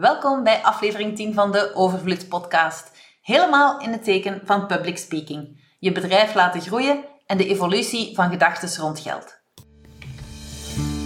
Welkom 0.00 0.42
bij 0.42 0.62
aflevering 0.62 1.16
10 1.16 1.34
van 1.34 1.52
de 1.52 1.70
Overvloed 1.74 2.28
podcast. 2.28 2.90
Helemaal 3.22 3.80
in 3.80 3.92
het 3.92 4.04
teken 4.04 4.40
van 4.44 4.66
public 4.66 4.98
speaking. 4.98 5.64
Je 5.78 5.92
bedrijf 5.92 6.34
laten 6.34 6.60
groeien 6.60 7.04
en 7.26 7.36
de 7.36 7.46
evolutie 7.46 8.14
van 8.14 8.30
gedachten 8.30 8.82
rond 8.82 8.98
geld. 8.98 9.40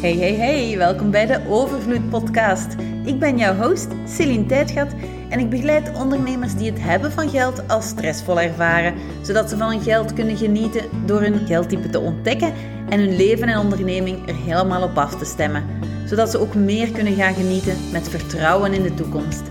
Hey, 0.00 0.12
hey, 0.12 0.34
hey, 0.34 0.76
welkom 0.76 1.10
bij 1.10 1.26
de 1.26 1.46
Overvloed 1.48 2.10
podcast. 2.10 2.74
Ik 3.04 3.18
ben 3.18 3.38
jouw 3.38 3.54
host, 3.54 3.88
Celine 4.06 4.46
Tijdgat, 4.46 4.93
en 5.29 5.38
ik 5.38 5.50
begeleid 5.50 5.98
ondernemers 5.98 6.54
die 6.54 6.70
het 6.70 6.80
hebben 6.82 7.12
van 7.12 7.29
geld 7.29 7.68
als 7.68 7.88
stressvol 7.88 8.41
ervaren, 8.41 8.95
zodat 9.23 9.50
ze 9.50 9.56
van 9.56 9.68
hun 9.68 9.82
geld 9.82 10.12
kunnen 10.12 10.36
genieten 10.36 10.84
door 11.06 11.20
hun 11.20 11.46
geldtype 11.46 11.91
te 11.91 12.00
ontdekken 12.00 12.52
en 12.88 13.00
hun 13.00 13.16
leven 13.16 13.48
en 13.48 13.59
onderneming 13.59 14.29
er 14.29 14.37
helemaal 14.37 14.82
op 14.82 14.98
af 14.98 15.16
te 15.16 15.24
stemmen 15.24 15.84
zodat 16.06 16.30
ze 16.30 16.38
ook 16.38 16.55
meer 16.55 16.91
kunnen 16.91 17.14
gaan 17.14 17.34
genieten 17.34 17.91
met 17.92 18.09
vertrouwen 18.09 18.73
in 18.73 18.82
de 18.82 18.95
toekomst. 18.95 19.42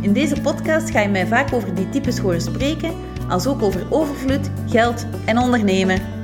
In 0.00 0.12
deze 0.12 0.40
podcast 0.40 0.90
ga 0.90 1.00
je 1.00 1.08
mij 1.08 1.26
vaak 1.26 1.52
over 1.52 1.74
die 1.74 1.88
types 1.88 2.18
horen 2.18 2.40
spreken, 2.40 2.94
als 3.28 3.46
ook 3.46 3.62
over 3.62 3.86
overvloed, 3.90 4.50
geld 4.68 5.06
en 5.24 5.38
ondernemen. 5.38 6.14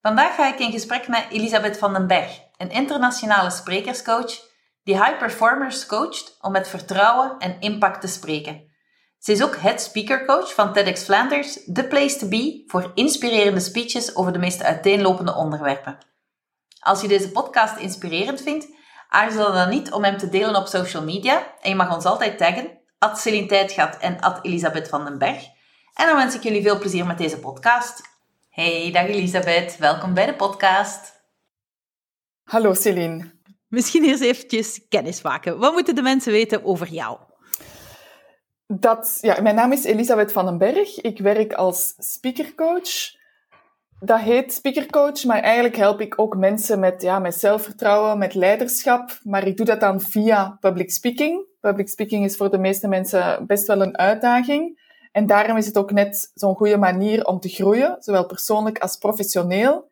Vandaag 0.00 0.34
ga 0.34 0.52
ik 0.52 0.58
in 0.58 0.72
gesprek 0.72 1.08
met 1.08 1.26
Elisabeth 1.30 1.78
van 1.78 1.92
den 1.92 2.06
Berg, 2.06 2.40
een 2.56 2.70
internationale 2.70 3.50
sprekerscoach 3.50 4.45
die 4.86 4.96
high 4.96 5.18
performers 5.18 5.86
coacht 5.86 6.36
om 6.40 6.52
met 6.52 6.68
vertrouwen 6.68 7.38
en 7.38 7.60
impact 7.60 8.00
te 8.00 8.06
spreken. 8.06 8.74
Ze 9.18 9.32
is 9.32 9.42
ook 9.42 9.56
head 9.56 9.80
speaker 9.80 10.24
coach 10.24 10.54
van 10.54 10.72
TEDx 10.72 11.02
Flanders, 11.02 11.64
the 11.72 11.84
place 11.84 12.18
to 12.18 12.28
be 12.28 12.62
voor 12.66 12.90
inspirerende 12.94 13.60
speeches 13.60 14.16
over 14.16 14.32
de 14.32 14.38
meest 14.38 14.62
uiteenlopende 14.62 15.34
onderwerpen. 15.34 15.98
Als 16.78 17.00
je 17.00 17.08
deze 17.08 17.30
podcast 17.30 17.76
inspirerend 17.76 18.42
vindt, 18.42 18.66
aarzel 19.08 19.52
dan 19.52 19.68
niet 19.68 19.92
om 19.92 20.04
hem 20.04 20.16
te 20.16 20.28
delen 20.28 20.56
op 20.56 20.66
social 20.66 21.02
media. 21.02 21.54
En 21.60 21.70
je 21.70 21.76
mag 21.76 21.94
ons 21.94 22.04
altijd 22.04 22.38
taggen, 22.38 22.78
at 22.98 23.18
Celine 23.18 23.98
en 24.00 24.40
Elisabeth 24.42 24.88
van 24.88 25.04
den 25.04 25.18
Berg. 25.18 25.44
En 25.94 26.06
dan 26.06 26.16
wens 26.16 26.34
ik 26.34 26.42
jullie 26.42 26.62
veel 26.62 26.78
plezier 26.78 27.06
met 27.06 27.18
deze 27.18 27.38
podcast. 27.38 28.00
Hey, 28.48 28.90
dag 28.92 29.06
Elisabeth. 29.06 29.76
Welkom 29.76 30.14
bij 30.14 30.26
de 30.26 30.34
podcast. 30.34 31.12
Hallo 32.44 32.74
Celine. 32.74 33.35
Misschien 33.76 34.04
eerst 34.04 34.22
eventjes 34.22 34.80
kennis 34.88 35.22
maken. 35.22 35.58
Wat 35.58 35.72
moeten 35.72 35.94
de 35.94 36.02
mensen 36.02 36.32
weten 36.32 36.64
over 36.64 36.88
jou? 36.88 37.18
Dat, 38.66 39.18
ja, 39.20 39.40
mijn 39.40 39.54
naam 39.54 39.72
is 39.72 39.84
Elisabeth 39.84 40.32
van 40.32 40.44
den 40.44 40.58
Berg. 40.58 41.00
Ik 41.00 41.18
werk 41.18 41.52
als 41.52 41.94
speakercoach 41.98 43.14
dat 44.00 44.20
heet 44.20 44.52
speakercoach, 44.52 45.24
maar 45.24 45.40
eigenlijk 45.40 45.76
help 45.76 46.00
ik 46.00 46.20
ook 46.20 46.36
mensen 46.36 46.80
met, 46.80 47.02
ja, 47.02 47.18
met 47.18 47.34
zelfvertrouwen, 47.34 48.18
met 48.18 48.34
leiderschap. 48.34 49.18
Maar 49.22 49.46
ik 49.46 49.56
doe 49.56 49.66
dat 49.66 49.80
dan 49.80 50.00
via 50.00 50.56
public 50.60 50.90
speaking. 50.90 51.44
Public 51.60 51.88
speaking 51.88 52.24
is 52.24 52.36
voor 52.36 52.50
de 52.50 52.58
meeste 52.58 52.88
mensen 52.88 53.46
best 53.46 53.66
wel 53.66 53.82
een 53.82 53.98
uitdaging. 53.98 54.84
En 55.12 55.26
daarom 55.26 55.56
is 55.56 55.66
het 55.66 55.78
ook 55.78 55.92
net 55.92 56.30
zo'n 56.34 56.54
goede 56.54 56.76
manier 56.76 57.24
om 57.24 57.40
te 57.40 57.48
groeien, 57.48 57.96
zowel 57.98 58.26
persoonlijk 58.26 58.78
als 58.78 58.96
professioneel. 58.96 59.90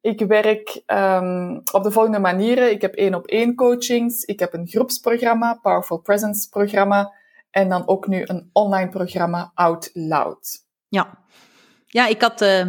Ik 0.00 0.20
werk 0.20 0.82
um, 0.86 1.60
op 1.72 1.82
de 1.82 1.90
volgende 1.90 2.18
manieren. 2.18 2.70
Ik 2.70 2.80
heb 2.80 2.94
één 2.94 3.14
op 3.14 3.26
één 3.26 3.54
coachings. 3.54 4.24
Ik 4.24 4.40
heb 4.40 4.54
een 4.54 4.68
groepsprogramma, 4.68 5.54
Powerful 5.54 5.98
Presence 5.98 6.48
programma. 6.48 7.12
En 7.50 7.68
dan 7.68 7.88
ook 7.88 8.06
nu 8.06 8.22
een 8.26 8.50
online 8.52 8.88
programma 8.88 9.50
Out 9.54 9.90
Loud. 9.92 10.66
Ja, 10.88 11.18
ja 11.86 12.06
ik 12.06 12.22
had... 12.22 12.42
Uh 12.42 12.66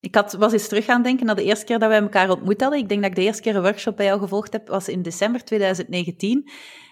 ik 0.00 0.14
had, 0.14 0.32
was 0.32 0.52
eens 0.52 0.68
terug 0.68 0.84
gaan 0.84 1.02
denken 1.02 1.26
naar 1.26 1.34
de 1.34 1.44
eerste 1.44 1.64
keer 1.64 1.78
dat 1.78 1.88
wij 1.88 2.00
elkaar 2.00 2.30
ontmoet 2.30 2.60
hadden. 2.60 2.78
Ik 2.78 2.88
denk 2.88 3.00
dat 3.00 3.10
ik 3.10 3.16
de 3.16 3.22
eerste 3.22 3.42
keer 3.42 3.56
een 3.56 3.62
workshop 3.62 3.96
bij 3.96 4.06
jou 4.06 4.20
gevolgd 4.20 4.52
heb, 4.52 4.68
was 4.68 4.88
in 4.88 5.02
december 5.02 5.44
2019. 5.44 6.50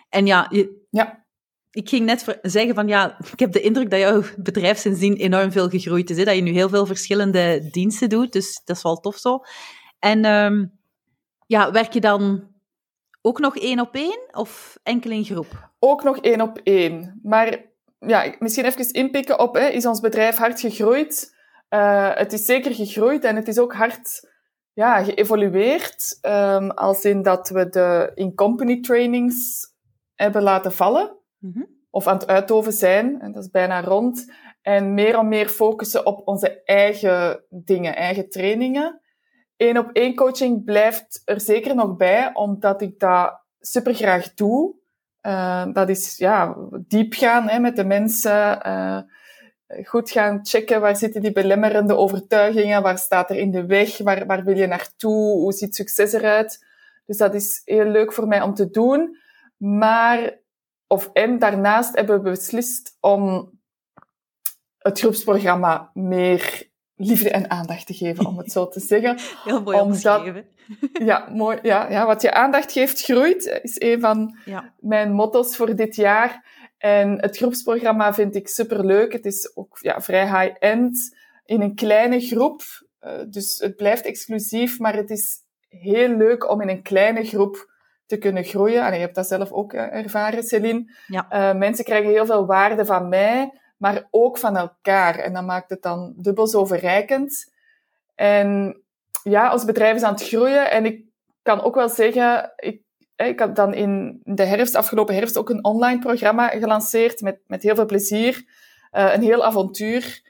En 0.09 0.27
ja, 0.27 0.47
je, 0.50 0.87
ja. 0.91 1.27
Ik 1.79 1.89
ging 1.89 2.05
net 2.05 2.39
zeggen 2.43 2.75
van 2.75 2.89
ja, 2.89 3.19
ik 3.33 3.39
heb 3.39 3.53
de 3.53 3.61
indruk 3.61 3.91
dat 3.91 4.01
jouw 4.01 4.23
bedrijf 4.37 4.79
sindsdien 4.79 5.17
enorm 5.17 5.53
veel 5.53 5.69
gegroeid 5.69 6.11
is. 6.11 6.17
Hè? 6.17 6.25
Dat 6.25 6.34
je 6.34 6.43
nu 6.43 6.51
heel 6.51 6.69
veel 6.69 6.87
verschillende 6.87 7.69
diensten 7.71 8.09
doet, 8.09 8.33
dus 8.33 8.61
dat 8.65 8.77
is 8.77 8.83
wel 8.83 8.97
tof 8.97 9.16
zo. 9.16 9.41
En 9.99 10.25
um, 10.25 10.78
ja, 11.47 11.71
werk 11.71 11.93
je 11.93 12.00
dan 12.00 12.49
ook 13.22 13.38
nog 13.38 13.56
één 13.56 13.81
op 13.81 13.94
één 13.94 14.19
of 14.31 14.78
enkel 14.83 15.11
in 15.11 15.25
groep? 15.25 15.71
Ook 15.78 16.03
nog 16.03 16.19
één 16.19 16.41
op 16.41 16.61
één. 16.62 17.21
Maar 17.22 17.65
ja, 17.99 18.34
misschien 18.38 18.65
even 18.65 18.93
inpikken 18.93 19.38
op, 19.38 19.55
hè, 19.55 19.69
is 19.69 19.87
ons 19.87 20.00
bedrijf 20.00 20.37
hard 20.37 20.61
gegroeid? 20.61 21.37
Uh, 21.71 22.15
het 22.15 22.33
is 22.33 22.44
zeker 22.44 22.75
gegroeid 22.75 23.25
en 23.25 23.37
het 23.37 23.49
is 23.49 23.59
ook 23.59 23.75
hard 23.75 24.31
ja, 24.72 25.05
geëvolueerd. 25.05 26.19
Um, 26.22 26.71
als 26.71 27.05
in 27.05 27.22
dat 27.22 27.49
we 27.49 27.69
de 27.69 28.11
in-company 28.15 28.81
trainings 28.81 29.67
hebben 30.15 30.43
laten 30.43 30.72
vallen. 30.72 31.18
-hmm. 31.41 31.76
Of 31.91 32.06
aan 32.06 32.19
het 32.19 32.26
uitoven 32.26 32.72
zijn. 32.72 33.21
En 33.21 33.32
dat 33.32 33.43
is 33.43 33.50
bijna 33.50 33.81
rond. 33.81 34.32
En 34.62 34.94
meer 34.94 35.15
en 35.15 35.28
meer 35.28 35.49
focussen 35.49 36.06
op 36.06 36.28
onze 36.28 36.62
eigen 36.65 37.44
dingen, 37.50 37.97
eigen 37.97 38.28
trainingen. 38.28 39.00
Eén 39.56 39.78
op 39.78 39.91
één 39.93 40.15
coaching 40.15 40.65
blijft 40.65 41.22
er 41.25 41.41
zeker 41.41 41.75
nog 41.75 41.97
bij, 41.97 42.31
omdat 42.34 42.82
ik 42.82 42.99
dat 42.99 43.41
super 43.60 43.94
graag 43.94 44.34
doe. 44.34 44.75
Uh, 45.22 45.66
dat 45.72 45.88
is 45.88 46.16
ja, 46.16 46.56
diep 46.71 47.12
gaan 47.12 47.49
hè, 47.49 47.59
met 47.59 47.76
de 47.76 47.84
mensen. 47.84 48.66
Uh, 48.66 49.00
goed 49.84 50.10
gaan 50.10 50.47
checken 50.47 50.81
waar 50.81 50.97
zitten 50.97 51.22
die 51.22 51.32
belemmerende 51.32 51.97
overtuigingen, 51.97 52.82
waar 52.82 52.99
staat 52.99 53.31
er 53.31 53.37
in 53.37 53.50
de 53.50 53.66
weg, 53.66 53.99
waar, 53.99 54.26
waar 54.26 54.44
wil 54.44 54.56
je 54.56 54.66
naartoe, 54.66 55.41
hoe 55.41 55.53
ziet 55.53 55.75
succes 55.75 56.12
eruit. 56.12 56.66
Dus 57.06 57.16
dat 57.16 57.34
is 57.34 57.62
heel 57.65 57.84
leuk 57.84 58.12
voor 58.12 58.28
mij 58.28 58.43
om 58.43 58.55
te 58.55 58.70
doen. 58.70 59.16
Maar, 59.56 60.38
of 60.88 61.10
en 61.12 61.38
daarnaast 61.38 61.94
hebben 61.94 62.22
we 62.22 62.31
beslist 62.31 62.97
om 63.00 63.50
het 64.78 65.00
groepsprogramma 65.00 65.91
meer 65.94 66.69
liefde 66.97 67.31
en 67.31 67.50
aandacht 67.50 67.87
te 67.87 67.94
geven, 67.94 68.26
om 68.26 68.38
het 68.38 68.53
zo 68.53 68.69
te 68.69 68.81
zeggen. 68.81 69.19
Heel 69.44 69.62
mooi 69.62 69.81
omschreven. 69.81 70.47
Ja, 70.93 71.28
mooi. 71.32 71.59
Ja, 71.62 71.91
ja, 71.91 72.06
wat 72.06 72.22
je 72.22 72.32
aandacht 72.32 72.72
geeft, 72.72 73.03
groeit, 73.03 73.60
is 73.62 73.81
een 73.81 74.00
van 74.00 74.37
ja. 74.44 74.75
mijn 74.78 75.12
motto's 75.12 75.56
voor 75.56 75.76
dit 75.76 75.97
jaar. 75.97 76.44
En 76.78 77.20
het 77.20 77.37
groepsprogramma 77.37 78.15
vind 78.15 78.34
ik 78.34 78.49
superleuk. 78.49 79.12
Het 79.12 79.25
is 79.25 79.56
ook 79.56 79.78
ja, 79.81 80.00
vrij 80.00 80.25
high-end, 80.25 81.16
in 81.44 81.60
een 81.60 81.75
kleine 81.75 82.20
groep. 82.20 82.62
Uh, 83.00 83.12
dus 83.28 83.59
het 83.59 83.76
blijft 83.76 84.05
exclusief, 84.05 84.78
maar 84.78 84.94
het 84.94 85.10
is 85.10 85.37
heel 85.69 86.09
leuk 86.09 86.50
om 86.50 86.60
in 86.60 86.69
een 86.69 86.82
kleine 86.82 87.25
groep 87.25 87.72
te 88.08 88.16
kunnen 88.16 88.44
groeien. 88.44 88.86
En 88.86 88.94
je 88.94 89.00
hebt 89.00 89.14
dat 89.14 89.26
zelf 89.26 89.52
ook 89.52 89.72
uh, 89.72 89.94
ervaren, 89.94 90.42
Celine. 90.42 90.92
Ja. 91.06 91.26
Uh, 91.32 91.58
mensen 91.58 91.84
krijgen 91.84 92.10
heel 92.10 92.26
veel 92.26 92.46
waarde 92.46 92.84
van 92.84 93.08
mij, 93.08 93.52
maar 93.76 94.08
ook 94.10 94.38
van 94.38 94.56
elkaar. 94.56 95.19
En 95.19 95.32
dat 95.32 95.44
maakt 95.44 95.70
het 95.70 95.82
dan 95.82 96.14
dubbel 96.16 96.46
zo 96.46 96.64
verrijkend. 96.64 97.52
En 98.14 98.80
ja, 99.22 99.52
ons 99.52 99.64
bedrijf 99.64 99.96
is 99.96 100.02
aan 100.02 100.12
het 100.12 100.28
groeien. 100.28 100.70
En 100.70 100.84
ik 100.84 101.04
kan 101.42 101.62
ook 101.62 101.74
wel 101.74 101.88
zeggen, 101.88 102.52
ik 102.56 102.86
ik 103.26 103.41
had 103.41 103.56
dan 103.56 103.74
in 103.74 104.20
de 104.25 104.44
herfst, 104.44 104.75
afgelopen 104.75 105.14
herfst, 105.14 105.36
ook 105.36 105.50
een 105.50 105.64
online 105.64 105.98
programma 105.98 106.48
gelanceerd 106.48 107.20
met, 107.20 107.38
met 107.46 107.62
heel 107.62 107.75
veel 107.75 107.86
plezier. 107.86 108.44
Uh, 108.92 109.14
een 109.14 109.22
heel 109.22 109.44
avontuur. 109.44 110.22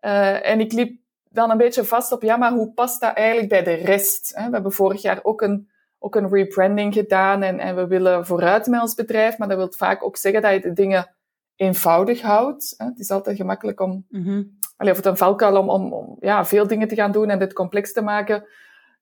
Uh, 0.00 0.48
en 0.48 0.60
ik 0.60 0.72
liep 0.72 1.00
dan 1.28 1.50
een 1.50 1.56
beetje 1.56 1.84
vast 1.84 2.12
op, 2.12 2.22
ja, 2.22 2.36
maar 2.36 2.52
hoe 2.52 2.72
past 2.72 3.00
dat 3.00 3.14
eigenlijk 3.14 3.48
bij 3.48 3.62
de 3.62 3.74
rest? 3.74 4.32
We 4.34 4.40
hebben 4.40 4.72
vorig 4.72 5.02
jaar 5.02 5.20
ook 5.22 5.40
een, 5.40 5.68
ook 6.06 6.14
een 6.14 6.28
rebranding 6.28 6.94
gedaan 6.94 7.42
en, 7.42 7.58
en 7.58 7.76
we 7.76 7.86
willen 7.86 8.26
vooruit 8.26 8.66
met 8.66 8.80
ons 8.80 8.94
bedrijf, 8.94 9.38
maar 9.38 9.48
dat 9.48 9.56
wil 9.56 9.72
vaak 9.72 10.04
ook 10.04 10.16
zeggen 10.16 10.42
dat 10.42 10.52
je 10.52 10.60
de 10.60 10.72
dingen 10.72 11.14
eenvoudig 11.56 12.20
houdt. 12.20 12.74
Het 12.76 12.98
is 12.98 13.10
altijd 13.10 13.36
gemakkelijk 13.36 13.80
om, 13.80 14.06
mm 14.08 14.22
-hmm. 14.22 14.58
of 14.76 14.96
het 14.96 15.06
een 15.06 15.16
valkuil 15.16 15.56
om, 15.56 15.70
om, 15.70 15.92
om 15.92 16.16
ja, 16.20 16.44
veel 16.44 16.66
dingen 16.66 16.88
te 16.88 16.94
gaan 16.94 17.12
doen 17.12 17.30
en 17.30 17.38
dit 17.38 17.52
complex 17.52 17.92
te 17.92 18.02
maken. 18.02 18.46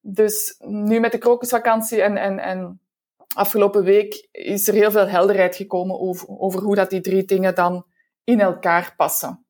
Dus 0.00 0.56
nu 0.58 1.00
met 1.00 1.12
de 1.12 1.18
krokusvakantie 1.18 2.02
en, 2.02 2.16
en, 2.16 2.38
en 2.38 2.80
afgelopen 3.34 3.84
week 3.84 4.28
is 4.30 4.68
er 4.68 4.74
heel 4.74 4.90
veel 4.90 5.08
helderheid 5.08 5.56
gekomen 5.56 6.00
over, 6.00 6.28
over 6.28 6.60
hoe 6.60 6.74
dat 6.74 6.90
die 6.90 7.00
drie 7.00 7.24
dingen 7.24 7.54
dan 7.54 7.86
in 8.24 8.40
elkaar 8.40 8.94
passen. 8.96 9.46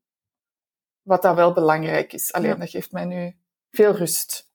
Wat 1.03 1.23
dat 1.23 1.35
wel 1.35 1.53
belangrijk 1.53 2.13
is. 2.13 2.33
Alleen 2.33 2.59
dat 2.59 2.71
geeft 2.71 2.93
mij 2.93 3.05
nu 3.05 3.37
veel 3.71 3.93
rust. 3.93 4.53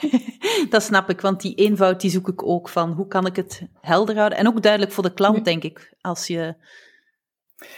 dat 0.70 0.82
snap 0.82 1.10
ik, 1.10 1.20
want 1.20 1.40
die 1.40 1.54
eenvoud 1.54 2.00
die 2.00 2.10
zoek 2.10 2.28
ik 2.28 2.46
ook 2.46 2.68
van 2.68 2.92
hoe 2.92 3.06
kan 3.06 3.26
ik 3.26 3.36
het 3.36 3.62
helder 3.80 4.16
houden. 4.16 4.38
En 4.38 4.46
ook 4.46 4.62
duidelijk 4.62 4.92
voor 4.92 5.02
de 5.02 5.14
klant, 5.14 5.44
denk 5.44 5.62
ik. 5.62 5.94
Als 6.00 6.26
je 6.26 6.54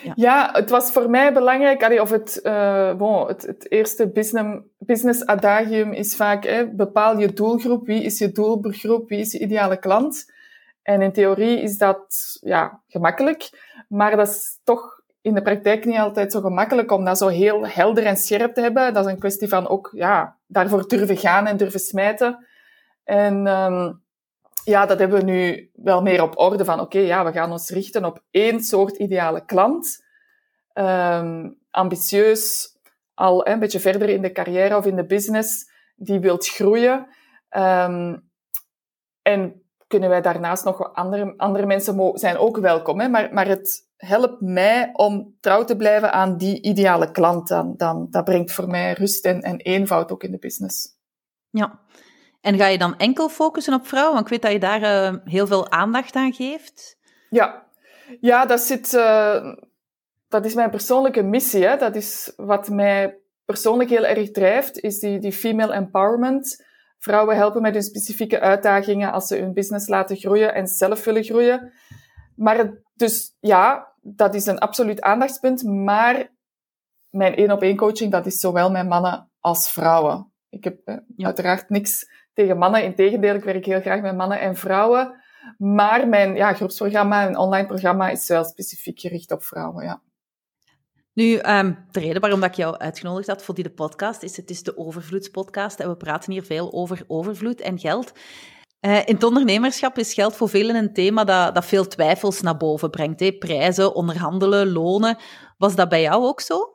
ja. 0.02 0.12
ja, 0.16 0.50
het 0.52 0.70
was 0.70 0.92
voor 0.92 1.10
mij 1.10 1.32
belangrijk, 1.32 2.00
of 2.00 2.10
het, 2.10 2.40
uh, 2.42 2.94
bon, 2.94 3.26
het, 3.26 3.42
het, 3.42 3.70
eerste 3.70 4.10
business, 4.10 4.60
business 4.78 5.26
adagium 5.26 5.92
is 5.92 6.16
vaak, 6.16 6.44
hè, 6.44 6.74
bepaal 6.74 7.18
je 7.18 7.32
doelgroep, 7.32 7.86
wie 7.86 8.02
is 8.02 8.18
je 8.18 8.32
doelgroep, 8.32 9.08
wie 9.08 9.18
is 9.18 9.32
je 9.32 9.38
ideale 9.38 9.78
klant. 9.78 10.32
En 10.82 11.02
in 11.02 11.12
theorie 11.12 11.60
is 11.60 11.78
dat 11.78 12.36
ja, 12.40 12.82
gemakkelijk, 12.88 13.50
maar 13.88 14.16
dat 14.16 14.28
is 14.28 14.60
toch 14.64 14.93
in 15.24 15.34
de 15.34 15.42
praktijk 15.42 15.84
niet 15.84 15.98
altijd 15.98 16.32
zo 16.32 16.40
gemakkelijk 16.40 16.90
om 16.90 17.04
dat 17.04 17.18
zo 17.18 17.28
heel 17.28 17.66
helder 17.66 18.06
en 18.06 18.16
scherp 18.16 18.54
te 18.54 18.60
hebben. 18.60 18.94
Dat 18.94 19.06
is 19.06 19.12
een 19.12 19.18
kwestie 19.18 19.48
van 19.48 19.68
ook 19.68 19.90
ja, 19.94 20.36
daarvoor 20.46 20.88
durven 20.88 21.16
gaan 21.16 21.46
en 21.46 21.56
durven 21.56 21.80
smijten. 21.80 22.46
En 23.04 23.46
um, 23.46 24.02
ja, 24.64 24.86
dat 24.86 24.98
hebben 24.98 25.18
we 25.18 25.24
nu 25.24 25.70
wel 25.74 26.02
meer 26.02 26.22
op 26.22 26.38
orde 26.38 26.64
van, 26.64 26.80
oké, 26.80 26.98
ja, 26.98 27.24
we 27.24 27.32
gaan 27.32 27.52
ons 27.52 27.70
richten 27.70 28.04
op 28.04 28.22
één 28.30 28.60
soort 28.60 28.96
ideale 28.96 29.44
klant. 29.44 30.04
Um, 30.74 31.58
ambitieus, 31.70 32.76
al 33.14 33.46
een 33.46 33.58
beetje 33.58 33.80
verder 33.80 34.08
in 34.08 34.22
de 34.22 34.32
carrière 34.32 34.76
of 34.76 34.86
in 34.86 34.96
de 34.96 35.06
business, 35.06 35.70
die 35.96 36.20
wilt 36.20 36.48
groeien. 36.48 37.06
Um, 37.50 38.30
en 39.22 39.62
kunnen 39.86 40.08
wij 40.08 40.20
daarnaast 40.20 40.64
nog 40.64 40.94
andere, 40.94 41.34
andere 41.36 41.66
mensen 41.66 42.10
zijn 42.14 42.36
ook 42.36 42.56
welkom. 42.56 43.00
Hè? 43.00 43.08
Maar, 43.08 43.32
maar 43.32 43.46
het 43.46 43.83
helpt 43.96 44.40
mij 44.40 44.90
om 44.92 45.36
trouw 45.40 45.64
te 45.64 45.76
blijven 45.76 46.12
aan 46.12 46.36
die 46.36 46.62
ideale 46.62 47.10
klant. 47.10 47.48
Dan, 47.48 47.74
dan, 47.76 48.06
dat 48.10 48.24
brengt 48.24 48.52
voor 48.52 48.68
mij 48.68 48.92
rust 48.92 49.24
en, 49.24 49.40
en 49.40 49.56
eenvoud 49.56 50.12
ook 50.12 50.22
in 50.22 50.30
de 50.30 50.38
business. 50.38 50.88
Ja. 51.50 51.80
En 52.40 52.58
ga 52.58 52.66
je 52.66 52.78
dan 52.78 52.96
enkel 52.96 53.28
focussen 53.28 53.74
op 53.74 53.86
vrouwen? 53.86 54.14
Want 54.14 54.24
ik 54.24 54.30
weet 54.30 54.42
dat 54.42 54.52
je 54.52 54.58
daar 54.58 55.12
uh, 55.12 55.18
heel 55.24 55.46
veel 55.46 55.70
aandacht 55.70 56.14
aan 56.14 56.32
geeft. 56.32 56.98
Ja, 57.30 57.66
ja 58.20 58.46
dat, 58.46 58.60
zit, 58.60 58.92
uh, 58.92 59.54
dat 60.28 60.44
is 60.44 60.54
mijn 60.54 60.70
persoonlijke 60.70 61.22
missie. 61.22 61.66
Hè? 61.66 61.76
Dat 61.76 61.96
is 61.96 62.32
wat 62.36 62.68
mij 62.68 63.18
persoonlijk 63.44 63.90
heel 63.90 64.04
erg 64.04 64.30
drijft, 64.30 64.78
is 64.78 64.98
die, 64.98 65.18
die 65.18 65.32
female 65.32 65.72
empowerment. 65.72 66.64
Vrouwen 66.98 67.36
helpen 67.36 67.62
met 67.62 67.74
hun 67.74 67.82
specifieke 67.82 68.40
uitdagingen 68.40 69.12
als 69.12 69.26
ze 69.26 69.36
hun 69.36 69.52
business 69.52 69.88
laten 69.88 70.16
groeien 70.16 70.54
en 70.54 70.66
zelf 70.66 71.04
willen 71.04 71.24
groeien. 71.24 71.72
Maar 72.36 72.56
dus 72.94 73.36
ja, 73.40 73.92
dat 74.00 74.34
is 74.34 74.46
een 74.46 74.58
absoluut 74.58 75.00
aandachtspunt. 75.00 75.62
Maar 75.62 76.32
mijn 77.10 77.34
één 77.34 77.50
op 77.50 77.62
één 77.62 77.76
coaching, 77.76 78.12
dat 78.12 78.26
is 78.26 78.40
zowel 78.40 78.70
met 78.70 78.88
mannen 78.88 79.30
als 79.40 79.70
vrouwen. 79.70 80.32
Ik 80.48 80.64
heb 80.64 80.80
eh, 80.84 80.96
uiteraard 81.16 81.68
niks 81.68 82.10
tegen 82.32 82.58
mannen. 82.58 82.84
Integendeel, 82.84 83.34
ik 83.34 83.44
werk 83.44 83.64
heel 83.64 83.80
graag 83.80 84.00
met 84.00 84.16
mannen 84.16 84.40
en 84.40 84.56
vrouwen. 84.56 85.22
Maar 85.58 86.08
mijn 86.08 86.34
ja, 86.34 86.54
groepsprogramma, 86.54 87.24
mijn 87.24 87.36
online 87.36 87.66
programma, 87.66 88.08
is 88.08 88.28
wel 88.28 88.44
specifiek 88.44 89.00
gericht 89.00 89.30
op 89.30 89.42
vrouwen. 89.42 89.84
Ja. 89.84 90.00
Nu, 91.12 91.38
um, 91.38 91.78
de 91.90 92.00
reden 92.00 92.20
waarom 92.20 92.40
dat 92.40 92.48
ik 92.48 92.56
jou 92.56 92.76
uitgenodigd 92.78 93.28
had 93.28 93.42
voor 93.42 93.54
die 93.54 93.70
podcast 93.70 94.22
is, 94.22 94.36
het 94.36 94.50
is 94.50 94.62
de 94.62 94.78
Overvloedspodcast 94.78 95.80
en 95.80 95.88
we 95.88 95.96
praten 95.96 96.32
hier 96.32 96.44
veel 96.44 96.72
over 96.72 97.04
overvloed 97.06 97.60
en 97.60 97.78
geld. 97.78 98.12
Uh, 98.86 98.96
in 99.06 99.14
het 99.14 99.24
ondernemerschap 99.24 99.98
is 99.98 100.14
geld 100.14 100.36
voor 100.36 100.48
velen 100.48 100.76
een 100.76 100.92
thema 100.92 101.24
dat, 101.24 101.54
dat 101.54 101.64
veel 101.64 101.86
twijfels 101.86 102.40
naar 102.40 102.56
boven 102.56 102.90
brengt. 102.90 103.20
Hè? 103.20 103.32
Prijzen, 103.32 103.94
onderhandelen, 103.94 104.72
lonen. 104.72 105.18
Was 105.58 105.74
dat 105.74 105.88
bij 105.88 106.00
jou 106.00 106.24
ook 106.24 106.40
zo? 106.40 106.72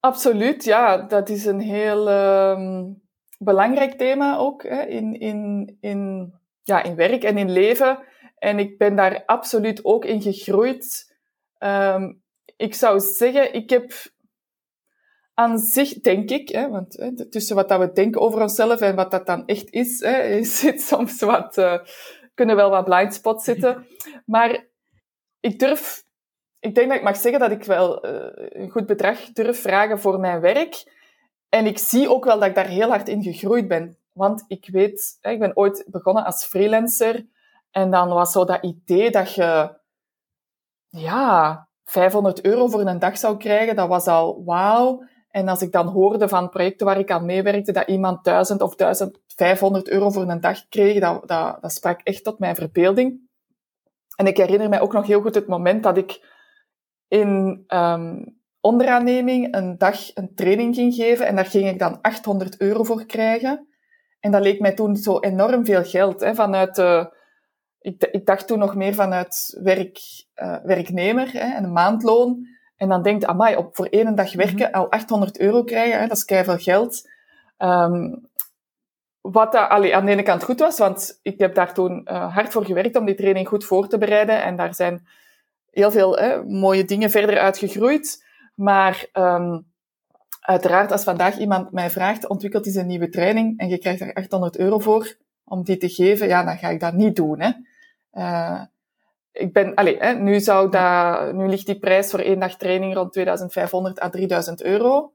Absoluut, 0.00 0.64
ja. 0.64 0.96
Dat 0.96 1.28
is 1.28 1.44
een 1.44 1.60
heel 1.60 2.10
um, 2.10 3.02
belangrijk 3.38 3.92
thema 3.92 4.36
ook 4.36 4.62
hè? 4.62 4.82
In, 4.82 5.20
in, 5.20 5.76
in, 5.80 6.32
ja, 6.62 6.82
in 6.82 6.94
werk 6.94 7.22
en 7.22 7.38
in 7.38 7.50
leven. 7.50 7.98
En 8.38 8.58
ik 8.58 8.78
ben 8.78 8.96
daar 8.96 9.22
absoluut 9.26 9.84
ook 9.84 10.04
in 10.04 10.22
gegroeid. 10.22 11.14
Um, 11.58 12.22
ik 12.56 12.74
zou 12.74 13.00
zeggen, 13.00 13.54
ik 13.54 13.70
heb 13.70 13.92
aan 15.38 15.58
zich, 15.58 16.00
denk 16.00 16.30
ik, 16.30 16.48
hè, 16.48 16.68
want 16.68 16.96
hè, 16.96 17.28
tussen 17.28 17.56
wat 17.56 17.68
dat 17.68 17.80
we 17.80 17.92
denken 17.92 18.20
over 18.20 18.40
onszelf 18.40 18.80
en 18.80 18.94
wat 18.94 19.10
dat 19.10 19.26
dan 19.26 19.46
echt 19.46 19.70
is, 19.70 20.00
hè, 20.00 20.42
zit 20.60 20.82
soms 20.82 21.20
wat, 21.20 21.58
uh, 21.58 21.78
kunnen 22.34 22.56
wel 22.56 22.70
wat 22.70 22.84
blindspots 22.84 23.44
zitten. 23.44 23.86
Maar 24.24 24.66
ik 25.40 25.58
durf, 25.58 26.04
ik 26.60 26.74
denk 26.74 26.88
dat 26.88 26.96
ik 26.96 27.02
mag 27.02 27.16
zeggen 27.16 27.40
dat 27.40 27.50
ik 27.50 27.64
wel 27.64 28.06
uh, 28.06 28.26
een 28.32 28.70
goed 28.70 28.86
bedrag 28.86 29.32
durf 29.32 29.60
vragen 29.60 30.00
voor 30.00 30.20
mijn 30.20 30.40
werk. 30.40 30.94
En 31.48 31.66
ik 31.66 31.78
zie 31.78 32.10
ook 32.10 32.24
wel 32.24 32.38
dat 32.38 32.48
ik 32.48 32.54
daar 32.54 32.68
heel 32.68 32.88
hard 32.88 33.08
in 33.08 33.22
gegroeid 33.22 33.68
ben. 33.68 33.98
Want 34.12 34.44
ik 34.48 34.68
weet, 34.70 35.18
hè, 35.20 35.30
ik 35.30 35.38
ben 35.38 35.56
ooit 35.56 35.84
begonnen 35.86 36.24
als 36.24 36.44
freelancer. 36.44 37.26
En 37.70 37.90
dan 37.90 38.08
was 38.08 38.32
zo 38.32 38.44
dat 38.44 38.64
idee 38.64 39.10
dat 39.10 39.34
je, 39.34 39.74
ja, 40.88 41.68
500 41.84 42.44
euro 42.44 42.66
voor 42.66 42.80
een 42.80 42.98
dag 42.98 43.18
zou 43.18 43.36
krijgen, 43.36 43.76
dat 43.76 43.88
was 43.88 44.06
al 44.06 44.44
wauw. 44.44 45.02
En 45.36 45.48
als 45.48 45.62
ik 45.62 45.72
dan 45.72 45.86
hoorde 45.86 46.28
van 46.28 46.48
projecten 46.48 46.86
waar 46.86 46.98
ik 46.98 47.10
aan 47.10 47.24
meewerkte, 47.24 47.72
dat 47.72 47.88
iemand 47.88 48.24
1000 48.24 48.60
of 48.60 48.76
1500 48.76 49.88
euro 49.88 50.10
voor 50.10 50.30
een 50.30 50.40
dag 50.40 50.68
kreeg, 50.68 51.00
dat, 51.00 51.28
dat, 51.28 51.58
dat 51.60 51.72
sprak 51.72 52.00
echt 52.02 52.24
tot 52.24 52.38
mijn 52.38 52.54
verbeelding. 52.54 53.20
En 54.16 54.26
ik 54.26 54.36
herinner 54.36 54.68
mij 54.68 54.80
ook 54.80 54.92
nog 54.92 55.06
heel 55.06 55.20
goed 55.20 55.34
het 55.34 55.46
moment 55.46 55.82
dat 55.82 55.96
ik 55.96 56.20
in 57.08 57.64
um, 57.68 58.38
onderaanneming 58.60 59.54
een 59.54 59.78
dag 59.78 60.14
een 60.14 60.34
training 60.34 60.74
ging 60.74 60.94
geven 60.94 61.26
en 61.26 61.36
daar 61.36 61.46
ging 61.46 61.68
ik 61.68 61.78
dan 61.78 62.00
800 62.00 62.60
euro 62.60 62.82
voor 62.82 63.06
krijgen. 63.06 63.68
En 64.20 64.30
dat 64.30 64.42
leek 64.42 64.60
mij 64.60 64.74
toen 64.74 64.96
zo 64.96 65.20
enorm 65.20 65.64
veel 65.64 65.84
geld, 65.84 66.20
hè, 66.20 66.34
vanuit 66.34 66.78
ik, 67.80 68.04
ik 68.10 68.26
dacht 68.26 68.46
toen 68.46 68.58
nog 68.58 68.74
meer 68.74 68.94
vanuit 68.94 69.58
werk, 69.62 69.98
uh, 70.36 70.56
werknemer 70.62 71.36
en 71.36 71.64
een 71.64 71.72
maandloon. 71.72 72.55
En 72.76 72.88
dan 72.88 73.02
denkt, 73.02 73.26
amai, 73.26 73.56
op 73.56 73.76
voor 73.76 73.86
één 73.86 74.14
dag 74.14 74.32
werken 74.34 74.70
mhm. 74.70 74.74
al 74.74 74.90
800 74.90 75.38
euro 75.38 75.64
krijgen, 75.64 76.00
hè, 76.00 76.06
dat 76.06 76.16
is 76.16 76.24
keihard 76.24 76.62
geld. 76.62 77.08
Um, 77.58 78.28
wat 79.20 79.52
dat, 79.52 79.68
allee, 79.68 79.96
aan 79.96 80.04
de 80.04 80.12
ene 80.12 80.22
kant 80.22 80.44
goed 80.44 80.60
was, 80.60 80.78
want 80.78 81.18
ik 81.22 81.38
heb 81.38 81.54
daar 81.54 81.74
toen 81.74 82.00
uh, 82.04 82.34
hard 82.34 82.52
voor 82.52 82.64
gewerkt 82.64 82.96
om 82.96 83.04
die 83.04 83.14
training 83.14 83.48
goed 83.48 83.64
voor 83.64 83.88
te 83.88 83.98
bereiden. 83.98 84.42
En 84.42 84.56
daar 84.56 84.74
zijn 84.74 85.06
heel 85.70 85.90
veel 85.90 86.16
hè, 86.16 86.44
mooie 86.44 86.84
dingen 86.84 87.10
verder 87.10 87.38
uitgegroeid. 87.38 88.24
Maar 88.54 89.06
um, 89.12 89.66
uiteraard, 90.40 90.92
als 90.92 91.04
vandaag 91.04 91.38
iemand 91.38 91.72
mij 91.72 91.90
vraagt, 91.90 92.28
ontwikkelt 92.28 92.66
eens 92.66 92.74
een 92.74 92.86
nieuwe 92.86 93.08
training 93.08 93.58
en 93.58 93.68
je 93.68 93.78
krijgt 93.78 93.98
daar 93.98 94.12
800 94.12 94.58
euro 94.58 94.78
voor 94.78 95.16
om 95.44 95.64
die 95.64 95.76
te 95.76 95.88
geven, 95.88 96.28
ja, 96.28 96.44
dan 96.44 96.58
ga 96.58 96.68
ik 96.68 96.80
dat 96.80 96.92
niet 96.92 97.16
doen. 97.16 97.40
Hè. 97.40 97.50
Uh, 98.12 98.62
ik 99.36 99.52
ben, 99.52 99.74
allez, 99.74 99.98
hè, 99.98 100.12
nu, 100.12 100.40
zou 100.40 100.70
dat, 100.70 101.34
nu 101.34 101.48
ligt 101.48 101.66
die 101.66 101.78
prijs 101.78 102.10
voor 102.10 102.20
één 102.20 102.38
dag 102.38 102.56
training 102.56 102.94
rond 102.94 103.12
2500 103.12 104.02
à 104.02 104.08
3000 104.08 104.62
euro. 104.62 105.12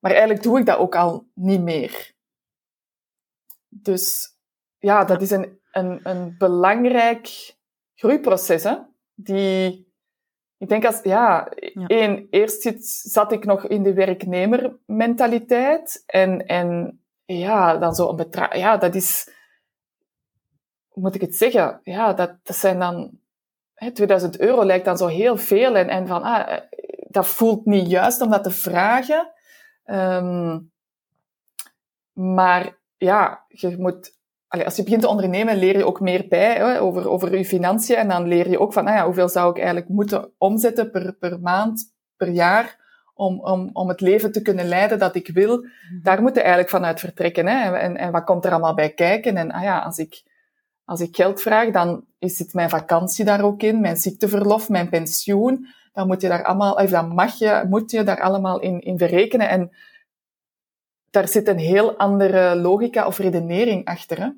Maar 0.00 0.10
eigenlijk 0.10 0.42
doe 0.42 0.58
ik 0.58 0.66
dat 0.66 0.78
ook 0.78 0.96
al 0.96 1.26
niet 1.34 1.60
meer. 1.60 2.12
Dus 3.68 4.36
ja, 4.78 5.04
dat 5.04 5.22
is 5.22 5.30
een, 5.30 5.58
een, 5.72 6.00
een 6.02 6.34
belangrijk 6.38 7.54
groeiproces. 7.94 8.64
Hè? 8.64 8.76
Die, 9.14 9.92
ik 10.58 10.68
denk 10.68 10.84
als, 10.84 11.00
ja, 11.02 11.52
ja. 11.54 11.86
Één, 11.86 12.26
eerst 12.30 12.62
zit, 12.62 12.86
zat 12.86 13.32
ik 13.32 13.44
nog 13.44 13.66
in 13.66 13.82
de 13.82 13.94
werknemermentaliteit. 13.94 16.02
En, 16.06 16.46
en 16.46 17.00
ja, 17.24 17.76
dan 17.76 17.94
zo 17.94 18.08
een 18.08 18.16
bedrag, 18.16 18.56
ja, 18.56 18.76
dat 18.76 18.94
is, 18.94 19.28
hoe 20.88 21.02
moet 21.02 21.14
ik 21.14 21.20
het 21.20 21.36
zeggen? 21.36 21.80
Ja, 21.82 22.12
dat, 22.12 22.38
dat 22.42 22.56
zijn 22.56 22.78
dan... 22.78 23.22
Hè, 23.74 23.90
2000 23.90 24.40
euro 24.40 24.64
lijkt 24.64 24.84
dan 24.84 24.96
zo 24.96 25.06
heel 25.06 25.36
veel. 25.36 25.76
En, 25.76 25.88
en 25.88 26.06
van, 26.06 26.22
ah, 26.22 26.52
eh, 26.52 26.60
dat 27.08 27.26
voelt 27.26 27.66
niet 27.66 27.90
juist 27.90 28.20
om 28.20 28.30
dat 28.30 28.42
te 28.42 28.50
vragen. 28.50 29.32
Um, 29.86 30.72
maar 32.12 32.78
ja, 32.96 33.44
je 33.48 33.76
moet... 33.78 34.16
als 34.48 34.76
je 34.76 34.82
begint 34.82 35.02
te 35.02 35.08
ondernemen, 35.08 35.56
leer 35.56 35.76
je 35.76 35.86
ook 35.86 36.00
meer 36.00 36.26
bij 36.28 36.54
hè, 36.54 36.80
over, 36.80 37.08
over 37.08 37.38
je 37.38 37.44
financiën. 37.44 37.96
En 37.96 38.08
dan 38.08 38.28
leer 38.28 38.50
je 38.50 38.60
ook 38.60 38.72
van, 38.72 38.86
ah 38.86 38.94
ja, 38.94 39.04
hoeveel 39.04 39.28
zou 39.28 39.50
ik 39.50 39.56
eigenlijk 39.56 39.88
moeten 39.88 40.32
omzetten 40.38 40.90
per, 40.90 41.12
per 41.12 41.40
maand, 41.40 41.94
per 42.16 42.28
jaar 42.28 42.82
om, 43.14 43.40
om, 43.40 43.70
om 43.72 43.88
het 43.88 44.00
leven 44.00 44.32
te 44.32 44.42
kunnen 44.42 44.68
leiden 44.68 44.98
dat 44.98 45.14
ik 45.14 45.28
wil. 45.28 45.56
Mhm. 45.56 46.02
Daar 46.02 46.22
moet 46.22 46.34
je 46.34 46.40
eigenlijk 46.40 46.70
vanuit 46.70 47.00
vertrekken. 47.00 47.46
Hè? 47.46 47.76
En, 47.76 47.96
en 47.96 48.12
wat 48.12 48.24
komt 48.24 48.44
er 48.44 48.50
allemaal 48.50 48.74
bij 48.74 48.90
kijken? 48.90 49.36
En 49.36 49.50
ah 49.50 49.62
ja, 49.62 49.78
als 49.78 49.98
ik 49.98 50.22
als 50.84 51.00
ik 51.00 51.16
geld 51.16 51.40
vraag, 51.40 51.70
dan 51.70 52.04
het 52.18 52.54
mijn 52.54 52.70
vakantie 52.70 53.24
daar 53.24 53.42
ook 53.42 53.62
in, 53.62 53.80
mijn 53.80 53.96
ziekteverlof, 53.96 54.68
mijn 54.68 54.88
pensioen. 54.88 55.66
Dan 55.92 56.06
moet 56.06 56.20
je 56.20 56.28
daar 56.28 56.44
allemaal, 56.44 56.74
of 56.74 56.90
dan 56.90 57.08
mag 57.08 57.38
je, 57.38 57.64
moet 57.68 57.90
je 57.90 58.02
daar 58.02 58.20
allemaal 58.20 58.60
in, 58.60 58.80
in 58.80 58.98
verrekenen. 58.98 59.48
En 59.48 59.70
daar 61.10 61.28
zit 61.28 61.48
een 61.48 61.58
heel 61.58 61.96
andere 61.96 62.56
logica 62.56 63.06
of 63.06 63.18
redenering 63.18 63.84
achter. 63.84 64.20
Hè? 64.20 64.28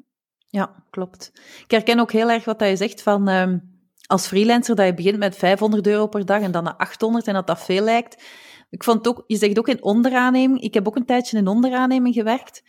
Ja, 0.48 0.84
klopt. 0.90 1.32
Ik 1.64 1.70
herken 1.70 2.00
ook 2.00 2.12
heel 2.12 2.30
erg 2.30 2.44
wat 2.44 2.60
je 2.60 2.76
zegt 2.76 3.02
van 3.02 3.28
um, 3.28 3.80
als 4.06 4.26
freelancer 4.26 4.74
dat 4.74 4.86
je 4.86 4.94
begint 4.94 5.18
met 5.18 5.36
500 5.36 5.86
euro 5.86 6.06
per 6.06 6.26
dag 6.26 6.40
en 6.40 6.50
dan 6.50 6.64
naar 6.64 6.76
800 6.76 7.26
en 7.26 7.34
dat 7.34 7.46
dat 7.46 7.64
veel 7.64 7.82
lijkt. 7.82 8.22
Ik 8.70 8.84
vond 8.84 9.08
ook, 9.08 9.24
je 9.26 9.36
zegt 9.36 9.58
ook 9.58 9.68
in 9.68 9.82
onderaanneming, 9.82 10.60
ik 10.60 10.74
heb 10.74 10.86
ook 10.86 10.96
een 10.96 11.06
tijdje 11.06 11.38
in 11.38 11.46
onderaanneming 11.46 12.14
gewerkt. 12.14 12.62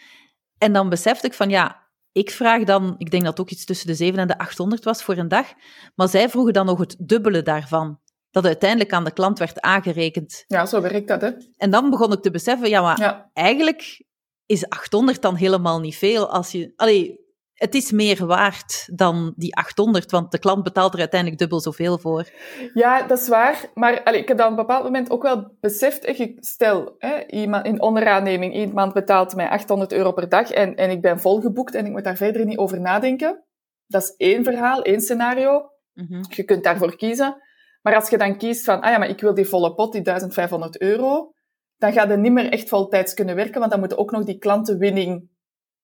En 0.58 0.74
dan 0.74 0.90
besefte 0.90 1.28
ik 1.28 1.34
van 1.34 1.50
ja, 1.50 1.87
ik 2.18 2.32
vraag 2.32 2.64
dan, 2.64 2.96
ik 2.98 3.12
denk 3.12 3.24
dat 3.24 3.32
het 3.32 3.42
ook 3.42 3.52
iets 3.52 3.66
tussen 3.66 3.88
de 3.88 3.96
7 3.96 4.20
en 4.20 4.28
de 4.28 4.38
800 4.38 4.84
was 4.84 5.04
voor 5.04 5.18
een 5.18 5.28
dag, 5.28 5.54
maar 5.96 6.08
zij 6.08 6.30
vroegen 6.30 6.54
dan 6.54 6.66
nog 6.66 6.80
het 6.80 6.96
dubbele 7.00 7.42
daarvan. 7.42 8.00
Dat 8.32 8.46
uiteindelijk 8.46 8.94
aan 8.94 9.04
de 9.04 9.12
klant 9.12 9.40
werd 9.40 9.62
aangerekend. 9.62 10.44
Ja, 10.48 10.66
zo 10.66 10.82
werkt 10.82 11.08
dat, 11.08 11.22
hè? 11.22 11.32
En 11.58 11.70
dan 11.70 11.90
begon 11.90 12.12
ik 12.12 12.22
te 12.22 12.32
beseffen, 12.32 12.70
ja, 12.70 12.82
maar 12.82 13.30
eigenlijk 13.34 14.04
is 14.46 14.70
800 14.70 15.22
dan 15.22 15.36
helemaal 15.36 15.80
niet 15.80 15.96
veel. 15.96 16.30
Als 16.30 16.52
je, 16.52 16.74
allee, 16.76 17.20
het 17.58 17.76
is 17.76 17.92
meer 17.92 18.26
waard 18.26 18.90
dan 18.92 19.34
die 19.36 19.56
800, 19.56 20.12
want 20.12 20.32
de 20.32 20.40
klant 20.40 20.64
betaalt 20.64 20.94
er 20.94 21.00
uiteindelijk 21.00 21.40
dubbel 21.40 21.60
zoveel 21.60 21.98
voor. 21.98 22.30
Ja, 22.74 23.08
dat 23.08 23.20
is 23.20 23.28
waar. 23.28 23.70
Maar 23.74 24.04
allee, 24.04 24.22
ik 24.22 24.28
heb 24.28 24.38
dan 24.38 24.46
op 24.46 24.52
een 24.52 24.66
bepaald 24.66 24.84
moment 24.84 25.10
ook 25.10 25.22
wel 25.22 25.58
beseft, 25.60 26.16
stel, 26.40 26.96
hè, 26.98 27.26
iemand 27.26 27.66
in 27.66 27.82
onderaanneming, 27.82 28.56
iemand 28.56 28.94
betaalt 28.94 29.36
mij 29.36 29.50
800 29.50 29.94
euro 29.94 30.12
per 30.12 30.30
dag 30.30 30.52
en, 30.52 30.76
en 30.76 30.90
ik 30.90 31.02
ben 31.02 31.20
volgeboekt 31.20 31.76
en 31.76 31.86
ik 31.86 31.92
moet 31.92 32.04
daar 32.04 32.16
verder 32.16 32.46
niet 32.46 32.58
over 32.58 32.82
nadenken. 32.82 33.44
Dat 33.88 34.02
is 34.02 34.14
één 34.18 34.44
verhaal, 34.44 34.82
één 34.82 35.02
scenario. 35.02 35.70
Mhm. 35.94 36.24
Je 36.30 36.44
kunt 36.44 36.64
daarvoor 36.64 36.96
kiezen. 36.96 37.42
Maar 37.82 37.96
als 37.96 38.10
je 38.10 38.18
dan 38.18 38.38
kiest 38.38 38.64
van, 38.64 38.82
ah 38.82 38.92
ja, 38.92 38.98
maar 38.98 39.10
ik 39.10 39.22
wil 39.22 39.34
die 39.34 39.48
volle 39.48 39.74
pot, 39.74 39.92
die 39.92 40.02
1500 40.02 40.82
euro, 40.82 41.34
dan 41.78 41.94
ga 41.94 42.10
je 42.10 42.18
niet 42.18 42.32
meer 42.32 42.52
echt 42.52 42.70
voltijds 42.70 43.14
kunnen 43.14 43.36
werken, 43.36 43.60
want 43.60 43.72
dan 43.72 43.80
moet 43.80 43.98
ook 43.98 44.12
nog 44.12 44.24
die 44.24 44.38
klantenwinning 44.38 45.30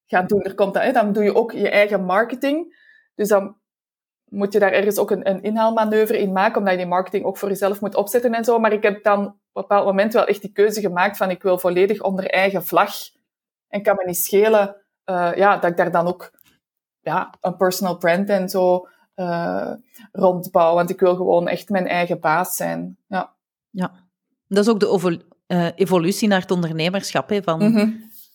gaan 0.05 0.27
doen. 0.27 0.41
Er 0.41 0.55
komt 0.55 0.73
dat, 0.73 0.83
hè, 0.83 0.91
dan 0.91 1.13
doe 1.13 1.23
je 1.23 1.35
ook 1.35 1.51
je 1.51 1.69
eigen 1.69 2.03
marketing. 2.03 2.81
Dus 3.15 3.27
dan 3.27 3.55
moet 4.29 4.53
je 4.53 4.59
daar 4.59 4.71
ergens 4.71 4.97
ook 4.97 5.11
een, 5.11 5.29
een 5.29 5.43
inhaalmanoeuvre 5.43 6.19
in 6.19 6.31
maken, 6.31 6.57
omdat 6.57 6.71
je 6.71 6.79
die 6.79 6.87
marketing 6.87 7.25
ook 7.25 7.37
voor 7.37 7.49
jezelf 7.49 7.81
moet 7.81 7.95
opzetten 7.95 8.33
en 8.33 8.43
zo. 8.43 8.59
Maar 8.59 8.73
ik 8.73 8.83
heb 8.83 9.03
dan 9.03 9.19
op 9.25 9.27
een 9.27 9.61
bepaald 9.61 9.85
moment 9.85 10.13
wel 10.13 10.25
echt 10.25 10.41
die 10.41 10.51
keuze 10.51 10.81
gemaakt 10.81 11.17
van 11.17 11.29
ik 11.29 11.43
wil 11.43 11.57
volledig 11.57 12.01
onder 12.01 12.29
eigen 12.29 12.65
vlag. 12.65 12.93
En 13.67 13.81
kan 13.81 13.95
me 13.95 14.03
niet 14.05 14.17
schelen 14.17 14.75
uh, 15.05 15.31
ja, 15.35 15.57
dat 15.57 15.69
ik 15.69 15.77
daar 15.77 15.91
dan 15.91 16.07
ook 16.07 16.31
ja, 16.99 17.33
een 17.41 17.57
personal 17.57 17.97
brand 17.97 18.29
en 18.29 18.49
zo 18.49 18.87
uh, 19.15 19.71
rondbouw. 20.11 20.73
Want 20.73 20.89
ik 20.89 20.99
wil 20.99 21.15
gewoon 21.15 21.47
echt 21.47 21.69
mijn 21.69 21.87
eigen 21.87 22.19
baas 22.19 22.55
zijn. 22.55 22.97
Ja. 23.07 23.33
ja. 23.69 23.91
Dat 24.47 24.65
is 24.65 24.71
ook 24.71 24.79
de 24.79 25.19
uh, 25.47 25.67
evolutie 25.75 26.27
naar 26.27 26.41
het 26.41 26.51
ondernemerschap, 26.51 27.29
hè, 27.29 27.43
van 27.43 27.71
mhm. 27.71 27.91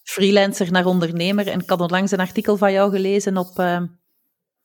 Freelancer 0.09 0.73
naar 0.73 0.87
ondernemer. 0.87 1.49
En 1.49 1.61
ik 1.61 1.69
had 1.69 1.81
onlangs 1.81 2.11
een 2.11 2.21
artikel 2.21 2.57
van 2.57 2.73
jou 2.73 2.91
gelezen 2.91 3.37
op 3.37 3.59
uh, 3.59 3.83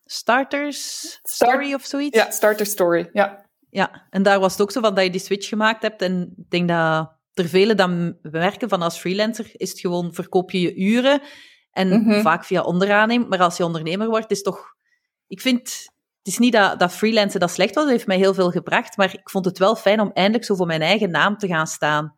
Starters 0.06 1.20
Story 1.24 1.74
of 1.74 1.86
zoiets. 1.86 2.18
Ja, 2.18 2.32
Starter 2.32 2.66
Story, 2.66 3.10
ja. 3.14 3.46
Ja, 3.70 4.08
en 4.10 4.24
daar 4.24 4.40
was 4.40 4.52
het 4.52 4.62
ook 4.62 4.72
zo 4.72 4.82
van 4.82 4.96
dat 4.96 5.04
je 5.04 5.10
die 5.10 5.22
switch 5.22 5.48
gemaakt 5.48 5.82
hebt. 5.82 6.02
En 6.02 6.34
ik 6.38 6.50
denk 6.50 6.68
dat 6.68 7.12
er 7.34 7.48
velen 7.48 7.78
dan 7.78 8.18
werken 8.22 8.70
van 8.70 8.82
als 8.82 9.00
freelancer 9.00 9.52
is 9.54 9.70
het 9.70 9.80
gewoon 9.80 10.14
verkoop 10.14 10.52
je 10.52 10.60
je 10.60 10.76
uren 10.76 11.22
en 11.72 11.88
mhm. 11.88 12.22
vaak 12.22 12.46
via 12.46 12.62
onderaanneem. 12.62 13.28
Maar 13.28 13.40
als 13.40 13.58
je 13.58 13.66
ondernemer 13.66 14.08
wordt, 14.08 14.32
is 14.32 14.42
toch... 14.42 14.76
Ik 15.28 15.42
vind 15.42 15.92
het 16.18 16.34
is 16.34 16.40
niet 16.40 16.54
dat, 16.54 16.80
dat 16.80 16.94
freelancen 16.94 17.40
dat 17.40 17.52
slecht 17.52 17.76
was, 17.76 17.84
dat 17.84 17.94
heeft 17.94 18.08
mij 18.08 18.18
heel 18.18 18.34
veel 18.34 18.52
gebracht, 18.52 18.98
maar 18.98 19.14
ik 19.14 19.30
vond 19.30 19.46
het 19.46 19.58
wel 19.58 19.76
fijn 19.76 20.00
om 20.00 20.12
eindelijk 20.14 20.46
zo 20.46 20.56
voor 20.56 20.66
mijn 20.66 20.82
eigen 20.82 21.12
naam 21.12 21.38
te 21.38 21.48
gaan 21.48 21.68
staan. 21.68 22.16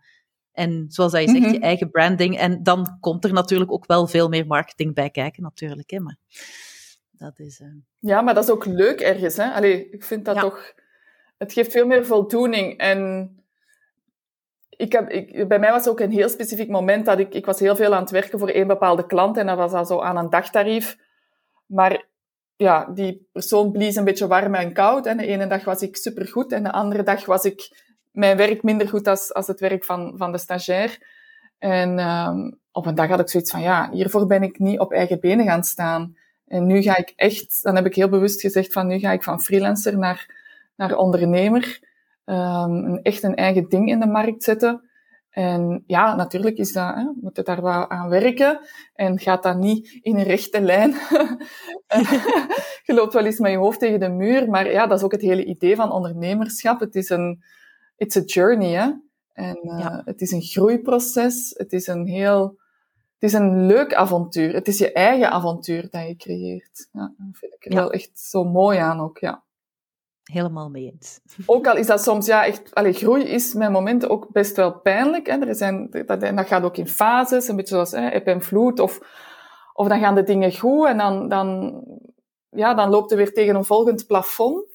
En 0.56 0.86
zoals 0.88 1.12
dat 1.12 1.22
je 1.22 1.30
zegt, 1.30 1.44
je 1.44 1.50
mhm. 1.50 1.62
eigen 1.64 1.90
branding. 1.90 2.38
En 2.38 2.64
dan 2.64 2.98
komt 3.00 3.24
er 3.24 3.34
natuurlijk 3.34 3.72
ook 3.72 3.86
wel 3.86 4.08
veel 4.08 4.30
meer 4.30 4.46
marketing 4.46 4.94
bij 4.94 5.10
kijken, 5.10 5.44
natuurlijk. 5.44 5.90
Hè, 5.90 6.00
maar 6.00 6.18
dat 7.12 7.40
is... 7.40 7.60
Uh... 7.60 7.68
Ja, 8.00 8.22
maar 8.22 8.34
dat 8.34 8.44
is 8.44 8.50
ook 8.50 8.66
leuk 8.66 9.00
ergens. 9.00 9.38
Hè? 9.38 9.52
Allee, 9.52 9.90
ik 9.90 10.04
vind 10.04 10.26
dat 10.26 10.40
toch... 10.40 10.74
Het 11.38 11.54
geeft 11.54 11.72
veel 11.72 11.86
meer 11.86 12.06
voldoening. 12.06 12.78
En 12.78 13.30
ik 14.70 14.92
heb, 14.92 15.10
ik, 15.10 15.48
bij 15.48 15.60
mij 15.60 15.72
was 15.72 15.88
ook 15.88 16.00
een 16.00 16.12
heel 16.12 16.30
specifiek 16.30 16.70
moment 16.70 17.06
dat 17.06 17.20
ik... 17.20 17.34
Ik 17.34 17.46
was 17.46 17.60
heel 17.60 17.76
veel 17.76 17.94
aan 17.94 18.02
het 18.02 18.12
werken 18.12 18.40
voor 18.40 18.50
één 18.50 18.68
bepaalde 18.68 19.06
klant 19.06 19.38
en 19.38 19.46
dat 19.46 19.58
was 19.58 19.72
al 19.72 19.86
zo 19.86 20.02
aan 20.02 20.18
een 20.18 20.30
dagtarief. 20.30 20.98
Maar 21.66 22.06
ja, 22.56 22.86
die 22.86 23.30
persoon 23.32 23.72
blies 23.72 23.96
een 23.96 24.04
beetje 24.04 24.28
warm 24.28 24.56
en 24.56 24.74
koud. 24.74 25.06
En 25.06 25.18
de 25.18 25.26
ene 25.26 25.48
dag 25.48 25.64
was 25.64 25.82
ik 25.82 25.96
supergoed 25.96 26.52
en 26.52 26.64
de 26.64 26.72
andere 26.72 27.04
dag 27.04 27.26
was 27.26 27.44
ik 27.44 27.86
mijn 28.16 28.38
werk 28.38 28.64
minder 28.64 28.88
goed 28.88 29.08
als, 29.08 29.34
als 29.34 29.48
het 29.48 29.60
werk 29.60 29.84
van, 29.84 30.14
van 30.18 30.32
de 30.32 30.38
stagiair. 30.38 30.98
En 31.58 32.00
um, 32.00 32.60
op 32.72 32.86
een 32.86 32.96
dag 32.96 33.08
had 33.10 33.20
ik 33.20 33.30
zoiets 33.30 33.52
van, 33.52 33.62
ja, 33.62 33.90
hiervoor 33.92 34.28
ben 34.28 34.44
ik 34.44 34.60
niet 34.60 34.80
op 34.80 34.92
eigen 34.92 35.20
benen 35.20 35.46
gaan 35.46 35.64
staan. 35.64 36.18
En 36.48 36.66
nu 36.66 36.82
ga 36.82 36.98
ik 36.98 37.14
echt, 37.16 37.64
dan 37.64 37.76
heb 37.76 37.86
ik 37.86 37.96
heel 37.96 38.10
bewust 38.10 38.42
gezegd 38.42 38.74
van, 38.74 38.88
nu 38.88 39.00
ga 39.00 39.12
ik 39.12 39.24
van 39.24 39.42
freelancer 39.42 39.98
naar, 39.98 40.30
naar 40.76 40.98
ondernemer. 40.98 41.80
Um, 42.26 42.98
echt 42.98 43.24
een 43.24 43.36
eigen 43.36 43.70
ding 43.70 43.90
in 43.90 44.00
de 44.00 44.08
markt 44.08 44.44
zetten. 44.44 44.90
En 45.30 45.84
ja, 45.88 46.16
natuurlijk 46.16 46.58
is 46.58 46.74
dat, 46.74 46.96
hè, 46.96 47.04
moet 47.22 47.36
je 47.36 47.44
daar 47.44 47.62
wel 47.62 47.90
aan 47.90 48.10
werken. 48.10 48.60
En 48.94 49.20
gaat 49.20 49.44
dat 49.44 49.58
niet 49.58 50.00
in 50.02 50.18
een 50.18 50.24
rechte 50.24 50.62
lijn. 50.62 50.92
je 52.88 52.94
loopt 52.94 53.14
wel 53.14 53.26
eens 53.26 53.40
met 53.40 53.52
je 53.52 53.58
hoofd 53.58 53.80
tegen 53.80 54.00
de 54.00 54.10
muur. 54.10 54.50
Maar 54.50 54.72
ja, 54.72 54.88
dat 54.88 54.98
is 54.98 55.04
ook 55.04 55.12
het 55.12 55.22
hele 55.22 55.46
idee 55.46 55.76
van 55.76 55.92
ondernemerschap. 55.92 56.80
Het 56.80 56.96
is 56.96 57.10
een, 57.10 57.44
it's 57.96 58.18
a 58.18 58.22
journey, 58.22 58.74
hè. 58.74 58.92
En 59.34 59.60
uh, 59.64 60.00
het 60.06 60.22
is 60.22 60.32
een 60.32 60.42
groeiproces. 60.42 61.54
Het 61.58 61.74
is 61.74 61.88
een 61.88 62.08
heel, 62.08 62.60
het 63.14 63.24
is 63.30 63.34
een 63.34 63.66
leuk 63.66 63.94
avontuur. 63.94 64.54
Het 64.54 64.68
is 64.68 64.78
je 64.78 64.92
eigen 64.92 65.32
avontuur 65.32 65.88
dat 65.90 66.08
je 66.08 66.16
creëert. 66.16 66.90
Ja, 66.92 67.14
dat 67.18 67.38
vind 67.38 67.54
ik 67.54 67.66
er 67.66 67.76
wel 67.76 67.92
echt 67.92 68.20
zo 68.20 68.44
mooi 68.44 68.78
aan 68.78 69.00
ook, 69.00 69.18
ja 69.18 69.46
helemaal 70.26 70.70
mee 70.70 70.92
eens. 70.92 71.20
Ook 71.46 71.68
al 71.68 71.76
is 71.76 71.88
dat 71.88 72.04
soms, 72.04 72.26
ja, 72.26 72.46
echt, 72.46 72.76
allee, 72.76 72.94
groei 72.94 73.24
is 73.24 73.54
met 73.54 73.72
momenten 73.72 74.10
ook 74.10 74.32
best 74.32 74.56
wel 74.56 74.80
pijnlijk. 74.80 75.28
Hè. 75.28 75.38
Er 75.38 75.56
zijn, 75.56 75.90
dat, 75.90 76.20
dat 76.22 76.48
gaat 76.48 76.64
ook 76.64 76.78
in 76.78 76.88
fases, 76.88 77.48
een 77.48 77.56
beetje 77.56 77.74
zoals 77.74 77.92
hè, 77.92 78.08
eb 78.08 78.28
en 78.28 78.42
vloed. 78.42 78.80
Of, 78.80 79.00
of 79.74 79.88
dan 79.88 80.00
gaan 80.00 80.16
de 80.16 80.24
dingen 80.24 80.58
goed 80.58 80.88
en 80.88 80.98
dan, 80.98 81.30
dan, 81.30 81.82
ja, 82.50 82.74
dan 82.74 82.90
loopt 82.90 83.12
er 83.12 83.18
weer 83.18 83.34
tegen 83.34 83.56
een 83.56 83.66
volgend 83.66 84.08
plafond. 84.08 84.66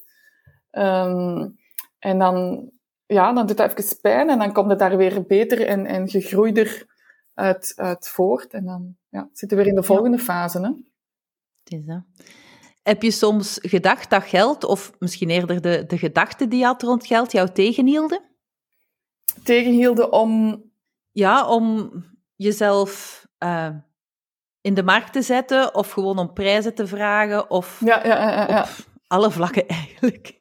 Um, 0.71 1.59
en 1.99 2.19
dan, 2.19 2.69
ja, 3.13 3.33
dan 3.33 3.47
doet 3.47 3.57
dat 3.57 3.77
even 3.77 3.99
pijn 4.01 4.29
en 4.29 4.39
dan 4.39 4.53
komt 4.53 4.69
het 4.69 4.79
daar 4.79 4.97
weer 4.97 5.25
beter 5.25 5.67
en, 5.67 5.85
en 5.85 6.09
gegroeider 6.09 6.85
uit, 7.33 7.73
uit 7.75 8.07
voort. 8.07 8.53
En 8.53 8.65
dan 8.65 8.95
ja, 9.09 9.29
zitten 9.33 9.57
we 9.57 9.63
weer 9.63 9.73
in 9.73 9.79
de 9.79 9.85
volgende 9.85 10.19
fase. 10.19 10.59
Hè. 10.59 10.67
Het 11.63 11.79
is 11.79 11.85
dat. 11.85 12.01
Heb 12.83 13.01
je 13.01 13.11
soms 13.11 13.59
gedacht 13.61 14.09
dat 14.09 14.23
geld, 14.23 14.63
of 14.63 14.91
misschien 14.99 15.29
eerder 15.29 15.61
de, 15.61 15.85
de 15.87 15.97
gedachten 15.97 16.49
die 16.49 16.59
je 16.59 16.65
had 16.65 16.81
rond 16.81 17.05
geld, 17.05 17.31
jou 17.31 17.49
tegenhielden? 17.49 18.21
Tegenhielden 19.43 20.11
om... 20.11 20.63
Ja, 21.13 21.47
om 21.47 21.91
jezelf 22.35 23.25
uh, 23.43 23.69
in 24.61 24.73
de 24.73 24.83
markt 24.83 25.13
te 25.13 25.21
zetten, 25.21 25.75
of 25.75 25.91
gewoon 25.91 26.17
om 26.17 26.33
prijzen 26.33 26.75
te 26.75 26.87
vragen, 26.87 27.49
of 27.49 27.81
ja, 27.85 28.05
ja, 28.05 28.31
ja, 28.31 28.47
ja. 28.47 28.67
alle 29.07 29.31
vlakken 29.31 29.67
eigenlijk. 29.67 30.40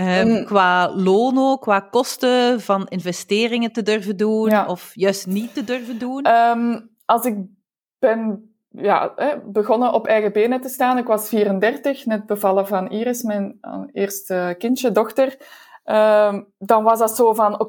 Um, 0.00 0.44
Qua 0.44 0.90
loon 0.94 1.58
qua 1.58 1.80
kosten 1.80 2.60
van 2.60 2.86
investeringen 2.88 3.72
te 3.72 3.82
durven 3.82 4.16
doen, 4.16 4.66
of 4.66 4.90
juist 4.94 5.26
niet 5.26 5.54
te 5.54 5.64
durven 5.64 5.98
doen? 5.98 6.26
Um, 6.26 6.90
als 7.04 7.24
ik 7.24 7.36
ben 7.98 8.50
ja, 8.70 9.14
begonnen 9.44 9.92
op 9.92 10.06
eigen 10.06 10.32
benen 10.32 10.60
te 10.60 10.68
staan. 10.68 10.98
Ik 10.98 11.06
was 11.06 11.28
34, 11.28 12.06
net 12.06 12.26
bevallen 12.26 12.66
van 12.66 12.90
Iris, 12.90 13.22
mijn 13.22 13.58
eh, 13.60 13.80
eerste 13.92 14.54
kindje, 14.58 14.92
dochter. 14.92 15.36
Um, 15.84 16.46
dan 16.58 16.84
was 16.84 16.98
dat 16.98 17.16
zo 17.16 17.32
van, 17.32 17.60
oké, 17.60 17.62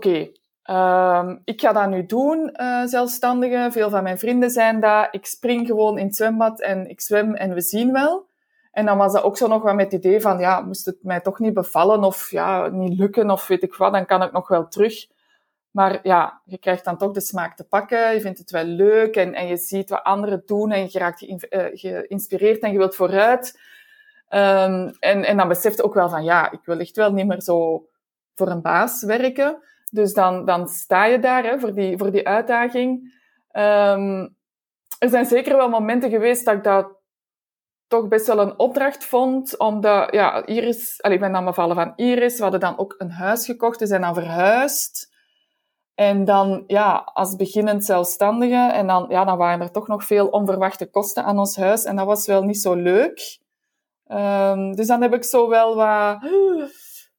okay, 0.63 1.19
um, 1.19 1.41
ik 1.43 1.61
ga 1.61 1.73
dat 1.73 1.89
nu 1.89 2.05
doen, 2.05 2.49
uh, 2.61 2.83
zelfstandige. 2.85 3.67
Veel 3.71 3.89
van 3.89 4.03
mijn 4.03 4.19
vrienden 4.19 4.49
zijn 4.49 4.79
dat. 4.79 5.07
Ik 5.11 5.25
spring 5.25 5.67
gewoon 5.67 5.97
in 5.97 6.05
het 6.05 6.15
zwembad 6.15 6.61
en 6.61 6.89
ik 6.89 7.01
zwem 7.01 7.33
en 7.33 7.53
we 7.53 7.61
zien 7.61 7.91
wel. 7.91 8.29
En 8.71 8.85
dan 8.85 8.97
was 8.97 9.13
dat 9.13 9.23
ook 9.23 9.37
zo 9.37 9.47
nog 9.47 9.63
wat 9.63 9.75
met 9.75 9.91
het 9.91 10.05
idee 10.05 10.21
van, 10.21 10.39
ja, 10.39 10.61
moest 10.61 10.85
het 10.85 11.03
mij 11.03 11.21
toch 11.21 11.39
niet 11.39 11.53
bevallen 11.53 12.03
of 12.03 12.31
ja, 12.31 12.67
niet 12.67 12.99
lukken 12.99 13.29
of 13.29 13.47
weet 13.47 13.63
ik 13.63 13.75
wat, 13.75 13.93
dan 13.93 14.05
kan 14.05 14.23
ik 14.23 14.31
nog 14.31 14.47
wel 14.47 14.67
terug. 14.67 15.07
Maar 15.71 15.99
ja, 16.03 16.41
je 16.45 16.57
krijgt 16.57 16.85
dan 16.85 16.97
toch 16.97 17.11
de 17.11 17.21
smaak 17.21 17.55
te 17.55 17.63
pakken. 17.63 18.13
Je 18.13 18.21
vindt 18.21 18.39
het 18.39 18.51
wel 18.51 18.63
leuk 18.63 19.15
en, 19.15 19.33
en 19.33 19.47
je 19.47 19.57
ziet 19.57 19.89
wat 19.89 20.03
anderen 20.03 20.43
doen 20.45 20.71
en 20.71 20.87
je 20.89 20.99
raakt 20.99 21.21
eh, 21.21 21.65
geïnspireerd 21.73 22.61
en 22.61 22.71
je 22.71 22.77
wilt 22.77 22.95
vooruit. 22.95 23.59
Um, 24.29 24.95
en, 24.99 25.23
en 25.23 25.37
dan 25.37 25.47
beseft 25.47 25.77
je 25.77 25.83
ook 25.83 25.93
wel 25.93 26.09
van, 26.09 26.23
ja, 26.23 26.51
ik 26.51 26.59
wil 26.63 26.79
echt 26.79 26.95
wel 26.95 27.11
niet 27.11 27.27
meer 27.27 27.41
zo 27.41 27.87
voor 28.35 28.47
een 28.47 28.61
baas 28.61 29.03
werken. 29.03 29.57
Dus 29.89 30.13
dan, 30.13 30.45
dan 30.45 30.67
sta 30.67 31.05
je 31.05 31.19
daar 31.19 31.43
hè, 31.43 31.59
voor, 31.59 31.73
die, 31.73 31.97
voor 31.97 32.11
die 32.11 32.27
uitdaging. 32.27 33.13
Um, 33.53 34.35
er 34.99 35.09
zijn 35.09 35.25
zeker 35.25 35.57
wel 35.57 35.69
momenten 35.69 36.09
geweest 36.09 36.45
dat 36.45 36.55
ik 36.55 36.63
dat 36.63 37.00
toch 37.91 38.07
best 38.07 38.27
wel 38.27 38.39
een 38.39 38.59
opdracht 38.59 39.05
vond. 39.05 39.57
Omdat, 39.57 40.13
ja, 40.13 40.45
Iris, 40.45 41.01
allee, 41.01 41.15
ik 41.15 41.21
ben 41.21 41.31
dan 41.31 41.45
bevallen 41.45 41.75
van 41.75 41.93
Iris. 41.95 42.35
We 42.35 42.41
hadden 42.41 42.59
dan 42.59 42.77
ook 42.77 42.95
een 42.97 43.11
huis 43.11 43.45
gekocht. 43.45 43.79
We 43.79 43.85
zijn 43.85 44.01
dan 44.01 44.13
verhuisd. 44.13 45.09
En 45.95 46.25
dan, 46.25 46.63
ja, 46.67 47.11
als 47.13 47.35
beginnend 47.35 47.85
zelfstandige, 47.85 48.71
en 48.71 48.87
dan, 48.87 49.05
ja, 49.09 49.25
dan 49.25 49.37
waren 49.37 49.61
er 49.61 49.71
toch 49.71 49.87
nog 49.87 50.05
veel 50.05 50.27
onverwachte 50.27 50.89
kosten 50.89 51.23
aan 51.23 51.39
ons 51.39 51.55
huis. 51.55 51.83
En 51.83 51.95
dat 51.95 52.05
was 52.05 52.27
wel 52.27 52.43
niet 52.43 52.61
zo 52.61 52.73
leuk. 52.73 53.39
Um, 54.07 54.75
dus 54.75 54.87
dan 54.87 55.01
heb 55.01 55.13
ik 55.13 55.23
zo 55.23 55.49
wel 55.49 55.75
wat, 55.75 56.17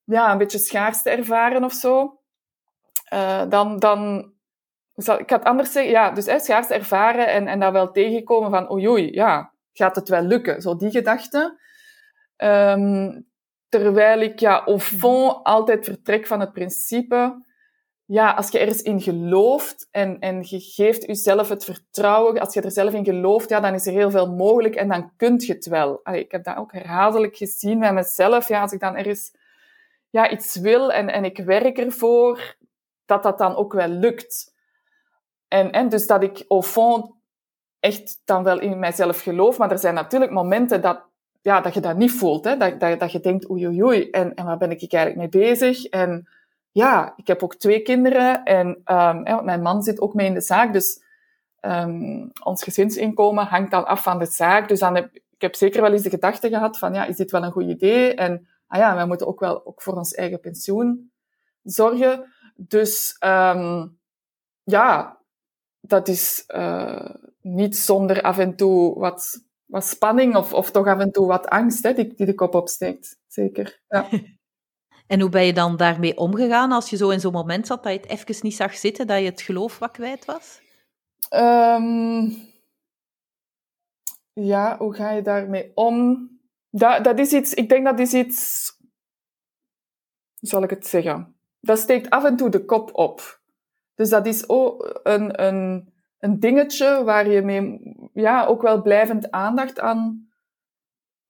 ja, 0.05 0.33
een 0.33 0.39
beetje 0.39 0.59
schaarste 0.59 1.11
ervaren 1.11 1.65
of 1.65 1.73
zo. 1.73 2.19
Uh, 3.13 3.43
dan, 3.49 3.79
dan, 3.79 4.33
ik 4.95 5.31
had 5.31 5.45
anders 5.45 5.73
zeggen, 5.73 5.93
ja, 5.93 6.11
dus 6.11 6.27
hè, 6.27 6.39
schaarste 6.39 6.75
ervaren 6.75 7.27
en, 7.27 7.47
en 7.47 7.61
dat 7.61 7.73
wel 7.73 7.91
tegenkomen 7.91 8.51
van, 8.51 8.73
oei, 8.73 8.89
oei, 8.89 9.13
ja, 9.13 9.52
gaat 9.73 9.97
het 9.97 10.09
wel 10.09 10.23
lukken? 10.23 10.63
Zo 10.63 10.77
die 10.77 10.91
gedachte. 10.91 11.61
Um, 12.37 13.27
terwijl 13.69 14.21
ik, 14.21 14.39
ja, 14.39 14.65
au 14.65 14.79
fond 14.79 15.45
altijd 15.45 15.85
vertrek 15.85 16.27
van 16.27 16.41
het 16.41 16.53
principe 16.53 17.43
ja, 18.13 18.31
als 18.31 18.51
je 18.51 18.59
ergens 18.59 18.83
in 18.83 19.01
gelooft 19.01 19.89
en, 19.91 20.19
en 20.19 20.43
je 20.43 20.61
geeft 20.61 21.07
jezelf 21.07 21.49
het 21.49 21.65
vertrouwen, 21.65 22.41
als 22.41 22.55
je 22.55 22.61
er 22.61 22.71
zelf 22.71 22.93
in 22.93 23.05
gelooft, 23.05 23.49
ja, 23.49 23.61
dan 23.61 23.75
is 23.75 23.87
er 23.87 23.93
heel 23.93 24.11
veel 24.11 24.35
mogelijk 24.35 24.75
en 24.75 24.89
dan 24.89 25.13
kunt 25.17 25.47
je 25.47 25.53
het 25.53 25.67
wel. 25.67 26.01
Ik 26.13 26.33
heb 26.33 26.45
dat 26.45 26.57
ook 26.57 26.73
herhaaldelijk 26.73 27.37
gezien 27.37 27.79
bij 27.79 27.93
mezelf. 27.93 28.49
Ja, 28.49 28.61
als 28.61 28.73
ik 28.73 28.81
dan 28.81 28.97
ergens 28.97 29.35
ja, 30.11 30.31
iets 30.31 30.57
wil 30.57 30.93
en, 30.93 31.09
en 31.09 31.25
ik 31.25 31.39
werk 31.39 31.79
ervoor, 31.79 32.57
dat 33.05 33.23
dat 33.23 33.39
dan 33.39 33.57
ook 33.57 33.73
wel 33.73 33.89
lukt. 33.89 34.55
En, 35.49 35.71
en 35.71 35.89
dus 35.89 36.07
dat 36.07 36.23
ik 36.23 36.45
au 36.49 36.63
fond 36.63 37.15
echt 37.83 38.21
dan 38.25 38.43
wel 38.43 38.61
in 38.61 38.79
mijzelf 38.79 39.23
geloof, 39.23 39.59
maar 39.59 39.71
er 39.71 39.79
zijn 39.79 39.95
natuurlijk 39.95 40.33
momenten 40.33 40.81
dat, 40.81 41.03
ja, 41.41 41.61
dat 41.61 41.75
je 41.75 41.81
dat 41.81 41.97
niet 41.97 42.13
voelt. 42.13 42.45
Hè? 42.45 42.57
Dat, 42.57 42.81
dat, 42.81 43.01
dat 43.01 43.13
je 43.13 43.21
denkt, 43.21 43.51
oei, 43.51 43.83
oei, 43.83 44.11
en, 44.11 44.35
en 44.35 44.45
waar 44.45 44.59
ben 44.59 44.71
ik 44.71 44.93
eigenlijk 44.93 45.17
mee 45.17 45.49
bezig? 45.49 45.85
En 45.85 46.29
ja, 46.71 47.13
ik 47.17 47.27
heb 47.27 47.43
ook 47.43 47.55
twee 47.55 47.83
kinderen 47.83 48.43
en 48.43 48.67
um, 48.85 49.45
mijn 49.45 49.63
man 49.63 49.83
zit 49.83 50.01
ook 50.01 50.15
mee 50.15 50.27
in 50.27 50.35
de 50.35 50.41
zaak, 50.41 50.73
dus 50.73 51.03
um, 51.61 52.31
ons 52.43 52.63
gezinsinkomen 52.63 53.47
hangt 53.47 53.71
dan 53.71 53.87
af 53.87 54.03
van 54.03 54.19
de 54.19 54.27
zaak. 54.27 54.69
Dus 54.69 54.79
dan 54.79 54.95
heb, 54.95 55.15
ik 55.15 55.41
heb 55.41 55.55
zeker 55.55 55.83
wel 55.83 55.93
eens 55.93 56.03
de 56.03 56.11
gedachte 56.11 56.49
gehad 56.49 56.79
van, 56.79 56.95
ja, 56.95 57.05
is 57.05 57.17
dit 57.17 57.31
wel 57.31 57.45
een 57.45 57.53
goed 57.53 57.69
idee? 57.69 58.15
En 58.15 58.47
ah 58.67 58.79
ja, 58.79 58.95
wij 58.95 59.07
moeten 59.07 59.27
ook 59.27 59.41
wel 59.41 59.67
ook 59.67 59.83
voor 59.83 59.95
ons 59.95 60.15
eigen 60.15 60.41
pensioen 60.41 61.11
zorgen. 61.63 62.33
Dus 62.57 63.17
um, 63.25 63.99
ja, 64.63 65.21
dat 65.83 66.09
is 66.09 66.45
uh, 66.49 67.11
niet 67.41 67.77
zonder 67.77 68.23
af 68.23 68.39
en 68.39 68.57
toe 68.57 68.99
wat, 68.99 69.45
wat 69.65 69.85
spanning 69.85 70.37
of, 70.37 70.53
of 70.53 70.71
toch 70.71 70.87
af 70.87 70.99
en 70.99 71.13
toe 71.13 71.27
wat 71.27 71.49
angst 71.49 71.83
hè, 71.83 71.95
die, 71.95 72.15
die 72.15 72.27
de 72.27 72.35
kop 72.35 72.55
opsteekt. 72.55 73.19
Zeker. 73.27 73.81
Ja. 73.89 74.09
En 75.07 75.21
hoe 75.21 75.31
ben 75.31 75.45
je 75.45 75.53
dan 75.53 75.77
daarmee 75.77 76.17
omgegaan 76.17 76.73
als 76.73 76.91
je 76.91 76.97
zo 76.97 77.11
in 77.11 77.21
zo'n 77.21 77.33
moment 77.33 77.67
zat 77.67 77.83
dat 77.83 77.93
je 77.93 77.99
het 77.99 78.09
even 78.09 78.37
niet 78.43 78.55
zag 78.55 78.77
zitten, 78.77 79.07
dat 79.07 79.19
je 79.19 79.25
het 79.25 79.41
geloof 79.41 79.79
wat 79.79 79.91
kwijt 79.91 80.25
was? 80.25 80.61
Um, 81.31 82.37
ja, 84.33 84.77
hoe 84.79 84.95
ga 84.95 85.11
je 85.11 85.23
daarmee 85.23 85.73
om? 85.75 86.29
Dat, 86.71 87.05
dat 87.05 87.19
is 87.19 87.33
iets, 87.33 87.55
ik 87.55 87.69
denk 87.69 87.85
dat 87.85 87.99
is 87.99 88.15
iets, 88.15 88.71
hoe 90.39 90.49
zal 90.49 90.63
ik 90.63 90.71
het 90.71 90.87
zeggen? 90.87 91.37
Dat 91.61 91.79
steekt 91.79 92.11
af 92.11 92.25
en 92.25 92.37
toe 92.37 92.49
de 92.49 92.65
kop 92.65 92.95
op. 92.95 93.42
Dus 93.95 94.09
dat 94.09 94.27
is 94.27 94.49
ook 94.49 95.01
een, 95.03 95.43
een, 95.43 95.93
een 96.19 96.41
dingetje 96.41 97.05
waar 97.05 97.29
je 97.29 97.43
mee, 97.43 97.81
ja, 98.13 98.45
ook 98.47 98.63
wel 98.63 98.83
blijvend 98.83 99.31
aandacht 99.31 99.81
aan 99.81 100.29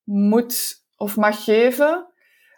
moet 0.04 0.84
of 0.96 1.16
mag 1.16 1.44
geven. 1.44 2.06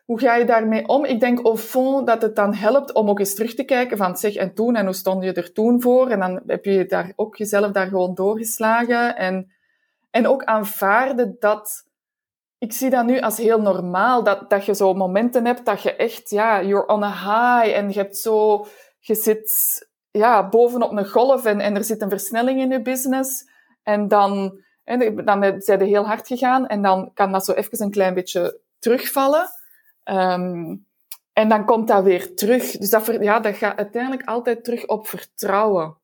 Hoe 0.05 0.21
ga 0.21 0.35
je 0.35 0.45
daarmee 0.45 0.89
om? 0.89 1.05
Ik 1.05 1.21
denk 1.21 1.45
au 1.45 1.57
fond 1.57 2.07
dat 2.07 2.23
het 2.23 2.37
dan 2.37 2.55
helpt 2.55 2.93
om 2.93 3.09
ook 3.09 3.19
eens 3.19 3.35
terug 3.35 3.55
te 3.55 3.65
kijken 3.65 3.97
van 3.97 4.17
zeg 4.17 4.35
en 4.35 4.55
toen 4.55 4.77
en 4.77 4.85
hoe 4.85 4.95
stond 4.95 5.25
je 5.25 5.33
er 5.33 5.53
toen 5.53 5.83
voor? 5.83 6.09
En 6.09 6.21
dan 6.21 6.43
heb 6.47 6.65
je 6.65 6.87
daar 6.87 7.13
ook 7.17 7.37
jezelf 7.37 7.71
daar 7.71 7.87
gewoon 7.87 8.15
doorgeslagen 8.15 9.17
en, 9.17 9.53
en 10.11 10.27
ook 10.27 10.45
aanvaarden 10.45 11.37
dat 11.39 11.93
ik 12.59 12.73
zie 12.73 12.91
dat 12.91 13.05
nu 13.05 13.21
als 13.21 13.37
heel 13.37 13.61
normaal, 13.61 14.23
dat, 14.23 14.51
dat 14.51 14.65
je 14.65 14.75
zo 14.75 14.95
momenten 14.95 15.47
hebt 15.47 15.67
dat 15.67 15.83
je 15.83 15.97
echt, 15.97 16.31
ja, 16.31 16.63
you're 16.63 16.87
on 16.87 17.03
a 17.03 17.11
high 17.11 17.77
en 17.77 17.89
je 17.89 17.99
hebt 17.99 18.17
zo, 18.17 18.67
je 18.99 19.15
zit 19.15 19.53
ja, 20.19 20.49
bovenop 20.49 20.93
een 20.93 21.09
golf 21.09 21.45
en, 21.45 21.61
en 21.61 21.77
er 21.77 21.85
zit 21.85 22.03
een 22.03 22.09
versnelling 22.09 22.61
in 22.61 22.71
je 22.71 22.83
business. 22.83 23.49
En 23.83 24.09
dan, 24.09 24.61
en 24.85 25.25
dan 25.25 25.55
zijn 25.59 25.79
je 25.79 25.85
heel 25.85 26.07
hard 26.07 26.27
gegaan 26.27 26.67
en 26.67 26.83
dan 26.83 27.11
kan 27.15 27.33
dat 27.33 27.45
zo 27.45 27.53
even 27.53 27.83
een 27.83 27.91
klein 27.91 28.15
beetje 28.15 28.61
terugvallen. 28.79 29.49
Um, 30.05 30.87
en 31.33 31.49
dan 31.49 31.65
komt 31.65 31.89
dat 31.89 32.03
weer 32.03 32.35
terug. 32.35 32.71
Dus 32.71 32.91
dat, 32.91 33.17
ja, 33.21 33.41
dat 33.41 33.57
gaat 33.57 33.77
uiteindelijk 33.77 34.29
altijd 34.29 34.65
terug 34.65 34.87
op 34.87 35.07
vertrouwen. 35.07 35.97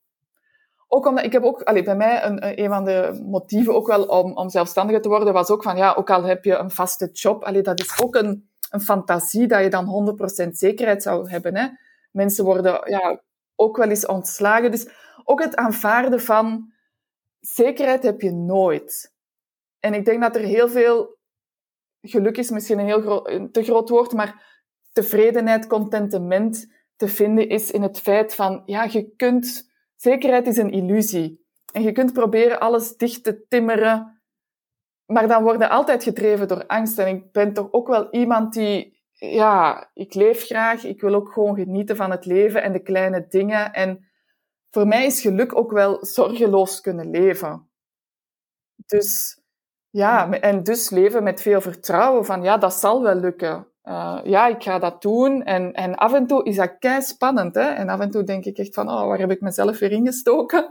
Ook 0.88 1.07
omdat, 1.07 1.25
ik 1.25 1.33
heb 1.33 1.43
ook, 1.43 1.62
allee, 1.62 1.83
bij 1.83 1.97
mij, 1.97 2.25
een, 2.25 2.62
een 2.62 2.69
van 2.69 2.85
de 2.85 3.21
motieven 3.25 3.75
ook 3.75 3.87
wel 3.87 4.05
om, 4.05 4.37
om 4.37 4.49
zelfstandiger 4.49 5.02
te 5.02 5.09
worden, 5.09 5.33
was 5.33 5.50
ook 5.50 5.62
van, 5.62 5.76
ja, 5.76 5.95
ook 5.95 6.11
al 6.11 6.23
heb 6.23 6.45
je 6.45 6.57
een 6.57 6.71
vaste 6.71 7.11
job, 7.12 7.45
allee, 7.45 7.62
dat 7.62 7.81
is 7.81 8.02
ook 8.02 8.14
een, 8.14 8.49
een 8.71 8.81
fantasie 8.81 9.47
dat 9.47 9.62
je 9.62 9.71
dan 9.71 10.17
100% 10.47 10.49
zekerheid 10.50 11.02
zou 11.02 11.31
hebben. 11.31 11.57
Hè. 11.57 11.69
Mensen 12.11 12.45
worden 12.45 12.81
ja, 12.85 13.21
ook 13.61 13.76
wel 13.76 13.88
eens 13.88 14.07
ontslagen. 14.07 14.71
Dus 14.71 14.88
ook 15.25 15.40
het 15.40 15.57
aanvaarden 15.57 16.21
van 16.21 16.73
zekerheid 17.40 18.02
heb 18.02 18.21
je 18.21 18.33
nooit. 18.33 19.14
En 19.79 19.95
ik 19.95 20.05
denk 20.05 20.21
dat 20.21 20.37
er 20.37 20.43
heel 20.43 20.69
veel 20.69 21.19
geluk 22.00 22.37
is 22.37 22.50
misschien 22.50 22.79
een 22.79 22.87
heel 22.87 23.23
te 23.50 23.62
groot 23.62 23.88
woord, 23.88 24.12
maar 24.12 24.62
tevredenheid, 24.93 25.67
contentement 25.67 26.67
te 26.97 27.09
vinden 27.09 27.49
is 27.49 27.71
in 27.71 27.83
het 27.83 28.00
feit 28.00 28.35
van, 28.35 28.62
ja, 28.67 28.85
je 28.91 29.15
kunt, 29.17 29.71
zekerheid 29.97 30.47
is 30.47 30.56
een 30.56 30.71
illusie. 30.71 31.49
En 31.73 31.82
je 31.82 31.93
kunt 31.93 32.13
proberen 32.13 32.61
alles 32.61 32.97
dicht 32.97 33.25
te 33.25 33.47
timmeren, 33.49 34.23
maar 35.06 35.28
dan 35.28 35.43
worden 35.43 35.71
altijd 35.71 36.02
gedreven 36.02 36.49
door 36.49 36.67
angst. 36.67 36.99
En 36.99 37.17
ik 37.17 37.32
ben 37.32 37.52
toch 37.52 37.73
ook 37.73 37.89
wel 37.89 38.11
iemand 38.11 38.52
die, 38.52 39.00
ja, 39.21 39.91
ik 39.95 40.15
leef 40.15 40.45
graag, 40.45 40.85
ik 40.85 41.00
wil 41.00 41.15
ook 41.15 41.33
gewoon 41.33 41.54
genieten 41.54 41.97
van 41.97 42.11
het 42.11 42.25
leven 42.25 42.63
en 42.63 42.73
de 42.73 42.83
kleine 42.83 43.26
dingen. 43.28 43.73
En 43.73 44.11
voor 44.71 44.87
mij 44.87 45.06
is 45.06 45.21
geluk 45.21 45.56
ook 45.56 45.71
wel 45.73 46.04
zorgeloos 46.04 46.80
kunnen 46.80 47.11
leven. 47.11 47.71
Dus 48.87 49.41
ja, 49.91 50.30
en 50.30 50.63
dus 50.63 50.91
leven 50.91 51.23
met 51.23 51.43
veel 51.43 51.61
vertrouwen 51.61 52.25
van 52.25 52.43
ja, 52.43 52.56
dat 52.56 52.75
zal 52.75 53.02
wel 53.02 53.15
lukken. 53.15 53.67
Uh, 53.85 54.21
ja, 54.25 54.47
ik 54.47 54.63
ga 54.63 54.78
dat 54.78 55.02
doen. 55.02 55.43
En, 55.43 55.73
en 55.73 55.95
af 55.95 56.13
en 56.13 56.26
toe 56.26 56.45
is 56.45 56.56
dat 56.56 56.78
kei 56.78 57.02
spannend. 57.02 57.54
Hè? 57.54 57.69
En 57.69 57.89
af 57.89 58.00
en 58.00 58.11
toe 58.11 58.25
denk 58.25 58.45
ik 58.45 58.59
echt 58.59 58.75
van, 58.75 58.89
oh, 58.89 59.06
waar 59.06 59.19
heb 59.19 59.30
ik 59.30 59.41
mezelf 59.41 59.78
weer 59.78 59.93
ingestoken? 59.93 60.69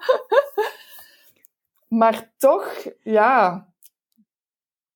maar 2.00 2.32
toch, 2.38 2.76
ja, 3.04 3.68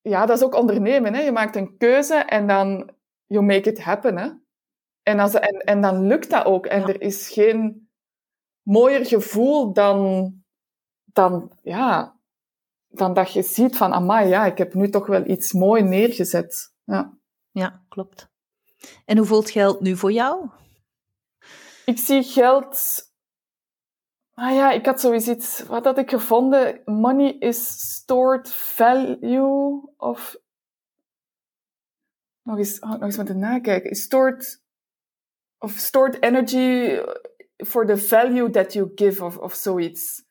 ja, 0.01 0.25
dat 0.25 0.37
is 0.37 0.43
ook 0.43 0.55
ondernemen. 0.55 1.13
Hè? 1.13 1.21
Je 1.21 1.31
maakt 1.31 1.55
een 1.55 1.77
keuze 1.77 2.15
en 2.15 2.47
dan 2.47 2.91
you 3.33 3.43
make 3.43 3.69
it 3.69 3.79
happen. 3.79 4.17
Hè? 4.17 4.29
En, 5.03 5.19
als, 5.19 5.33
en, 5.33 5.59
en 5.59 5.81
dan 5.81 6.07
lukt 6.07 6.29
dat 6.29 6.45
ook. 6.45 6.65
En 6.65 6.83
er 6.83 7.01
is 7.01 7.29
geen 7.29 7.89
mooier 8.61 9.05
gevoel 9.05 9.73
dan, 9.73 10.31
dan 11.03 11.51
ja, 11.61 12.19
dan 12.87 13.13
dat 13.13 13.33
je 13.33 13.41
ziet 13.41 13.77
van, 13.77 13.93
amai, 13.93 14.27
ja, 14.27 14.45
ik 14.45 14.57
heb 14.57 14.73
nu 14.73 14.89
toch 14.89 15.07
wel 15.07 15.25
iets 15.25 15.53
mooi 15.53 15.83
neergezet. 15.83 16.73
Ja, 16.83 17.17
ja 17.51 17.83
klopt. 17.89 18.31
En 19.05 19.17
hoe 19.17 19.27
voelt 19.27 19.49
geld 19.49 19.81
nu 19.81 19.95
voor 19.97 20.11
jou? 20.11 20.49
Ik 21.85 21.97
zie 21.97 22.23
geld... 22.23 23.01
Ah 24.33 24.53
ja, 24.53 24.71
ik 24.71 24.85
had 24.85 24.99
zoiets... 24.99 25.63
Wat 25.63 25.85
had 25.85 25.97
ik 25.97 26.09
gevonden? 26.09 26.81
Money 26.85 27.35
is 27.39 27.67
stored 27.91 28.53
value 28.53 29.93
of... 29.97 30.35
Nog 32.43 32.57
eens, 32.57 32.79
oh, 32.79 32.91
nog 32.91 33.01
eens 33.01 33.17
moeten 33.17 33.39
nakijken. 33.39 33.95
Stored... 33.95 34.61
Of 35.57 35.71
stored 35.71 36.23
energy 36.23 36.99
for 37.57 37.85
the 37.85 37.97
value 37.97 38.49
that 38.49 38.73
you 38.73 38.91
give 38.95 39.25
of, 39.25 39.37
of 39.37 39.53
zoiets. 39.53 40.23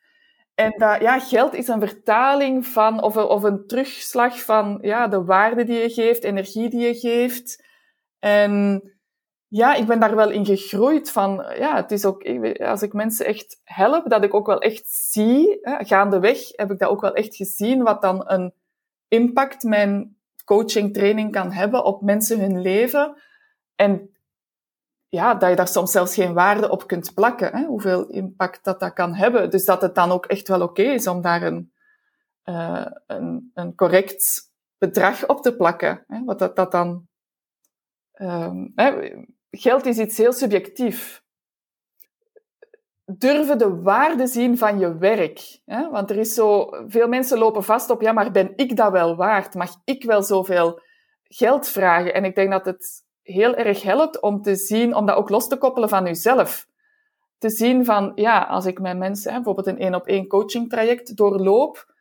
En 0.54 0.74
dat, 0.76 1.00
ja, 1.00 1.20
geld 1.20 1.54
is 1.54 1.68
een 1.68 1.80
vertaling 1.80 2.66
van, 2.66 3.02
of, 3.02 3.16
of 3.16 3.42
een 3.42 3.66
terugslag 3.66 4.42
van 4.42 4.78
ja, 4.82 5.08
de 5.08 5.24
waarde 5.24 5.64
die 5.64 5.78
je 5.78 5.90
geeft, 5.90 6.24
energie 6.24 6.70
die 6.70 6.80
je 6.80 6.94
geeft. 6.94 7.64
En 8.18 8.82
ja, 9.48 9.74
ik 9.74 9.86
ben 9.86 10.00
daar 10.00 10.16
wel 10.16 10.30
in 10.30 10.46
gegroeid 10.46 11.10
van, 11.10 11.34
ja, 11.58 11.76
het 11.76 11.90
is 11.90 12.04
ook, 12.04 12.24
als 12.58 12.82
ik 12.82 12.92
mensen 12.92 13.26
echt 13.26 13.60
help, 13.64 14.10
dat 14.10 14.24
ik 14.24 14.34
ook 14.34 14.46
wel 14.46 14.60
echt 14.60 14.90
zie, 14.90 15.58
hè, 15.60 15.84
gaandeweg 15.84 16.48
heb 16.48 16.70
ik 16.70 16.78
dat 16.78 16.90
ook 16.90 17.00
wel 17.00 17.14
echt 17.14 17.36
gezien, 17.36 17.82
wat 17.82 18.02
dan 18.02 18.30
een 18.30 18.54
impact 19.08 19.62
mijn 19.62 20.16
coaching, 20.44 20.94
training 20.94 21.32
kan 21.32 21.52
hebben 21.52 21.84
op 21.84 22.02
mensen 22.02 22.40
hun 22.40 22.60
leven. 22.60 23.22
En 23.74 24.10
ja, 25.08 25.34
dat 25.34 25.50
je 25.50 25.56
daar 25.56 25.68
soms 25.68 25.90
zelfs 25.90 26.14
geen 26.14 26.34
waarde 26.34 26.70
op 26.70 26.86
kunt 26.86 27.14
plakken, 27.14 27.56
hè, 27.56 27.64
hoeveel 27.64 28.06
impact 28.06 28.64
dat 28.64 28.80
dat 28.80 28.92
kan 28.92 29.14
hebben. 29.14 29.50
Dus 29.50 29.64
dat 29.64 29.82
het 29.82 29.94
dan 29.94 30.10
ook 30.10 30.26
echt 30.26 30.48
wel 30.48 30.62
oké 30.62 30.82
is 30.82 31.06
om 31.06 31.20
daar 31.20 31.42
een, 31.42 31.72
uh, 32.44 32.86
een, 33.06 33.50
een 33.54 33.74
correct 33.74 34.50
bedrag 34.78 35.26
op 35.26 35.42
te 35.42 35.56
plakken. 35.56 36.04
Hè, 36.06 36.24
wat 36.24 36.38
dat, 36.38 36.56
dat 36.56 36.72
dan... 36.72 37.08
Um, 38.12 38.72
hè, 38.74 39.12
geld 39.50 39.86
is 39.86 39.98
iets 39.98 40.16
heel 40.16 40.32
subjectief. 40.32 41.21
Durven 43.18 43.58
de 43.58 43.80
waarde 43.80 44.26
zien 44.26 44.58
van 44.58 44.78
je 44.78 44.96
werk. 44.96 45.60
Hè? 45.64 45.90
Want 45.90 46.10
er 46.10 46.16
is 46.16 46.34
zo... 46.34 46.68
Veel 46.86 47.08
mensen 47.08 47.38
lopen 47.38 47.64
vast 47.64 47.90
op, 47.90 48.00
ja, 48.00 48.12
maar 48.12 48.30
ben 48.30 48.52
ik 48.56 48.76
dat 48.76 48.92
wel 48.92 49.16
waard? 49.16 49.54
Mag 49.54 49.70
ik 49.84 50.04
wel 50.04 50.22
zoveel 50.22 50.80
geld 51.22 51.68
vragen? 51.68 52.14
En 52.14 52.24
ik 52.24 52.34
denk 52.34 52.50
dat 52.50 52.64
het 52.64 53.04
heel 53.22 53.54
erg 53.54 53.82
helpt 53.82 54.20
om 54.20 54.42
te 54.42 54.56
zien, 54.56 54.94
om 54.94 55.06
dat 55.06 55.16
ook 55.16 55.28
los 55.28 55.48
te 55.48 55.56
koppelen 55.56 55.88
van 55.88 56.04
jezelf. 56.04 56.66
Te 57.38 57.50
zien 57.50 57.84
van, 57.84 58.12
ja, 58.14 58.42
als 58.42 58.66
ik 58.66 58.80
met 58.80 58.98
mensen 58.98 59.30
hè, 59.30 59.36
bijvoorbeeld 59.36 59.66
een 59.66 59.78
één 59.78 59.94
op 59.94 60.06
één 60.06 60.26
coaching 60.26 60.68
traject 60.68 61.16
doorloop, 61.16 61.94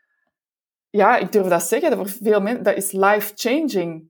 ja, 0.89 1.17
ik 1.17 1.31
durf 1.31 1.47
dat 1.47 1.63
zeggen, 1.63 1.95
voor 1.95 2.09
veel 2.09 2.41
mensen, 2.41 2.63
dat 2.63 2.75
is 2.75 2.91
life-changing. 2.91 4.09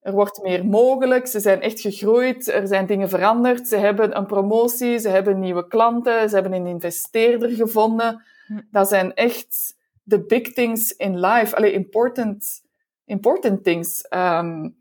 Er 0.00 0.12
wordt 0.12 0.42
meer 0.42 0.66
mogelijk, 0.66 1.26
ze 1.26 1.40
zijn 1.40 1.60
echt 1.60 1.80
gegroeid, 1.80 2.48
er 2.48 2.66
zijn 2.66 2.86
dingen 2.86 3.08
veranderd, 3.08 3.68
ze 3.68 3.76
hebben 3.76 4.16
een 4.16 4.26
promotie, 4.26 4.98
ze 4.98 5.08
hebben 5.08 5.38
nieuwe 5.38 5.66
klanten, 5.66 6.28
ze 6.28 6.34
hebben 6.34 6.52
een 6.52 6.66
investeerder 6.66 7.50
gevonden. 7.50 8.22
Hm. 8.46 8.60
Dat 8.70 8.88
zijn 8.88 9.14
echt 9.14 9.76
de 10.02 10.24
big 10.24 10.52
things 10.52 10.92
in 10.96 11.20
life, 11.20 11.56
alleen 11.56 11.72
important, 11.72 12.62
important 13.04 13.64
things. 13.64 14.06
Um, 14.10 14.78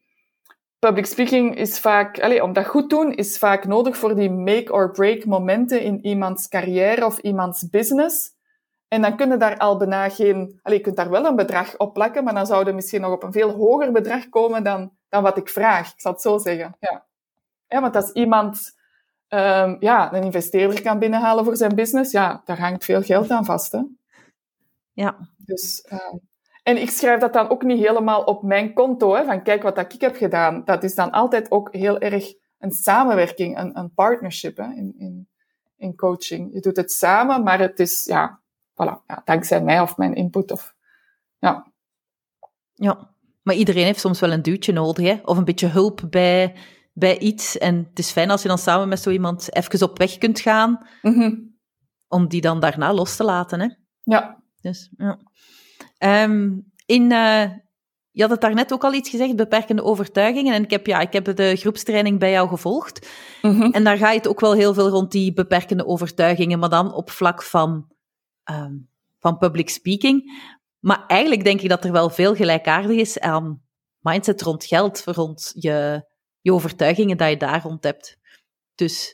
public 0.80 1.06
speaking 1.06 1.56
is 1.58 1.80
vaak, 1.80 2.20
allez, 2.20 2.42
om 2.42 2.54
dat 2.54 2.66
goed 2.66 2.90
te 2.90 2.96
doen, 2.96 3.14
is 3.14 3.38
vaak 3.38 3.66
nodig 3.66 3.98
voor 3.98 4.16
die 4.16 4.30
make 4.30 4.74
or 4.74 4.92
break 4.92 5.26
momenten 5.26 5.82
in 5.82 6.06
iemands 6.06 6.48
carrière 6.48 7.06
of 7.06 7.18
iemands 7.18 7.70
business. 7.70 8.38
En 8.88 9.02
dan 9.02 9.18
kun 9.18 9.30
je 9.30 9.38
daar 9.38 9.58
al 9.58 9.78
bijna 9.78 10.10
geen... 10.10 10.60
Allee, 10.62 10.78
je 10.78 10.84
kunt 10.84 10.96
daar 10.96 11.10
wel 11.10 11.26
een 11.26 11.36
bedrag 11.36 11.78
op 11.78 11.94
plakken, 11.94 12.24
maar 12.24 12.34
dan 12.34 12.46
zou 12.46 12.66
je 12.66 12.74
misschien 12.74 13.02
nog 13.02 13.12
op 13.12 13.24
een 13.24 13.32
veel 13.32 13.52
hoger 13.52 13.92
bedrag 13.92 14.30
komen 14.30 14.64
dan, 14.64 14.92
dan 15.10 15.24
wat 15.24 15.38
ik 15.38 15.50
vraag. 15.50 15.94
Ik 15.94 16.02
zal 16.02 16.12
het 16.12 16.22
zo 16.22 16.38
zeggen. 16.38 16.76
Ja, 16.80 17.06
ja 17.68 17.82
want 17.82 17.96
als 17.96 18.12
iemand 18.12 18.78
um, 19.30 19.78
ja, 19.80 20.14
een 20.14 20.24
investeerder 20.24 20.82
kan 20.82 21.00
binnenhalen 21.00 21.46
voor 21.46 21.56
zijn 21.56 21.76
business, 21.76 22.12
ja, 22.12 22.42
daar 22.46 22.60
hangt 22.60 22.86
veel 22.86 23.02
geld 23.02 23.30
aan 23.30 23.46
vast. 23.46 23.72
Hè? 23.72 23.82
Ja. 24.94 25.16
Dus, 25.38 25.86
uh, 25.92 26.14
en 26.64 26.82
ik 26.82 26.90
schrijf 26.90 27.20
dat 27.20 27.34
dan 27.34 27.50
ook 27.50 27.64
niet 27.64 27.88
helemaal 27.88 28.24
op 28.24 28.44
mijn 28.44 28.74
konto, 28.74 29.16
hè, 29.16 29.26
van 29.26 29.44
kijk 29.44 29.64
wat 29.64 29.76
dat 29.76 29.94
ik 29.94 30.02
heb 30.02 30.16
gedaan. 30.16 30.66
Dat 30.66 30.84
is 30.84 30.96
dan 30.96 31.12
altijd 31.12 31.52
ook 31.52 31.74
heel 31.74 32.00
erg 32.00 32.34
een 32.60 32.72
samenwerking, 32.72 33.58
een, 33.58 33.78
een 33.78 33.94
partnership 33.94 34.58
hè, 34.58 34.64
in, 34.64 34.96
in, 34.98 35.30
in 35.78 35.96
coaching. 35.96 36.54
Je 36.54 36.60
doet 36.60 36.76
het 36.76 36.92
samen, 36.92 37.44
maar 37.44 37.60
het 37.60 37.80
is, 37.80 38.06
ja, 38.06 38.40
voilà, 38.74 39.06
ja, 39.08 39.22
dankzij 39.26 39.62
mij 39.62 39.80
of 39.82 39.98
mijn 39.98 40.16
input. 40.16 40.52
Of, 40.52 40.76
ja. 41.38 41.72
ja, 42.74 43.14
maar 43.50 43.58
iedereen 43.58 43.86
heeft 43.86 44.00
soms 44.00 44.20
wel 44.20 44.32
een 44.32 44.42
duwtje 44.42 44.74
nodig, 44.74 45.06
hè? 45.06 45.20
of 45.24 45.38
een 45.38 45.46
beetje 45.46 45.68
hulp 45.68 46.02
bij, 46.10 46.56
bij 46.94 47.18
iets. 47.20 47.58
En 47.58 47.88
het 47.90 48.00
is 48.00 48.12
fijn 48.12 48.30
als 48.30 48.42
je 48.42 48.48
dan 48.48 48.58
samen 48.58 48.88
met 48.88 49.02
zo 49.02 49.10
iemand 49.10 49.56
even 49.56 49.90
op 49.90 49.98
weg 49.98 50.18
kunt 50.18 50.40
gaan, 50.40 50.88
mm 51.02 51.48
om 52.08 52.28
die 52.28 52.42
dan 52.42 52.60
daarna 52.60 52.94
los 52.94 53.16
te 53.16 53.24
laten. 53.24 53.60
Hè? 53.60 53.68
Ja. 54.04 54.44
Dus, 54.62 54.90
ja. 54.98 55.20
Um, 56.24 56.72
in, 56.86 57.12
uh, 57.12 57.44
je 58.12 58.22
had 58.22 58.30
het 58.30 58.42
daarnet 58.42 58.74
ook 58.74 58.84
al 58.84 58.94
iets 58.94 59.10
gezegd, 59.10 59.36
beperkende 59.36 59.84
overtuigingen. 59.84 60.54
En 60.54 60.64
ik 60.64 60.70
heb, 60.70 60.86
ja, 60.86 61.00
ik 61.00 61.14
heb 61.14 61.36
de 61.36 61.56
groepstraining 61.56 62.20
bij 62.20 62.32
jou 62.32 62.48
gevolgd. 62.48 63.10
Mm 63.42 63.62
En 63.62 63.84
daar 63.84 63.98
ga 63.98 64.12
je 64.12 64.18
het 64.18 64.28
ook 64.28 64.40
wel 64.40 64.54
heel 64.54 64.74
veel 64.74 64.90
rond 64.90 65.12
die 65.12 65.34
beperkende 65.34 65.86
overtuigingen, 65.86 66.60
maar 66.60 66.70
dan 66.70 66.94
op 66.94 67.10
vlak 67.10 67.44
van, 67.44 67.88
um, 68.52 68.90
van 69.20 69.38
public 69.38 69.70
speaking. 69.70 70.32
Maar 70.80 71.04
eigenlijk 71.08 71.44
denk 71.44 71.62
ik 71.62 71.70
dat 71.70 71.84
er 71.84 71.92
wel 71.92 72.10
veel 72.10 72.36
gelijkaardig 72.36 72.98
is 72.98 73.20
aan 73.20 73.62
mindset 74.00 74.42
rond 74.42 74.66
geld, 74.66 75.04
rond 75.06 75.52
je, 75.56 76.06
je 76.42 76.54
overtuigingen 76.54 77.18
dat 77.18 77.30
je 77.30 77.38
daar 77.38 77.62
rond 77.62 77.84
hebt. 77.84 78.18
Dus 78.76 79.10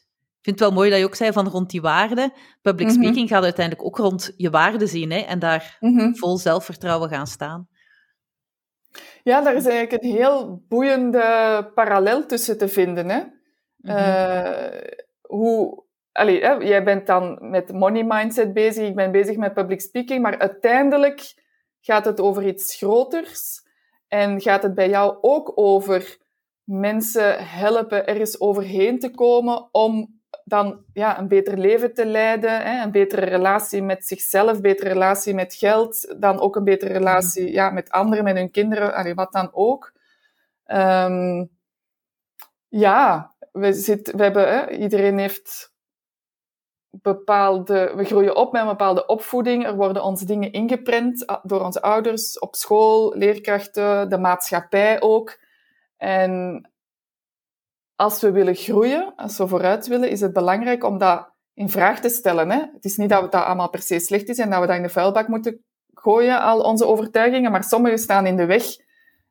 ik 0.45 0.53
vind 0.53 0.59
het 0.59 0.69
wel 0.69 0.77
mooi 0.77 0.89
dat 0.89 0.99
je 0.99 1.05
ook 1.05 1.15
zei 1.15 1.31
van 1.31 1.47
rond 1.47 1.69
die 1.69 1.81
waarden. 1.81 2.33
Public 2.61 2.87
mhm. 2.87 2.95
speaking 3.01 3.29
gaat 3.29 3.43
uiteindelijk 3.43 3.85
ook 3.85 3.97
rond 3.97 4.33
je 4.37 4.49
waarden 4.49 4.87
zien 4.87 5.11
hè, 5.11 5.19
en 5.19 5.39
daar 5.39 5.77
mhm. 5.79 6.13
vol 6.13 6.37
zelfvertrouwen 6.37 7.09
gaan 7.09 7.27
staan. 7.27 7.67
Ja, 9.23 9.41
daar 9.41 9.55
is 9.55 9.65
eigenlijk 9.65 10.03
een 10.03 10.11
heel 10.11 10.63
boeiende 10.67 11.71
parallel 11.75 12.25
tussen 12.25 12.57
te 12.57 12.67
vinden. 12.67 13.09
Hè? 13.09 13.23
Mhm. 13.77 13.97
Eh, 13.97 14.81
hoe, 15.21 15.83
allee, 16.11 16.41
hè, 16.41 16.51
jij 16.51 16.83
bent 16.83 17.07
dan 17.07 17.49
met 17.49 17.73
money 17.73 18.03
mindset 18.03 18.53
bezig, 18.53 18.87
ik 18.87 18.95
ben 18.95 19.11
bezig 19.11 19.37
met 19.37 19.53
public 19.53 19.81
speaking, 19.81 20.21
maar 20.21 20.39
uiteindelijk 20.39 21.43
gaat 21.85 22.05
het 22.05 22.19
over 22.19 22.47
iets 22.47 22.75
groters. 22.75 23.63
En 24.07 24.41
gaat 24.41 24.63
het 24.63 24.75
bij 24.75 24.89
jou 24.89 25.17
ook 25.21 25.51
over 25.55 26.17
mensen 26.63 27.47
helpen 27.47 28.07
ergens 28.07 28.39
overheen 28.39 28.99
te 28.99 29.11
komen 29.11 29.69
om 29.71 30.19
dan 30.43 30.83
ja, 30.93 31.19
een 31.19 31.27
beter 31.27 31.57
leven 31.57 31.93
te 31.93 32.05
leiden, 32.05 32.61
hè, 32.61 32.83
een 32.83 32.91
betere 32.91 33.25
relatie 33.25 33.81
met 33.81 34.05
zichzelf, 34.05 34.61
betere 34.61 34.89
relatie 34.89 35.33
met 35.33 35.53
geld, 35.53 36.15
dan 36.19 36.39
ook 36.39 36.55
een 36.55 36.63
betere 36.63 36.93
relatie 36.93 37.51
ja, 37.51 37.69
met 37.69 37.89
anderen, 37.89 38.23
met 38.23 38.35
hun 38.35 38.51
kinderen, 38.51 39.15
wat 39.15 39.31
dan 39.31 39.49
ook. 39.53 39.93
Um, 40.65 41.49
ja, 42.67 43.33
we, 43.51 43.73
zit, 43.73 44.11
we 44.11 44.23
hebben, 44.23 44.73
iedereen 44.81 45.17
heeft 45.17 45.74
we 47.01 48.03
groeien 48.03 48.35
op 48.35 48.51
met 48.51 48.61
een 48.61 48.67
bepaalde 48.67 49.05
opvoeding. 49.05 49.65
Er 49.65 49.75
worden 49.75 50.03
ons 50.03 50.21
dingen 50.21 50.51
ingeprent 50.51 51.39
door 51.43 51.61
onze 51.61 51.81
ouders, 51.81 52.39
op 52.39 52.55
school, 52.55 53.15
leerkrachten, 53.15 54.09
de 54.09 54.17
maatschappij 54.17 55.01
ook. 55.01 55.39
En 55.97 56.63
als 57.95 58.21
we 58.21 58.31
willen 58.31 58.55
groeien, 58.55 59.13
als 59.15 59.37
we 59.37 59.47
vooruit 59.47 59.87
willen, 59.87 60.09
is 60.09 60.21
het 60.21 60.33
belangrijk 60.33 60.83
om 60.83 60.97
dat 60.97 61.29
in 61.53 61.69
vraag 61.69 61.99
te 61.99 62.09
stellen. 62.09 62.51
Hè? 62.51 62.59
Het 62.73 62.85
is 62.85 62.97
niet 62.97 63.09
dat 63.09 63.31
dat 63.31 63.43
allemaal 63.43 63.69
per 63.69 63.81
se 63.81 63.99
slecht 63.99 64.29
is 64.29 64.37
en 64.37 64.49
dat 64.49 64.59
we 64.59 64.67
dat 64.67 64.75
in 64.75 64.83
de 64.83 64.89
vuilbak 64.89 65.27
moeten 65.27 65.63
gooien, 65.93 66.41
al 66.41 66.59
onze 66.59 66.85
overtuigingen, 66.85 67.51
maar 67.51 67.63
sommige 67.63 67.97
staan 67.97 68.25
in 68.25 68.35
de 68.35 68.45
weg. 68.45 68.63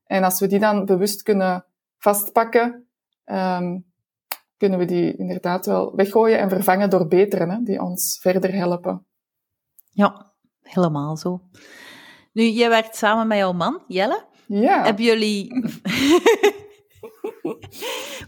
En 0.07 0.25
als 0.25 0.41
we 0.41 0.47
die 0.47 0.59
dan 0.59 0.85
bewust 0.85 1.23
kunnen 1.23 1.67
vastpakken, 1.99 2.89
um, 3.25 3.93
kunnen 4.69 4.87
we 4.87 4.95
die 4.95 5.17
inderdaad 5.17 5.67
wel 5.67 5.97
weggooien 5.97 6.39
en 6.39 6.49
vervangen 6.49 6.91
door 6.91 7.07
beteren, 7.07 7.51
hè, 7.51 7.63
die 7.63 7.81
ons 7.81 8.19
verder 8.21 8.53
helpen. 8.53 9.07
Ja, 9.91 10.35
helemaal 10.63 11.17
zo. 11.17 11.41
Nu, 12.33 12.43
jij 12.43 12.69
werkt 12.69 12.97
samen 12.97 13.27
met 13.27 13.39
jouw 13.39 13.53
man, 13.53 13.85
Jelle. 13.87 14.25
Ja. 14.47 14.83
Hebben 14.85 15.05
jullie... 15.05 15.49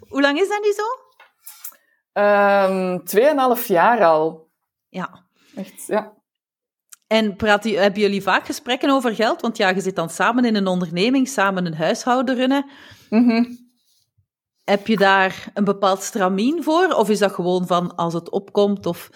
Hoe 0.08 0.20
lang 0.20 0.38
is 0.38 0.48
dat 0.48 0.62
nu 0.62 0.72
zo? 0.72 0.84
Um, 2.22 3.04
tweeënhalf 3.04 3.68
jaar 3.68 4.04
al. 4.04 4.50
Ja. 4.88 5.26
Echt, 5.54 5.86
ja. 5.86 6.14
En 7.06 7.36
praat, 7.36 7.64
hebben 7.64 8.00
jullie 8.00 8.22
vaak 8.22 8.46
gesprekken 8.46 8.90
over 8.90 9.14
geld? 9.14 9.40
Want 9.40 9.56
ja, 9.56 9.68
je 9.68 9.80
zit 9.80 9.96
dan 9.96 10.10
samen 10.10 10.44
in 10.44 10.56
een 10.56 10.66
onderneming, 10.66 11.28
samen 11.28 11.66
een 11.66 11.76
huishouden 11.76 12.34
runnen. 12.34 12.70
Mm 13.10 13.65
Heb 14.66 14.86
je 14.86 14.96
daar 14.96 15.50
een 15.54 15.64
bepaald 15.64 16.02
stramien 16.02 16.62
voor? 16.62 16.92
Of 16.92 17.10
is 17.10 17.18
dat 17.18 17.32
gewoon 17.32 17.66
van 17.66 17.94
als 17.94 18.14
het 18.14 18.30
opkomt? 18.30 18.86
Of... 18.86 19.10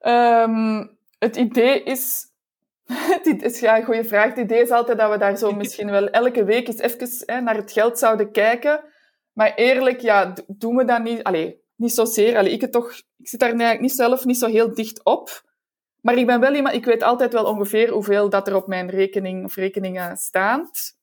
Um, 0.00 0.98
het 1.18 1.36
idee 1.36 1.82
is 1.82 2.32
Dit 3.22 3.42
is 3.42 3.60
ja, 3.60 3.76
een 3.76 3.84
goede 3.84 4.04
vraag. 4.04 4.28
Het 4.28 4.38
idee 4.38 4.62
is 4.62 4.70
altijd 4.70 4.98
dat 4.98 5.10
we 5.10 5.18
daar 5.18 5.36
zo 5.36 5.52
misschien 5.60 5.90
wel 5.90 6.08
elke 6.08 6.44
week 6.44 6.68
eens 6.68 6.78
even 6.78 7.08
hè, 7.26 7.40
naar 7.40 7.56
het 7.56 7.72
geld 7.72 7.98
zouden 7.98 8.32
kijken. 8.32 8.84
Maar 9.32 9.54
eerlijk, 9.54 10.00
ja, 10.00 10.34
doen 10.46 10.76
we 10.76 10.84
dat 10.84 11.02
niet... 11.02 11.22
Allee, 11.22 11.62
niet 11.76 11.94
zozeer. 11.94 12.36
Allee, 12.36 12.52
ik, 12.52 12.60
het 12.60 12.72
toch, 12.72 12.92
ik 13.18 13.28
zit 13.28 13.40
daar 13.40 13.48
eigenlijk 13.48 13.80
niet 13.80 13.92
zelf 13.92 14.24
niet 14.24 14.38
zo 14.38 14.46
heel 14.46 14.74
dicht 14.74 15.04
op. 15.04 15.42
Maar 16.00 16.16
ik 16.16 16.26
ben 16.26 16.40
wel 16.40 16.54
iemand... 16.54 16.74
Ik 16.74 16.84
weet 16.84 17.02
altijd 17.02 17.32
wel 17.32 17.44
ongeveer 17.44 17.90
hoeveel 17.90 18.28
dat 18.28 18.48
er 18.48 18.56
op 18.56 18.66
mijn 18.66 18.90
rekening 18.90 19.44
of 19.44 19.54
rekeningen 19.54 20.16
staat. 20.16 20.96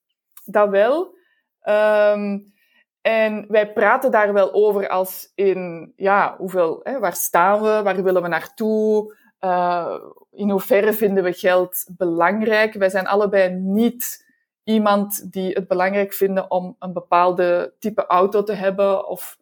Dat 0.45 0.69
wel. 0.69 1.19
Um, 1.63 2.53
en 3.01 3.45
wij 3.47 3.73
praten 3.73 4.11
daar 4.11 4.33
wel 4.33 4.53
over 4.53 4.89
als 4.89 5.31
in... 5.35 5.93
Ja, 5.95 6.35
hoeveel... 6.37 6.79
Hè, 6.83 6.99
waar 6.99 7.15
staan 7.15 7.61
we? 7.61 7.81
Waar 7.83 8.03
willen 8.03 8.21
we 8.21 8.27
naartoe? 8.27 9.15
Uh, 9.41 9.95
in 10.31 10.49
hoeverre 10.49 10.93
vinden 10.93 11.23
we 11.23 11.33
geld 11.33 11.85
belangrijk? 11.97 12.73
Wij 12.73 12.89
zijn 12.89 13.07
allebei 13.07 13.53
niet 13.53 14.29
iemand 14.63 15.31
die 15.31 15.53
het 15.53 15.67
belangrijk 15.67 16.13
vinden 16.13 16.51
om 16.51 16.75
een 16.79 16.93
bepaalde 16.93 17.73
type 17.79 18.05
auto 18.05 18.43
te 18.43 18.53
hebben. 18.53 19.07
Of 19.07 19.37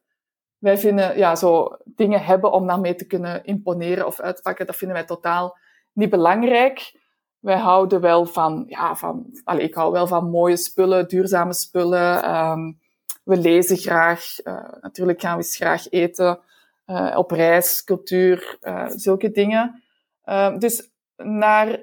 wij 0.57 0.77
vinden, 0.77 1.17
ja, 1.17 1.35
zo 1.35 1.77
dingen 1.85 2.23
hebben 2.23 2.51
om 2.51 2.67
daarmee 2.67 2.95
te 2.95 3.07
kunnen 3.07 3.43
imponeren 3.43 4.05
of 4.05 4.19
uitpakken, 4.19 4.65
dat 4.65 4.75
vinden 4.75 4.97
wij 4.97 5.05
totaal 5.05 5.57
niet 5.93 6.09
belangrijk. 6.09 6.98
Wij 7.39 7.57
houden 7.57 8.01
wel 8.01 8.25
van, 8.25 8.63
ja, 8.67 8.95
van, 8.95 9.39
allez, 9.43 9.63
ik 9.63 9.73
hou 9.73 9.91
wel 9.91 10.07
van 10.07 10.29
mooie 10.29 10.57
spullen, 10.57 11.07
duurzame 11.07 11.53
spullen. 11.53 12.35
Um, 12.35 12.79
we 13.23 13.37
lezen 13.37 13.77
graag. 13.77 14.45
Uh, 14.45 14.73
natuurlijk 14.81 15.21
gaan 15.21 15.37
we 15.37 15.43
eens 15.43 15.55
graag 15.55 15.89
eten. 15.89 16.39
Uh, 16.85 17.13
op 17.17 17.31
reis, 17.31 17.83
cultuur, 17.83 18.57
uh, 18.61 18.85
zulke 18.87 19.31
dingen. 19.31 19.83
Um, 20.23 20.59
dus 20.59 20.89
naar 21.15 21.79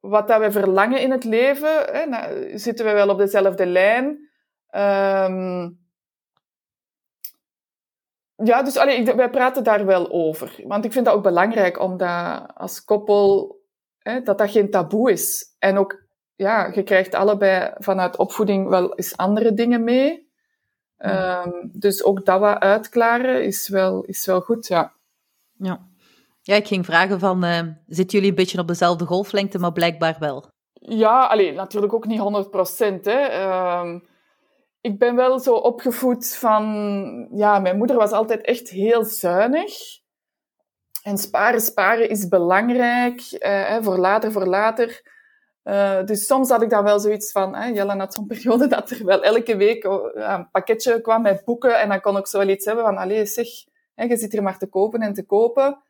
wat 0.00 0.28
dat 0.28 0.40
we 0.40 0.50
verlangen 0.50 1.00
in 1.00 1.10
het 1.10 1.24
leven, 1.24 1.84
hè, 1.84 2.58
zitten 2.58 2.84
we 2.86 2.92
wel 2.92 3.08
op 3.08 3.18
dezelfde 3.18 3.66
lijn. 3.66 4.06
Um, 4.74 5.80
ja, 8.34 8.62
dus 8.62 8.76
allee, 8.76 9.14
wij 9.14 9.30
praten 9.30 9.64
daar 9.64 9.86
wel 9.86 10.10
over. 10.10 10.60
Want 10.66 10.84
ik 10.84 10.92
vind 10.92 11.04
dat 11.04 11.14
ook 11.14 11.22
belangrijk, 11.22 11.80
omdat 11.80 12.46
als 12.54 12.84
koppel, 12.84 13.60
hè, 14.02 14.20
dat 14.20 14.38
dat 14.38 14.50
geen 14.50 14.70
taboe 14.70 15.10
is. 15.10 15.56
En 15.58 15.78
ook, 15.78 16.04
ja, 16.34 16.70
je 16.74 16.82
krijgt 16.82 17.14
allebei 17.14 17.72
vanuit 17.74 18.16
opvoeding 18.16 18.68
wel 18.68 18.94
eens 18.94 19.16
andere 19.16 19.54
dingen 19.54 19.84
mee. 19.84 20.30
Um, 20.98 21.70
dus 21.72 22.04
ook 22.04 22.24
dat 22.24 22.40
wat 22.40 22.58
uitklaren 22.58 23.44
is 23.44 23.68
wel, 23.68 24.02
is 24.02 24.26
wel 24.26 24.40
goed, 24.40 24.66
ja. 24.66 24.92
Ja. 25.52 25.90
Ja, 26.42 26.54
ik 26.54 26.66
ging 26.66 26.84
vragen 26.84 27.18
van, 27.18 27.44
uh, 27.44 27.60
zitten 27.86 28.18
jullie 28.18 28.28
een 28.28 28.34
beetje 28.36 28.58
op 28.58 28.68
dezelfde 28.68 29.04
golflengte, 29.04 29.58
maar 29.58 29.72
blijkbaar 29.72 30.16
wel? 30.18 30.44
Ja, 30.72 31.26
alleen 31.26 31.54
natuurlijk 31.54 31.94
ook 31.94 32.06
niet 32.06 32.18
100 32.18 32.50
procent. 32.50 33.06
Uh, 33.06 33.94
ik 34.80 34.98
ben 34.98 35.16
wel 35.16 35.38
zo 35.38 35.54
opgevoed 35.54 36.34
van, 36.34 36.64
ja, 37.32 37.58
mijn 37.58 37.76
moeder 37.76 37.96
was 37.96 38.10
altijd 38.10 38.40
echt 38.40 38.68
heel 38.68 39.04
zuinig. 39.04 39.72
En 41.02 41.18
sparen, 41.18 41.60
sparen 41.60 42.08
is 42.08 42.28
belangrijk, 42.28 43.38
uh, 43.38 43.76
voor 43.80 43.98
later, 43.98 44.32
voor 44.32 44.46
later. 44.46 45.10
Uh, 45.64 46.04
dus 46.04 46.26
soms 46.26 46.48
had 46.48 46.62
ik 46.62 46.70
dan 46.70 46.84
wel 46.84 46.98
zoiets 46.98 47.32
van, 47.32 47.54
hè, 47.54 47.66
Jelle 47.66 47.96
had 47.96 48.14
zo'n 48.14 48.26
periode 48.32 48.66
dat 48.66 48.90
er 48.90 49.04
wel 49.04 49.22
elke 49.22 49.56
week 49.56 49.84
oh, 49.84 50.14
een 50.14 50.50
pakketje 50.50 51.00
kwam 51.00 51.22
met 51.22 51.44
boeken 51.44 51.80
en 51.80 51.88
dan 51.88 52.00
kon 52.00 52.16
ik 52.16 52.26
zo 52.26 52.38
wel 52.38 52.48
iets 52.48 52.64
hebben 52.64 52.84
van, 52.84 52.96
allee 52.96 53.26
zeg, 53.26 53.46
hè, 53.94 54.04
je 54.04 54.16
zit 54.16 54.32
hier 54.32 54.42
maar 54.42 54.58
te 54.58 54.66
kopen 54.66 55.00
en 55.00 55.12
te 55.12 55.26
kopen. 55.26 55.82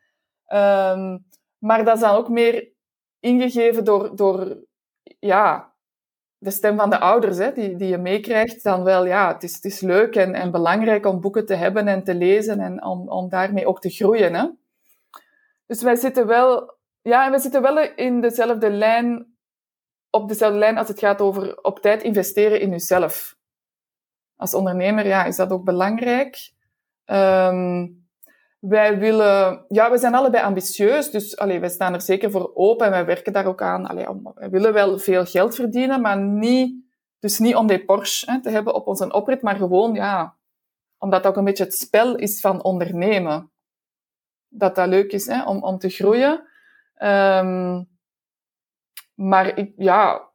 Um, 0.47 1.25
Maar 1.59 1.85
dat 1.85 1.95
is 1.95 2.01
dan 2.01 2.15
ook 2.15 2.29
meer 2.29 2.71
ingegeven 3.19 3.83
door, 3.83 4.15
door 4.15 4.57
ja, 5.19 5.73
de 6.37 6.51
stem 6.51 6.77
van 6.77 6.89
de 6.89 6.99
ouders, 6.99 7.37
hè, 7.37 7.53
die, 7.53 7.75
die 7.75 7.87
je 7.87 7.97
meekrijgt. 7.97 8.63
Dan 8.63 8.83
wel, 8.83 9.05
ja, 9.05 9.33
het 9.33 9.43
is, 9.43 9.55
het 9.55 9.65
is 9.65 9.79
leuk 9.79 10.15
en, 10.15 10.33
en 10.33 10.51
belangrijk 10.51 11.05
om 11.05 11.21
boeken 11.21 11.45
te 11.45 11.55
hebben 11.55 11.87
en 11.87 12.03
te 12.03 12.15
lezen 12.15 12.59
en 12.59 12.83
om, 12.83 13.09
om 13.09 13.29
daarmee 13.29 13.67
ook 13.67 13.81
te 13.81 13.89
groeien. 13.89 14.33
Hè. 14.33 14.47
Dus 15.65 15.81
wij 15.81 15.95
zitten 15.95 16.27
wel, 16.27 16.77
ja, 17.01 17.31
we 17.31 17.39
zitten 17.39 17.61
wel 17.61 17.77
in 17.79 18.21
dezelfde 18.21 18.69
lijn, 18.69 19.35
op 20.09 20.27
dezelfde 20.27 20.57
lijn 20.57 20.77
als 20.77 20.87
het 20.87 20.99
gaat 20.99 21.21
over 21.21 21.57
op 21.61 21.79
tijd 21.79 22.03
investeren 22.03 22.59
in 22.59 22.69
jezelf. 22.69 23.35
Als 24.35 24.53
ondernemer, 24.53 25.07
ja, 25.07 25.23
is 25.25 25.35
dat 25.35 25.51
ook 25.51 25.63
belangrijk. 25.63 26.51
Um, 27.05 28.03
wij 28.59 28.99
willen, 28.99 29.65
ja, 29.67 29.91
we 29.91 29.97
zijn 29.97 30.15
allebei 30.15 30.43
ambitieus, 30.43 31.11
dus 31.11 31.37
allee, 31.37 31.59
wij 31.59 31.69
staan 31.69 31.93
er 31.93 32.01
zeker 32.01 32.31
voor 32.31 32.51
open 32.53 32.85
en 32.85 32.91
wij 32.91 33.05
werken 33.05 33.33
daar 33.33 33.45
ook 33.45 33.61
aan. 33.61 33.85
Allee, 33.85 34.05
wij 34.33 34.49
willen 34.49 34.73
wel 34.73 34.99
veel 34.99 35.25
geld 35.25 35.55
verdienen, 35.55 36.01
maar 36.01 36.17
niet, 36.21 36.85
dus 37.19 37.39
niet 37.39 37.55
om 37.55 37.67
die 37.67 37.85
Porsche 37.85 38.31
hè, 38.31 38.41
te 38.41 38.49
hebben 38.49 38.73
op 38.73 38.87
onze 38.87 39.11
oprit, 39.11 39.41
maar 39.41 39.55
gewoon, 39.55 39.93
ja, 39.93 40.35
omdat 40.97 41.23
dat 41.23 41.31
ook 41.31 41.37
een 41.37 41.43
beetje 41.43 41.63
het 41.63 41.73
spel 41.73 42.15
is 42.15 42.39
van 42.39 42.63
ondernemen. 42.63 43.51
Dat 44.53 44.75
dat 44.75 44.87
leuk 44.87 45.11
is 45.11 45.25
hè, 45.25 45.43
om, 45.43 45.63
om 45.63 45.77
te 45.77 45.89
groeien. 45.89 46.47
Um, 47.03 47.89
maar 49.13 49.57
ik, 49.57 49.73
ja, 49.75 50.29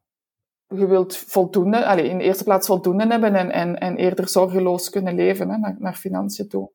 je 0.67 0.87
wilt 0.87 1.17
voldoende, 1.17 1.87
allee, 1.87 2.09
in 2.09 2.19
de 2.19 2.25
eerste 2.25 2.45
plaats 2.45 2.67
voldoende 2.67 3.07
hebben 3.07 3.35
en, 3.35 3.51
en, 3.51 3.79
en 3.79 3.97
eerder 3.97 4.29
zorgeloos 4.29 4.91
kunnen 4.91 5.15
leven 5.15 5.51
hè, 5.51 5.57
naar, 5.57 5.77
naar 5.79 5.95
financiën 5.95 6.49
toe. 6.49 6.71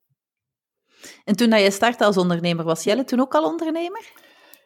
En 1.23 1.35
toen 1.35 1.51
je 1.51 1.71
startte 1.71 2.05
als 2.05 2.17
ondernemer, 2.17 2.65
was 2.65 2.83
Jelle 2.83 3.03
toen 3.03 3.19
ook 3.19 3.35
al 3.35 3.43
ondernemer? 3.43 4.11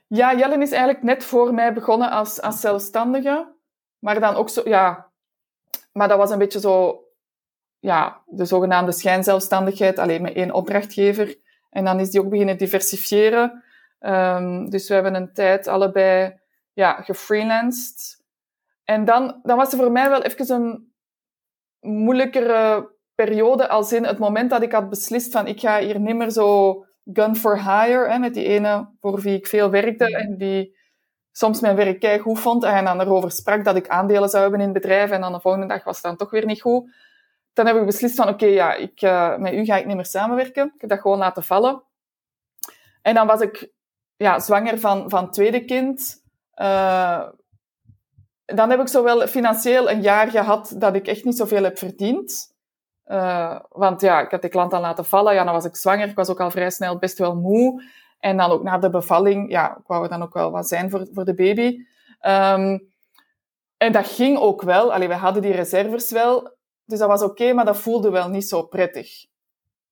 Ja, 0.07 0.35
Jelle 0.35 0.61
is 0.61 0.71
eigenlijk 0.71 1.03
net 1.03 1.23
voor 1.23 1.53
mij 1.53 1.73
begonnen 1.73 2.09
als, 2.09 2.41
als 2.41 2.59
zelfstandige. 2.59 3.55
Maar 3.99 4.19
dan 4.19 4.35
ook 4.35 4.49
zo, 4.49 4.61
ja... 4.65 5.11
Maar 5.91 6.07
dat 6.07 6.17
was 6.17 6.31
een 6.31 6.37
beetje 6.37 6.59
zo... 6.59 7.03
Ja, 7.79 8.23
de 8.25 8.45
zogenaamde 8.45 8.91
schijnzelfstandigheid. 8.91 9.97
Alleen 9.99 10.21
met 10.21 10.33
één 10.33 10.51
opdrachtgever. 10.51 11.37
En 11.69 11.85
dan 11.85 11.99
is 11.99 12.09
die 12.09 12.21
ook 12.21 12.29
beginnen 12.29 12.57
diversifiëren. 12.57 13.63
Um, 13.99 14.69
dus 14.69 14.87
we 14.87 14.93
hebben 14.93 15.15
een 15.15 15.33
tijd 15.33 15.67
allebei 15.67 16.39
ja, 16.73 17.01
gefreelanced. 17.01 18.23
En 18.83 19.05
dan, 19.05 19.39
dan 19.43 19.57
was 19.57 19.71
er 19.71 19.77
voor 19.77 19.91
mij 19.91 20.09
wel 20.09 20.21
even 20.21 20.55
een 20.55 20.93
moeilijkere 21.79 22.89
periode 23.15 23.67
als 23.67 23.91
in 23.91 24.03
het 24.03 24.17
moment 24.17 24.49
dat 24.49 24.61
ik 24.61 24.71
had 24.71 24.89
beslist 24.89 25.31
van 25.31 25.47
ik 25.47 25.59
ga 25.59 25.79
hier 25.79 25.99
niet 25.99 26.15
meer 26.15 26.29
zo 26.29 26.85
gun 27.13 27.35
for 27.35 27.55
hire, 27.55 28.09
hè, 28.09 28.17
met 28.17 28.33
die 28.33 28.45
ene 28.45 28.89
voor 28.99 29.19
wie 29.21 29.37
ik 29.37 29.47
veel 29.47 29.69
werkte 29.69 30.17
en 30.17 30.37
die 30.37 30.75
soms 31.31 31.61
mijn 31.61 31.75
werk 31.75 31.99
kei 31.99 32.19
goed 32.19 32.39
vond 32.39 32.63
en 32.63 32.85
dan 32.85 33.01
erover 33.01 33.31
sprak 33.31 33.63
dat 33.63 33.75
ik 33.75 33.87
aandelen 33.87 34.29
zou 34.29 34.41
hebben 34.41 34.59
in 34.59 34.73
het 34.73 34.81
bedrijf 34.81 35.11
en 35.11 35.21
dan 35.21 35.31
de 35.31 35.39
volgende 35.39 35.67
dag 35.67 35.83
was 35.83 35.95
het 35.95 36.05
dan 36.05 36.15
toch 36.15 36.29
weer 36.29 36.45
niet 36.45 36.61
goed. 36.61 36.91
Dan 37.57 37.65
heb 37.65 37.75
ik 37.75 37.85
beslist 37.85 38.15
van 38.15 38.27
oké, 38.27 38.45
ja, 38.45 38.73
ik, 38.73 39.01
uh, 39.01 39.37
met 39.37 39.53
u 39.53 39.65
ga 39.65 39.77
ik 39.77 39.85
niet 39.85 39.95
meer 39.95 40.05
samenwerken. 40.05 40.71
Ik 40.75 40.81
heb 40.81 40.89
dat 40.89 40.99
gewoon 40.99 41.17
laten 41.17 41.43
vallen. 41.43 41.83
En 43.01 43.13
dan 43.13 43.27
was 43.27 43.41
ik 43.41 43.71
ja, 44.15 44.39
zwanger 44.39 44.79
van, 44.79 45.09
van 45.09 45.31
tweede 45.31 45.65
kind. 45.65 46.23
Uh, 46.55 47.23
dan 48.45 48.69
heb 48.69 48.79
ik 48.79 48.87
zowel 48.87 49.27
financieel 49.27 49.89
een 49.89 50.01
jaar 50.01 50.29
gehad 50.29 50.75
dat 50.77 50.95
ik 50.95 51.07
echt 51.07 51.23
niet 51.23 51.37
zoveel 51.37 51.63
heb 51.63 51.77
verdiend. 51.77 52.55
Uh, 53.05 53.59
want 53.69 54.01
ja, 54.01 54.21
ik 54.21 54.31
had 54.31 54.41
de 54.41 54.49
klant 54.49 54.73
al 54.73 54.81
laten 54.81 55.05
vallen. 55.05 55.33
Ja, 55.33 55.43
dan 55.43 55.53
was 55.53 55.65
ik 55.65 55.75
zwanger. 55.75 56.07
Ik 56.07 56.15
was 56.15 56.29
ook 56.29 56.41
al 56.41 56.51
vrij 56.51 56.69
snel 56.69 56.97
best 56.97 57.17
wel 57.17 57.35
moe. 57.35 57.83
En 58.19 58.37
dan 58.37 58.51
ook 58.51 58.63
na 58.63 58.77
de 58.77 58.89
bevalling, 58.89 59.51
ja, 59.51 59.77
ik 59.77 59.87
wou 59.87 60.03
er 60.03 60.09
dan 60.09 60.23
ook 60.23 60.33
wel 60.33 60.51
wat 60.51 60.67
zijn 60.67 60.89
voor, 60.89 61.07
voor 61.13 61.25
de 61.25 61.35
baby. 61.35 61.85
Um, 62.21 62.91
en 63.77 63.91
dat 63.91 64.07
ging 64.07 64.37
ook 64.37 64.61
wel. 64.61 64.93
Allee, 64.93 65.07
we 65.07 65.13
hadden 65.13 65.41
die 65.41 65.53
reserves 65.53 66.11
wel. 66.11 66.55
Dus 66.87 66.99
dat 66.99 67.07
was 67.07 67.21
oké, 67.21 67.31
okay, 67.31 67.53
maar 67.53 67.65
dat 67.65 67.77
voelde 67.77 68.09
wel 68.09 68.29
niet 68.29 68.47
zo 68.47 68.63
prettig. 68.63 69.25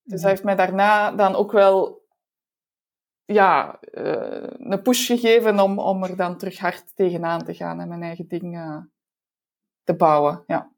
Dus 0.03 0.21
dat 0.21 0.29
heeft 0.29 0.43
mij 0.43 0.55
daarna 0.55 1.12
dan 1.12 1.36
ook 1.36 1.51
wel 1.51 2.03
ja, 3.25 3.79
uh, 3.91 4.43
een 4.58 4.81
push 4.81 5.08
gegeven 5.08 5.60
om, 5.60 5.79
om 5.79 6.03
er 6.03 6.15
dan 6.15 6.38
terug 6.38 6.60
hard 6.60 6.95
tegenaan 6.95 7.43
te 7.43 7.53
gaan 7.53 7.79
en 7.79 7.88
mijn 7.88 8.03
eigen 8.03 8.27
ding 8.27 8.58
uh, 8.58 8.77
te 9.84 9.95
bouwen. 9.95 10.43
Ja. 10.47 10.73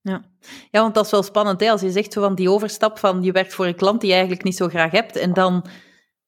Ja. 0.00 0.24
ja, 0.70 0.80
want 0.80 0.94
dat 0.94 1.04
is 1.04 1.10
wel 1.10 1.22
spannend. 1.22 1.60
Hè? 1.60 1.70
Als 1.70 1.80
je 1.80 1.90
zegt 1.90 2.12
zo 2.12 2.20
van 2.20 2.34
die 2.34 2.50
overstap 2.50 2.98
van 2.98 3.22
je 3.22 3.32
werkt 3.32 3.54
voor 3.54 3.66
een 3.66 3.76
klant 3.76 4.00
die 4.00 4.08
je 4.08 4.14
eigenlijk 4.14 4.44
niet 4.44 4.56
zo 4.56 4.68
graag 4.68 4.90
hebt 4.90 5.16
en 5.16 5.32
dan 5.32 5.66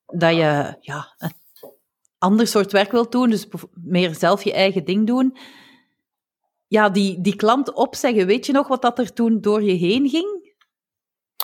dat 0.07 0.35
je 0.35 0.77
ja, 0.81 1.15
een 1.19 1.33
ander 2.19 2.47
soort 2.47 2.73
werk 2.73 2.91
wilt 2.91 3.13
doen, 3.13 3.31
dus 3.31 3.49
meer 3.73 4.15
zelf 4.15 4.43
je 4.43 4.53
eigen 4.53 4.85
ding 4.85 5.07
doen. 5.07 5.37
Ja, 6.67 6.89
die, 6.89 7.21
die 7.21 7.37
klant 7.37 7.73
opzeggen, 7.73 8.27
weet 8.27 8.47
je 8.47 8.53
nog 8.53 8.69
wat 8.69 8.83
dat 8.83 8.99
er 8.99 9.13
toen 9.13 9.41
door 9.41 9.63
je 9.63 9.73
heen 9.73 10.09
ging? 10.09 10.55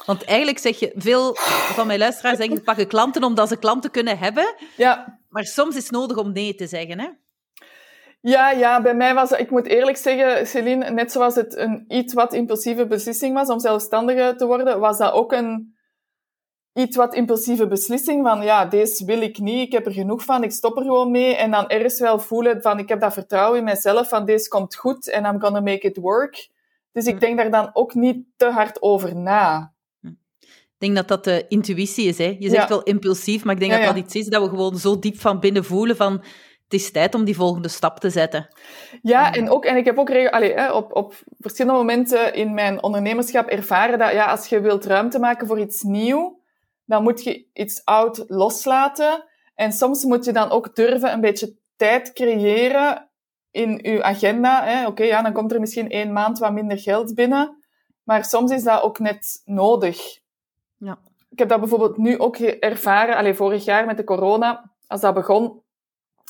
Want 0.07 0.25
eigenlijk 0.25 0.59
zeg 0.59 0.79
je, 0.79 0.93
veel 0.95 1.35
van 1.75 1.87
mijn 1.87 1.99
luisteraars 1.99 2.39
zeggen, 2.39 2.63
pakken 2.63 2.87
klanten 2.87 3.25
omdat 3.25 3.49
ze 3.49 3.57
klanten 3.57 3.91
kunnen 3.91 4.19
hebben. 4.19 4.55
Ja. 4.77 5.21
Maar 5.29 5.45
soms 5.45 5.77
is 5.77 5.83
het 5.83 5.93
nodig 5.93 6.17
om 6.17 6.33
nee 6.33 6.55
te 6.55 6.67
zeggen, 6.67 7.01
hè? 7.01 7.09
Ja, 8.21 8.51
ja, 8.51 8.83
bij 8.83 8.95
mij 8.95 9.15
was 9.15 9.31
ik 9.31 9.51
moet 9.51 9.67
eerlijk 9.67 9.97
zeggen, 9.97 10.47
Celine, 10.47 10.91
net 10.91 11.13
zoals 11.13 11.35
het 11.35 11.57
een 11.57 11.85
iets 11.89 12.15
wat 12.15 12.33
impulsieve 12.33 12.87
beslissing 12.87 13.35
was 13.35 13.49
om 13.49 13.61
zelfstandige 13.61 14.35
te 14.37 14.47
worden, 14.47 14.81
was 14.81 14.99
dat 14.99 15.13
ook 15.13 15.33
een 15.33 15.77
iets 16.75 16.97
wat 16.97 17.15
impulsieve 17.15 17.67
beslissing 17.67 18.27
van, 18.27 18.43
ja, 18.43 18.65
deze 18.67 19.05
wil 19.05 19.21
ik 19.21 19.39
niet, 19.39 19.67
ik 19.67 19.73
heb 19.73 19.87
er 19.87 19.93
genoeg 19.93 20.25
van, 20.25 20.43
ik 20.43 20.51
stop 20.51 20.77
er 20.77 20.83
gewoon 20.83 21.11
mee. 21.11 21.37
En 21.37 21.51
dan 21.51 21.69
ergens 21.69 22.01
wel 22.01 22.19
voelen 22.19 22.63
van, 22.63 22.79
ik 22.79 22.89
heb 22.89 23.01
dat 23.01 23.13
vertrouwen 23.13 23.59
in 23.59 23.65
mezelf, 23.65 24.09
van 24.09 24.25
deze 24.25 24.49
komt 24.49 24.75
goed 24.75 25.11
en 25.11 25.25
I'm 25.25 25.41
gonna 25.41 25.61
make 25.61 25.87
it 25.87 25.97
work. 25.97 26.49
Dus 26.93 27.05
ik 27.05 27.15
hm. 27.15 27.21
denk 27.21 27.37
daar 27.37 27.51
dan 27.51 27.71
ook 27.73 27.95
niet 27.95 28.25
te 28.37 28.51
hard 28.51 28.83
over 28.83 29.17
na. 29.17 29.73
Hm. 30.01 30.07
Ik 30.41 30.79
denk 30.79 30.95
dat 30.97 31.09
dat 31.09 31.25
de 31.25 31.45
intuïtie 31.49 32.07
is. 32.07 32.19
Hè? 32.19 32.37
Je 32.39 32.49
zegt 32.49 32.69
wel 32.69 32.83
impulsief, 32.83 33.45
maar 33.45 33.55
ik 33.55 33.61
denk 33.61 33.73
dat 33.73 33.85
dat 33.85 33.97
iets 33.97 34.15
is 34.15 34.27
dat 34.27 34.43
we 34.43 34.49
gewoon 34.49 34.77
zo 34.77 34.99
diep 34.99 35.21
van 35.21 35.41
binnen 35.41 35.65
voelen 35.65 35.97
van 35.97 36.23
het 36.73 36.81
is 36.81 36.91
tijd 36.91 37.15
om 37.15 37.25
die 37.25 37.37
volgende 37.37 37.69
stap 37.69 38.01
te 38.01 38.11
zetten. 38.11 38.49
Ja, 39.03 39.33
en, 39.35 39.51
ook, 39.51 39.65
en 39.65 39.77
ik 39.77 39.85
heb 39.85 39.99
ook 39.99 40.11
allez, 40.11 40.55
hè, 40.55 40.73
op, 40.73 40.97
op 40.97 41.15
verschillende 41.41 41.79
momenten 41.79 42.35
in 42.35 42.55
mijn 42.55 42.83
ondernemerschap 42.83 43.47
ervaren 43.47 43.99
dat 43.99 44.13
ja, 44.13 44.25
als 44.25 44.47
je 44.47 44.61
wilt 44.61 44.85
ruimte 44.85 45.19
maken 45.19 45.47
voor 45.47 45.61
iets 45.61 45.83
nieuw, 45.83 46.41
dan 46.85 47.03
moet 47.03 47.23
je 47.23 47.47
iets 47.53 47.85
oud 47.85 48.25
loslaten. 48.27 49.25
En 49.55 49.73
soms 49.73 50.05
moet 50.05 50.25
je 50.25 50.33
dan 50.33 50.51
ook 50.51 50.75
durven 50.75 51.13
een 51.13 51.21
beetje 51.21 51.57
tijd 51.77 52.13
creëren 52.13 53.11
in 53.51 53.79
je 53.83 54.03
agenda. 54.03 54.87
Oké, 54.87 55.03
ja, 55.03 55.23
dan 55.23 55.33
komt 55.33 55.53
er 55.53 55.61
misschien 55.61 55.91
één 55.91 56.13
maand 56.13 56.39
wat 56.39 56.53
minder 56.53 56.79
geld 56.79 57.15
binnen. 57.15 57.65
Maar 58.03 58.25
soms 58.25 58.51
is 58.51 58.63
dat 58.63 58.83
ook 58.83 58.99
net 58.99 59.43
nodig. 59.45 60.21
Ja. 60.77 60.99
Ik 61.29 61.39
heb 61.39 61.49
dat 61.49 61.61
bijvoorbeeld 61.61 61.97
nu 61.97 62.19
ook 62.19 62.37
ervaren, 62.37 63.17
allez, 63.17 63.37
vorig 63.37 63.65
jaar 63.65 63.87
met 63.87 63.97
de 63.97 64.05
corona, 64.05 64.71
als 64.87 65.01
dat 65.01 65.15
begon, 65.15 65.63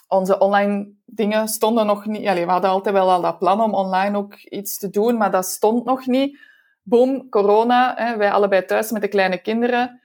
onze 0.08 0.38
online 0.38 0.92
dingen 1.04 1.48
stonden 1.48 1.86
nog 1.86 2.06
niet. 2.06 2.26
Allee, 2.26 2.44
we 2.44 2.50
hadden 2.50 2.70
altijd 2.70 2.94
wel 2.94 3.10
al 3.10 3.20
dat 3.20 3.38
plan 3.38 3.60
om 3.60 3.74
online 3.74 4.16
ook 4.16 4.34
iets 4.34 4.78
te 4.78 4.90
doen, 4.90 5.16
maar 5.16 5.30
dat 5.30 5.46
stond 5.46 5.84
nog 5.84 6.06
niet. 6.06 6.38
Boom, 6.82 7.28
corona. 7.28 7.94
Hè, 7.96 8.16
wij 8.16 8.32
allebei 8.32 8.64
thuis 8.64 8.90
met 8.90 9.02
de 9.02 9.08
kleine 9.08 9.38
kinderen. 9.38 10.01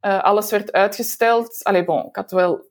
Uh, 0.00 0.22
alles 0.22 0.50
werd 0.50 0.72
uitgesteld. 0.72 1.64
Allee, 1.64 1.84
bon, 1.84 2.06
ik 2.06 2.16
had 2.16 2.30
wel 2.30 2.68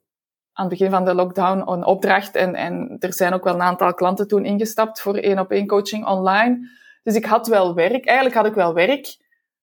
aan 0.52 0.68
het 0.68 0.78
begin 0.78 0.90
van 0.90 1.04
de 1.04 1.14
lockdown 1.14 1.70
een 1.70 1.84
opdracht 1.84 2.34
en, 2.34 2.54
en 2.54 2.96
er 2.98 3.14
zijn 3.14 3.32
ook 3.32 3.44
wel 3.44 3.54
een 3.54 3.62
aantal 3.62 3.94
klanten 3.94 4.28
toen 4.28 4.44
ingestapt 4.44 5.00
voor 5.00 5.16
één 5.16 5.38
op 5.38 5.50
één 5.50 5.66
coaching 5.66 6.06
online. 6.06 6.68
Dus 7.02 7.14
ik 7.14 7.24
had 7.24 7.46
wel 7.46 7.74
werk. 7.74 8.06
Eigenlijk 8.06 8.36
had 8.36 8.46
ik 8.46 8.54
wel 8.54 8.74
werk. 8.74 9.18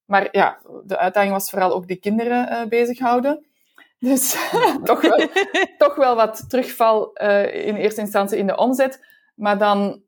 Maar 0.05 0.27
ja, 0.31 0.59
de 0.83 0.97
uitdaging 0.97 1.33
was 1.33 1.49
vooral 1.49 1.73
ook 1.73 1.87
die 1.87 1.99
kinderen 1.99 2.51
uh, 2.51 2.65
bezighouden. 2.69 3.45
Dus 3.99 4.49
toch, 4.83 5.01
wel, 5.01 5.27
toch 5.77 5.95
wel 5.95 6.15
wat 6.15 6.49
terugval 6.49 7.21
uh, 7.21 7.67
in 7.67 7.75
eerste 7.75 8.01
instantie 8.01 8.37
in 8.37 8.47
de 8.47 8.57
omzet. 8.57 9.05
Maar 9.35 9.57
dan, 9.57 10.01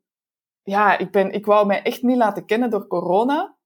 ja, 0.62 0.98
ik, 0.98 1.10
ben, 1.10 1.32
ik 1.32 1.46
wou 1.46 1.66
mij 1.66 1.82
echt 1.82 2.02
niet 2.02 2.16
laten 2.16 2.46
kennen 2.46 2.70
door 2.70 2.86
corona. 2.86 3.56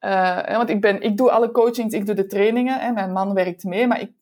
Uh, 0.00 0.56
want 0.56 0.68
ik, 0.68 0.80
ben, 0.80 1.00
ik 1.00 1.16
doe 1.16 1.30
alle 1.30 1.50
coachings, 1.50 1.94
ik 1.94 2.06
doe 2.06 2.14
de 2.14 2.26
trainingen. 2.26 2.78
Hè, 2.78 2.92
mijn 2.92 3.12
man 3.12 3.34
werkt 3.34 3.64
mee, 3.64 3.86
maar 3.86 4.00
ik 4.00 4.12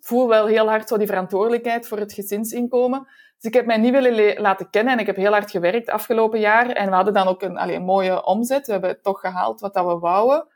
voel 0.00 0.28
wel 0.28 0.46
heel 0.46 0.68
hard 0.68 0.88
zo 0.88 0.98
die 0.98 1.06
verantwoordelijkheid 1.06 1.88
voor 1.88 1.98
het 1.98 2.12
gezinsinkomen. 2.12 3.06
Dus 3.34 3.50
ik 3.50 3.54
heb 3.54 3.66
mij 3.66 3.76
niet 3.76 3.92
willen 3.92 4.40
laten 4.40 4.70
kennen 4.70 4.92
en 4.92 4.98
ik 4.98 5.06
heb 5.06 5.16
heel 5.16 5.32
hard 5.32 5.50
gewerkt 5.50 5.90
afgelopen 5.90 6.40
jaar. 6.40 6.68
En 6.70 6.88
we 6.88 6.94
hadden 6.94 7.14
dan 7.14 7.26
ook 7.26 7.42
een, 7.42 7.58
allee, 7.58 7.76
een 7.76 7.82
mooie 7.82 8.24
omzet. 8.24 8.66
We 8.66 8.72
hebben 8.72 9.02
toch 9.02 9.20
gehaald 9.20 9.60
wat 9.60 9.74
dat 9.74 9.86
we 9.86 9.98
wouden. 9.98 10.46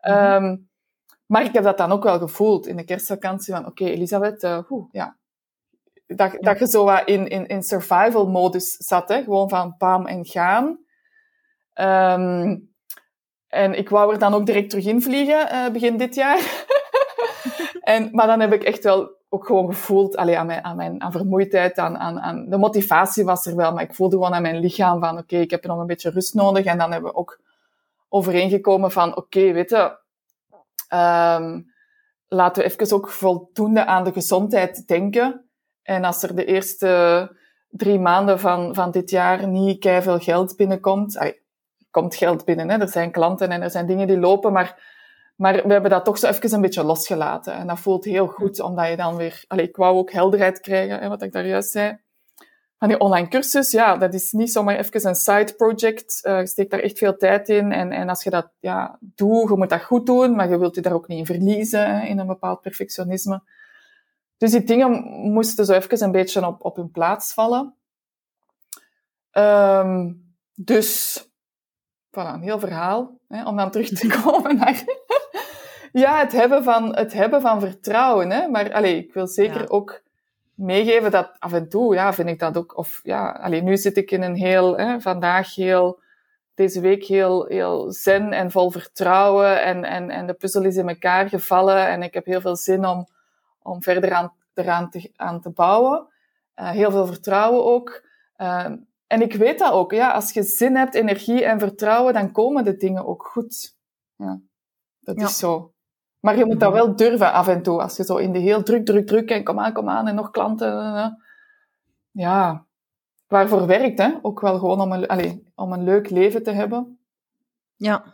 Mm 0.00 0.12
um, 0.12 0.68
maar 1.26 1.44
ik 1.44 1.52
heb 1.52 1.64
dat 1.64 1.78
dan 1.78 1.92
ook 1.92 2.02
wel 2.02 2.18
gevoeld 2.18 2.66
in 2.66 2.76
de 2.76 2.84
kerstvakantie 2.84 3.54
van, 3.54 3.66
oké, 3.66 3.84
Elisabeth, 3.84 4.42
uh, 4.42 4.58
ja. 4.90 5.16
Dat, 6.06 6.36
dat 6.40 6.58
je 6.58 6.66
zo 6.66 6.84
wat 6.84 7.08
in, 7.08 7.28
in, 7.28 7.46
in 7.46 7.62
survival-modus 7.62 8.76
zat, 8.76 9.08
hè. 9.08 9.22
Gewoon 9.22 9.48
van 9.48 9.76
pam 9.76 10.06
en 10.06 10.24
gaan. 10.24 10.78
Um, 12.20 12.73
en 13.54 13.78
ik 13.78 13.88
wou 13.88 14.12
er 14.12 14.18
dan 14.18 14.34
ook 14.34 14.46
direct 14.46 14.70
terug 14.70 14.86
in 14.86 15.02
vliegen, 15.02 15.48
uh, 15.52 15.68
begin 15.68 15.96
dit 15.96 16.14
jaar. 16.14 16.40
En, 17.84 18.08
maar 18.12 18.26
dan 18.26 18.40
heb 18.40 18.52
ik 18.52 18.62
echt 18.62 18.84
wel 18.84 19.10
ook 19.28 19.46
gewoon 19.46 19.66
gevoeld, 19.66 20.16
allee, 20.16 20.38
aan, 20.38 20.46
mijn, 20.46 20.64
aan, 20.64 20.76
mijn, 20.76 21.02
aan 21.02 21.12
vermoeidheid, 21.12 21.78
aan, 21.78 21.98
aan, 21.98 22.20
aan, 22.20 22.48
de 22.48 22.56
motivatie 22.56 23.24
was 23.24 23.46
er 23.46 23.56
wel, 23.56 23.72
maar 23.72 23.82
ik 23.82 23.94
voelde 23.94 24.16
gewoon 24.16 24.34
aan 24.34 24.42
mijn 24.42 24.58
lichaam 24.58 25.00
van, 25.00 25.18
oké, 25.18 25.36
ik 25.36 25.50
heb 25.50 25.64
nog 25.64 25.78
een 25.78 25.86
beetje 25.86 26.10
rust 26.10 26.34
nodig. 26.34 26.64
En 26.64 26.78
dan 26.78 26.92
hebben 26.92 27.10
we 27.10 27.16
ook 27.16 27.40
overeengekomen 28.08 28.90
van, 28.90 29.16
oké, 29.16 29.52
weet 29.52 29.70
je, 29.70 29.98
um, 30.96 31.72
laten 32.28 32.62
we 32.62 32.68
even 32.68 32.96
ook 32.96 33.08
voldoende 33.08 33.86
aan 33.86 34.04
de 34.04 34.12
gezondheid 34.12 34.86
denken. 34.86 35.48
En 35.82 36.04
als 36.04 36.22
er 36.22 36.36
de 36.36 36.44
eerste 36.44 37.36
drie 37.68 37.98
maanden 37.98 38.40
van, 38.40 38.74
van 38.74 38.90
dit 38.90 39.10
jaar 39.10 39.48
niet 39.48 39.84
veel 40.00 40.18
geld 40.18 40.56
binnenkomt, 40.56 41.18
komt 41.94 42.14
geld 42.14 42.44
binnen, 42.44 42.70
hè? 42.70 42.78
er 42.78 42.88
zijn 42.88 43.10
klanten 43.10 43.50
en 43.50 43.62
er 43.62 43.70
zijn 43.70 43.86
dingen 43.86 44.06
die 44.06 44.18
lopen, 44.18 44.52
maar 44.52 44.92
maar 45.36 45.52
we 45.66 45.72
hebben 45.72 45.90
dat 45.90 46.04
toch 46.04 46.18
zo 46.18 46.28
even 46.28 46.52
een 46.52 46.60
beetje 46.60 46.84
losgelaten. 46.84 47.54
En 47.54 47.66
dat 47.66 47.80
voelt 47.80 48.04
heel 48.04 48.26
goed, 48.26 48.60
omdat 48.60 48.88
je 48.88 48.96
dan 48.96 49.16
weer... 49.16 49.44
Allee, 49.46 49.68
ik 49.68 49.76
wou 49.76 49.96
ook 49.96 50.12
helderheid 50.12 50.60
krijgen, 50.60 50.98
hè, 50.98 51.08
wat 51.08 51.22
ik 51.22 51.32
daar 51.32 51.46
juist 51.46 51.70
zei. 51.70 51.98
Van 52.78 52.88
die 52.88 52.98
online 52.98 53.28
cursus, 53.28 53.70
ja, 53.70 53.96
dat 53.96 54.14
is 54.14 54.32
niet 54.32 54.52
zomaar 54.52 54.76
even 54.76 55.08
een 55.08 55.14
side 55.14 55.54
project. 55.56 56.20
Uh, 56.22 56.38
je 56.38 56.46
steekt 56.46 56.70
daar 56.70 56.80
echt 56.80 56.98
veel 56.98 57.16
tijd 57.16 57.48
in. 57.48 57.72
En, 57.72 57.92
en 57.92 58.08
als 58.08 58.22
je 58.22 58.30
dat 58.30 58.50
ja, 58.60 58.98
doet, 59.00 59.48
je 59.48 59.56
moet 59.56 59.68
dat 59.68 59.82
goed 59.82 60.06
doen, 60.06 60.34
maar 60.34 60.50
je 60.50 60.58
wilt 60.58 60.74
je 60.74 60.80
daar 60.80 60.92
ook 60.92 61.08
niet 61.08 61.18
in 61.18 61.26
verliezen, 61.26 61.98
hè, 61.98 62.06
in 62.06 62.18
een 62.18 62.26
bepaald 62.26 62.60
perfectionisme. 62.60 63.42
Dus 64.36 64.50
die 64.50 64.64
dingen 64.64 64.90
moesten 65.32 65.64
zo 65.64 65.72
even 65.72 66.02
een 66.02 66.12
beetje 66.12 66.46
op, 66.46 66.64
op 66.64 66.76
hun 66.76 66.90
plaats 66.90 67.32
vallen. 67.32 67.74
Um, 69.32 70.22
dus, 70.54 71.22
voilà, 72.14 72.34
een 72.34 72.42
heel 72.42 72.58
verhaal, 72.58 73.18
hè, 73.28 73.44
om 73.44 73.56
dan 73.56 73.70
terug 73.70 73.88
te 73.88 74.08
komen 74.22 74.56
naar 74.56 74.84
ja, 75.92 76.18
het 76.18 76.32
hebben 76.32 76.64
van, 76.64 76.96
het 76.96 77.12
hebben 77.12 77.40
van 77.40 77.60
vertrouwen. 77.60 78.30
Hè? 78.30 78.48
Maar 78.48 78.72
allez, 78.72 78.98
ik 78.98 79.14
wil 79.14 79.26
zeker 79.26 79.70
ook 79.70 80.02
meegeven 80.54 81.10
dat 81.10 81.30
af 81.38 81.52
en 81.52 81.68
toe, 81.68 81.94
ja, 81.94 82.12
vind 82.12 82.28
ik 82.28 82.38
dat 82.38 82.56
ook. 82.56 82.76
Of 82.76 83.00
ja, 83.02 83.30
allez, 83.30 83.62
nu 83.62 83.76
zit 83.76 83.96
ik 83.96 84.10
in 84.10 84.22
een 84.22 84.34
heel, 84.34 84.76
hè, 84.76 85.00
vandaag 85.00 85.54
heel, 85.54 86.00
deze 86.54 86.80
week 86.80 87.04
heel, 87.04 87.44
heel 87.44 87.92
zen 87.92 88.32
en 88.32 88.50
vol 88.50 88.70
vertrouwen. 88.70 89.62
En, 89.62 89.84
en, 89.84 90.10
en 90.10 90.26
de 90.26 90.34
puzzel 90.34 90.64
is 90.64 90.76
in 90.76 90.88
elkaar 90.88 91.28
gevallen. 91.28 91.88
En 91.88 92.02
ik 92.02 92.14
heb 92.14 92.24
heel 92.24 92.40
veel 92.40 92.56
zin 92.56 92.86
om, 92.86 93.06
om 93.62 93.82
verder 93.82 94.12
aan, 94.12 94.32
eraan 94.54 94.90
te, 94.90 95.10
aan 95.16 95.40
te 95.40 95.50
bouwen. 95.50 96.06
Uh, 96.56 96.70
heel 96.70 96.90
veel 96.90 97.06
vertrouwen 97.06 97.64
ook. 97.64 98.02
Uh, 98.38 98.66
en 99.14 99.22
ik 99.22 99.34
weet 99.34 99.58
dat 99.58 99.72
ook. 99.72 99.92
Ja, 99.92 100.10
als 100.10 100.32
je 100.32 100.42
zin 100.42 100.76
hebt, 100.76 100.94
energie 100.94 101.44
en 101.44 101.58
vertrouwen, 101.58 102.14
dan 102.14 102.32
komen 102.32 102.64
de 102.64 102.76
dingen 102.76 103.06
ook 103.06 103.26
goed. 103.32 103.76
Ja, 104.16 104.40
dat 105.00 105.20
is 105.20 105.38
zo. 105.38 105.72
Maar 106.20 106.38
je 106.38 106.44
moet 106.44 106.60
dat 106.60 106.72
wel 106.72 106.96
durven 106.96 107.32
af 107.32 107.48
en 107.48 107.62
toe. 107.62 107.82
Als 107.82 107.96
je 107.96 108.04
zo 108.04 108.16
in 108.16 108.32
de 108.32 108.38
heel 108.38 108.62
druk, 108.62 108.86
druk, 108.86 109.06
druk 109.06 109.30
en 109.30 109.44
kom 109.44 109.58
aan, 109.58 109.72
kom 109.72 109.88
aan 109.88 110.08
en 110.08 110.14
nog 110.14 110.30
klanten. 110.30 110.78
Eh, 110.78 111.06
ja, 112.10 112.66
waarvoor 113.26 113.66
werkt, 113.66 113.98
hè? 113.98 114.14
Ook 114.22 114.40
wel 114.40 114.58
gewoon 114.58 114.80
om 114.80 114.92
een, 114.92 115.06
allez, 115.06 115.34
om 115.54 115.72
een 115.72 115.84
leuk 115.84 116.10
leven 116.10 116.42
te 116.42 116.50
hebben. 116.50 116.98
Ja. 117.76 118.04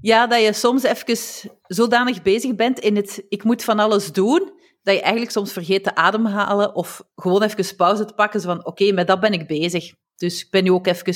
Ja, 0.00 0.26
dat 0.26 0.42
je 0.42 0.52
soms 0.52 0.82
even 0.82 1.50
zodanig 1.62 2.22
bezig 2.22 2.54
bent 2.54 2.78
in 2.78 2.96
het 2.96 3.24
ik 3.28 3.44
moet 3.44 3.64
van 3.64 3.78
alles 3.78 4.12
doen, 4.12 4.55
dat 4.86 4.94
je 4.94 5.00
eigenlijk 5.00 5.32
soms 5.32 5.52
vergeet 5.52 5.84
te 5.84 5.94
ademhalen 5.94 6.74
of 6.74 7.02
gewoon 7.16 7.42
even 7.42 7.76
pauze 7.76 8.04
te 8.04 8.14
pakken. 8.14 8.40
Van, 8.40 8.66
oké, 8.66 8.92
met 8.92 9.06
dat 9.06 9.20
ben 9.20 9.32
ik 9.32 9.46
bezig. 9.46 9.94
Dus 10.16 10.44
ik 10.44 10.50
ben 10.50 10.64
nu 10.64 10.70
ook 10.70 10.86
even 10.86 11.14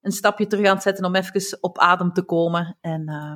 een 0.00 0.12
stapje 0.12 0.46
terug 0.46 0.66
aan 0.66 0.74
het 0.74 0.82
zetten 0.82 1.04
om 1.04 1.14
even 1.14 1.58
op 1.60 1.78
adem 1.78 2.12
te 2.12 2.22
komen. 2.22 2.78
En... 2.80 3.08
Uh, 3.08 3.34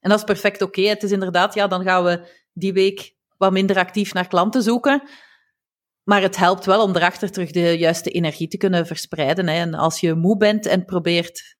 en 0.00 0.12
dat 0.12 0.18
is 0.18 0.24
perfect 0.24 0.62
oké. 0.62 0.80
Het 0.80 1.02
is 1.02 1.12
inderdaad, 1.12 1.54
ja, 1.54 1.66
dan 1.66 1.82
gaan 1.82 2.04
we 2.04 2.28
die 2.52 2.72
week 2.72 3.14
wat 3.36 3.52
minder 3.52 3.76
actief 3.76 4.14
naar 4.14 4.28
klanten 4.28 4.62
zoeken. 4.62 5.08
Maar 6.02 6.22
het 6.22 6.36
helpt 6.36 6.64
wel 6.64 6.82
om 6.82 6.96
erachter 6.96 7.30
terug 7.30 7.50
de 7.50 7.78
juiste 7.78 8.10
energie 8.10 8.48
te 8.48 8.56
kunnen 8.56 8.86
verspreiden. 8.86 9.48
Hè. 9.48 9.54
En 9.54 9.74
als 9.74 10.00
je 10.00 10.14
moe 10.14 10.36
bent 10.36 10.66
en 10.66 10.84
probeert 10.84 11.56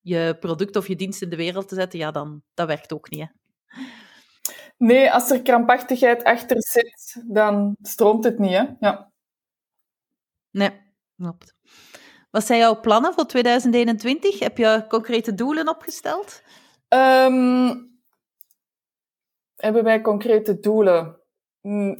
je 0.00 0.36
product 0.40 0.76
of 0.76 0.88
je 0.88 0.96
dienst 0.96 1.22
in 1.22 1.28
de 1.28 1.36
wereld 1.36 1.68
te 1.68 1.74
zetten, 1.74 1.98
ja, 1.98 2.10
dan 2.10 2.42
dat 2.54 2.66
werkt 2.66 2.92
ook 2.92 3.10
niet. 3.10 3.20
Hè. 3.20 3.26
Nee, 4.76 5.12
als 5.12 5.30
er 5.30 5.42
krampachtigheid 5.42 6.24
achter 6.24 6.56
zit, 6.58 7.22
dan 7.26 7.76
stroomt 7.82 8.24
het 8.24 8.38
niet. 8.38 8.52
Hè? 8.52 8.64
Ja. 8.78 9.12
Nee, 10.50 10.70
klopt. 11.16 11.54
Wat 12.30 12.46
zijn 12.46 12.58
jouw 12.58 12.80
plannen 12.80 13.14
voor 13.14 13.26
2021? 13.26 14.38
Heb 14.38 14.58
je 14.58 14.84
concrete 14.88 15.34
doelen 15.34 15.68
opgesteld? 15.68 16.42
Um, 16.88 18.00
hebben 19.56 19.84
wij 19.84 20.00
concrete 20.00 20.60
doelen? 20.60 21.20
Mm. 21.60 21.98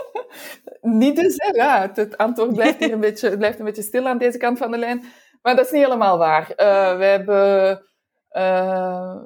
niet 1.00 1.16
dus, 1.16 1.34
hè? 1.36 1.48
Ja, 1.48 1.90
het 1.94 2.16
antwoord 2.16 2.52
blijft 2.52 2.78
hier 2.78 2.92
een 2.92 3.00
beetje, 3.08 3.36
blijft 3.36 3.58
een 3.58 3.64
beetje 3.64 3.82
stil 3.82 4.06
aan 4.06 4.18
deze 4.18 4.38
kant 4.38 4.58
van 4.58 4.70
de 4.70 4.78
lijn. 4.78 5.04
Maar 5.42 5.56
dat 5.56 5.64
is 5.64 5.70
niet 5.70 5.82
helemaal 5.82 6.18
waar. 6.18 6.50
Uh, 6.50 6.96
we 6.98 7.04
hebben... 7.04 7.82
Uh, 8.30 9.16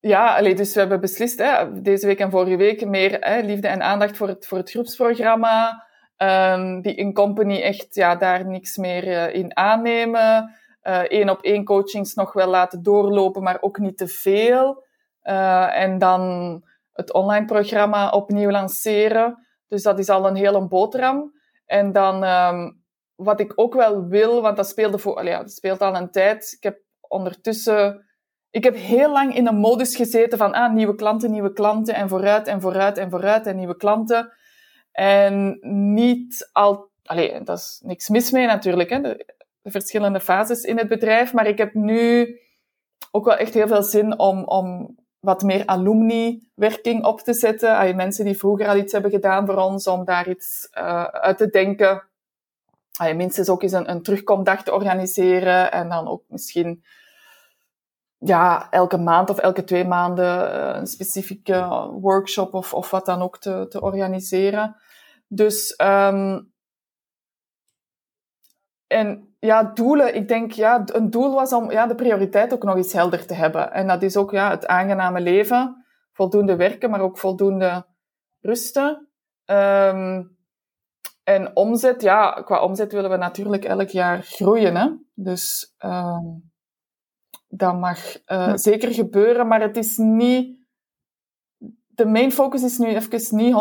ja, 0.00 0.36
allee, 0.36 0.54
dus 0.54 0.74
we 0.74 0.80
hebben 0.80 1.00
beslist 1.00 1.38
hè, 1.38 1.80
deze 1.82 2.06
week 2.06 2.18
en 2.18 2.30
vorige 2.30 2.56
week 2.56 2.86
meer 2.86 3.16
hè, 3.20 3.40
liefde 3.40 3.68
en 3.68 3.82
aandacht 3.82 4.16
voor 4.16 4.28
het, 4.28 4.46
voor 4.46 4.58
het 4.58 4.70
groepsprogramma. 4.70 5.88
Um, 6.16 6.82
die 6.82 6.94
in 6.94 7.12
company 7.12 7.60
echt 7.60 7.94
ja, 7.94 8.16
daar 8.16 8.46
niks 8.46 8.76
meer 8.76 9.06
uh, 9.06 9.34
in 9.34 9.56
aannemen 9.56 10.54
één 11.08 11.28
op 11.28 11.42
één 11.42 11.64
coachings 11.64 12.14
nog 12.14 12.32
wel 12.32 12.48
laten 12.48 12.82
doorlopen, 12.82 13.42
maar 13.42 13.58
ook 13.60 13.78
niet 13.78 13.98
te 13.98 14.08
veel. 14.08 14.84
Uh, 15.22 15.76
en 15.76 15.98
dan 15.98 16.62
het 16.92 17.12
online 17.12 17.44
programma 17.44 18.10
opnieuw 18.10 18.50
lanceren. 18.50 19.46
Dus 19.68 19.82
dat 19.82 19.98
is 19.98 20.08
al 20.08 20.26
een 20.26 20.36
hele 20.36 20.68
boterham. 20.68 21.32
En 21.66 21.92
dan, 21.92 22.24
um, 22.24 22.82
wat 23.14 23.40
ik 23.40 23.52
ook 23.54 23.74
wel 23.74 24.06
wil, 24.06 24.42
want 24.42 24.56
dat 24.56 24.68
speelde 24.68 24.98
voor, 24.98 25.24
dat 25.24 25.52
speelt 25.52 25.80
al 25.80 25.96
een 25.96 26.10
tijd. 26.10 26.52
Ik 26.56 26.62
heb 26.62 26.78
ondertussen, 27.00 28.09
ik 28.50 28.64
heb 28.64 28.74
heel 28.76 29.12
lang 29.12 29.34
in 29.34 29.46
een 29.46 29.58
modus 29.58 29.96
gezeten 29.96 30.38
van, 30.38 30.52
ah, 30.52 30.72
nieuwe 30.72 30.94
klanten, 30.94 31.30
nieuwe 31.30 31.52
klanten, 31.52 31.94
en 31.94 32.08
vooruit, 32.08 32.46
en 32.46 32.60
vooruit, 32.60 32.98
en 32.98 33.10
vooruit, 33.10 33.46
en 33.46 33.56
nieuwe 33.56 33.76
klanten. 33.76 34.32
En 34.92 35.58
niet 35.92 36.48
al, 36.52 36.90
allee, 37.04 37.42
dat 37.42 37.58
is 37.58 37.80
niks 37.84 38.08
mis 38.08 38.30
mee 38.30 38.46
natuurlijk, 38.46 38.90
hè 38.90 39.00
de 39.62 39.70
verschillende 39.70 40.20
fases 40.20 40.62
in 40.62 40.78
het 40.78 40.88
bedrijf. 40.88 41.32
Maar 41.32 41.46
ik 41.46 41.58
heb 41.58 41.74
nu 41.74 42.38
ook 43.10 43.24
wel 43.24 43.36
echt 43.36 43.54
heel 43.54 43.68
veel 43.68 43.82
zin 43.82 44.18
om, 44.18 44.44
om 44.44 44.96
wat 45.20 45.42
meer 45.42 45.66
alumni-werking 45.66 47.04
op 47.04 47.20
te 47.20 47.32
zetten. 47.32 47.76
Ay, 47.76 47.94
mensen 47.94 48.24
die 48.24 48.38
vroeger 48.38 48.68
al 48.68 48.76
iets 48.76 48.92
hebben 48.92 49.10
gedaan 49.10 49.46
voor 49.46 49.56
ons, 49.56 49.86
om 49.86 50.04
daar 50.04 50.28
iets 50.28 50.68
uh, 50.78 51.04
uit 51.04 51.38
te 51.38 51.48
denken. 51.48 52.02
Ay, 52.98 53.14
minstens 53.14 53.48
ook 53.48 53.62
eens 53.62 53.72
een, 53.72 53.90
een 53.90 54.02
terugkomdag 54.02 54.62
te 54.62 54.72
organiseren. 54.72 55.72
En 55.72 55.88
dan 55.88 56.08
ook 56.08 56.22
misschien 56.28 56.84
ja, 58.20 58.70
elke 58.70 58.98
maand 58.98 59.30
of 59.30 59.38
elke 59.38 59.64
twee 59.64 59.84
maanden 59.84 60.54
uh, 60.54 60.76
een 60.76 60.86
specifieke 60.86 61.88
workshop 62.00 62.54
of, 62.54 62.74
of 62.74 62.90
wat 62.90 63.06
dan 63.06 63.22
ook 63.22 63.38
te, 63.38 63.66
te 63.68 63.80
organiseren. 63.80 64.76
Dus 65.28 65.74
um, 65.82 66.52
en 68.86 69.34
ja, 69.38 69.62
doelen. 69.62 70.14
Ik 70.14 70.28
denk, 70.28 70.52
ja, 70.52 70.82
een 70.84 71.10
doel 71.10 71.34
was 71.34 71.52
om 71.52 71.70
ja, 71.70 71.86
de 71.86 71.94
prioriteit 71.94 72.52
ook 72.52 72.62
nog 72.62 72.76
eens 72.76 72.92
helder 72.92 73.26
te 73.26 73.34
hebben. 73.34 73.72
En 73.72 73.86
dat 73.86 74.02
is 74.02 74.16
ook 74.16 74.30
ja, 74.30 74.50
het 74.50 74.66
aangename 74.66 75.20
leven. 75.20 75.84
Voldoende 76.12 76.56
werken, 76.56 76.90
maar 76.90 77.00
ook 77.00 77.18
voldoende 77.18 77.86
rusten. 78.40 79.08
Um, 79.44 80.38
en 81.22 81.56
omzet, 81.56 82.02
ja, 82.02 82.42
qua 82.44 82.62
omzet 82.62 82.92
willen 82.92 83.10
we 83.10 83.16
natuurlijk 83.16 83.64
elk 83.64 83.88
jaar 83.88 84.22
groeien. 84.22 84.76
Hè? 84.76 84.88
Dus 85.14 85.74
um, 85.84 86.50
dat 87.50 87.78
mag 87.78 87.98
uh, 88.26 88.52
zeker 88.54 88.94
gebeuren, 88.94 89.46
maar 89.46 89.60
het 89.60 89.76
is 89.76 89.96
niet... 89.96 90.58
De 91.86 92.06
main 92.06 92.32
focus 92.32 92.62
is 92.62 92.78
nu 92.78 92.86
even 92.86 93.36
niet 93.36 93.54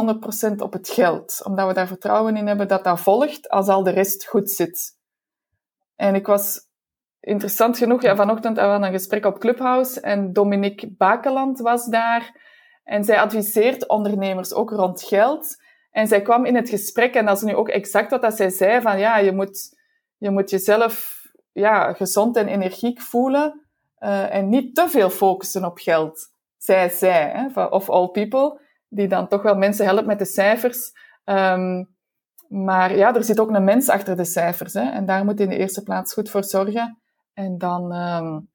100% 0.51 0.55
op 0.55 0.73
het 0.73 0.89
geld. 0.89 1.41
Omdat 1.43 1.67
we 1.67 1.73
daar 1.73 1.87
vertrouwen 1.87 2.37
in 2.37 2.47
hebben 2.47 2.67
dat 2.67 2.83
dat 2.83 2.99
volgt 2.99 3.49
als 3.49 3.67
al 3.67 3.83
de 3.83 3.89
rest 3.89 4.27
goed 4.27 4.49
zit. 4.51 4.97
En 5.95 6.15
ik 6.15 6.25
was 6.25 6.59
interessant 7.19 7.77
genoeg, 7.77 8.01
ja, 8.01 8.15
vanochtend 8.15 8.57
hadden 8.57 8.79
we 8.79 8.85
een 8.85 8.91
gesprek 8.91 9.25
op 9.25 9.39
Clubhouse 9.39 10.01
en 10.01 10.33
Dominique 10.33 10.95
Bakeland 10.97 11.59
was 11.59 11.85
daar. 11.85 12.47
En 12.83 13.03
zij 13.03 13.19
adviseert 13.19 13.87
ondernemers 13.87 14.53
ook 14.53 14.71
rond 14.71 15.01
geld. 15.01 15.55
En 15.91 16.07
zij 16.07 16.21
kwam 16.21 16.45
in 16.45 16.55
het 16.55 16.69
gesprek, 16.69 17.13
en 17.13 17.25
dat 17.25 17.37
is 17.37 17.43
nu 17.43 17.55
ook 17.55 17.69
exact 17.69 18.11
wat 18.11 18.21
dat 18.21 18.35
zij 18.35 18.49
zei, 18.49 18.81
van 18.81 18.99
ja, 18.99 19.17
je 19.17 19.31
moet, 19.31 19.77
je 20.17 20.29
moet 20.29 20.49
jezelf 20.49 21.21
ja, 21.51 21.93
gezond 21.93 22.35
en 22.35 22.47
energiek 22.47 23.01
voelen 23.01 23.68
uh, 23.99 24.35
en 24.35 24.49
niet 24.49 24.75
te 24.75 24.89
veel 24.89 25.09
focussen 25.09 25.65
op 25.65 25.77
geld. 25.77 26.31
Zij 26.57 26.89
zei, 26.89 27.13
hè, 27.13 27.63
of 27.63 27.89
all 27.89 28.07
people, 28.07 28.61
die 28.87 29.07
dan 29.07 29.27
toch 29.27 29.41
wel 29.41 29.55
mensen 29.55 29.85
helpt 29.85 30.05
met 30.05 30.19
de 30.19 30.25
cijfers. 30.25 30.91
Um, 31.25 31.97
maar 32.47 32.95
ja, 32.95 33.15
er 33.15 33.23
zit 33.23 33.39
ook 33.39 33.49
een 33.49 33.63
mens 33.63 33.89
achter 33.89 34.15
de 34.17 34.25
cijfers. 34.25 34.73
Hè? 34.73 34.89
En 34.89 35.05
daar 35.05 35.25
moet 35.25 35.37
je 35.37 35.43
in 35.43 35.49
de 35.49 35.57
eerste 35.57 35.83
plaats 35.83 36.13
goed 36.13 36.29
voor 36.29 36.43
zorgen. 36.43 37.01
En 37.33 37.57
dan, 37.57 37.95
um, 37.95 38.49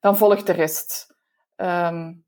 dan 0.00 0.16
volgt 0.16 0.46
de 0.46 0.52
rest. 0.52 1.14
Um, 1.56 2.24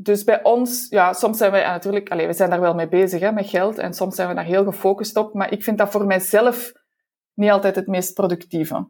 dus 0.00 0.24
bij 0.24 0.42
ons, 0.42 0.88
ja, 0.88 1.12
soms 1.12 1.38
zijn 1.38 1.50
wij 1.50 1.64
natuurlijk, 1.64 2.08
allez, 2.08 2.26
we 2.26 2.32
zijn 2.32 2.50
daar 2.50 2.60
wel 2.60 2.74
mee 2.74 2.88
bezig 2.88 3.20
hè, 3.20 3.32
met 3.32 3.48
geld 3.48 3.78
en 3.78 3.94
soms 3.94 4.14
zijn 4.14 4.28
we 4.28 4.34
daar 4.34 4.44
heel 4.44 4.64
gefocust 4.64 5.16
op, 5.16 5.34
maar 5.34 5.52
ik 5.52 5.62
vind 5.62 5.78
dat 5.78 5.90
voor 5.90 6.06
mijzelf 6.06 6.72
niet 7.34 7.50
altijd 7.50 7.74
het 7.74 7.86
meest 7.86 8.14
productieve. 8.14 8.88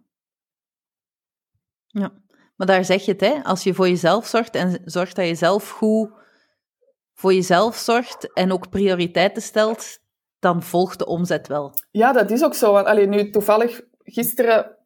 Ja, 1.87 2.13
maar 2.59 2.67
daar 2.67 2.85
zeg 2.85 3.05
je 3.05 3.13
het, 3.13 3.21
hè, 3.21 3.43
als 3.43 3.63
je 3.63 3.75
voor 3.75 3.89
jezelf 3.89 4.27
zorgt 4.27 4.55
en 4.55 4.81
zorgt 4.85 5.17
dat 5.17 5.27
je 5.27 5.35
zelf 5.35 5.71
goed 5.71 6.11
voor 7.15 7.35
jezelf 7.35 7.77
zorgt 7.77 8.33
en 8.33 8.53
ook 8.53 8.69
prioriteiten 8.69 9.43
stelt, 9.43 9.99
dan 10.39 10.63
volgt 10.63 10.99
de 10.99 11.07
omzet 11.07 11.47
wel. 11.47 11.73
Ja, 11.91 12.13
dat 12.13 12.31
is 12.31 12.45
ook 12.45 12.55
zo. 12.55 12.73
Want 12.73 12.87
allee, 12.87 13.07
nu 13.07 13.31
toevallig 13.31 13.81
gisteren 13.99 14.77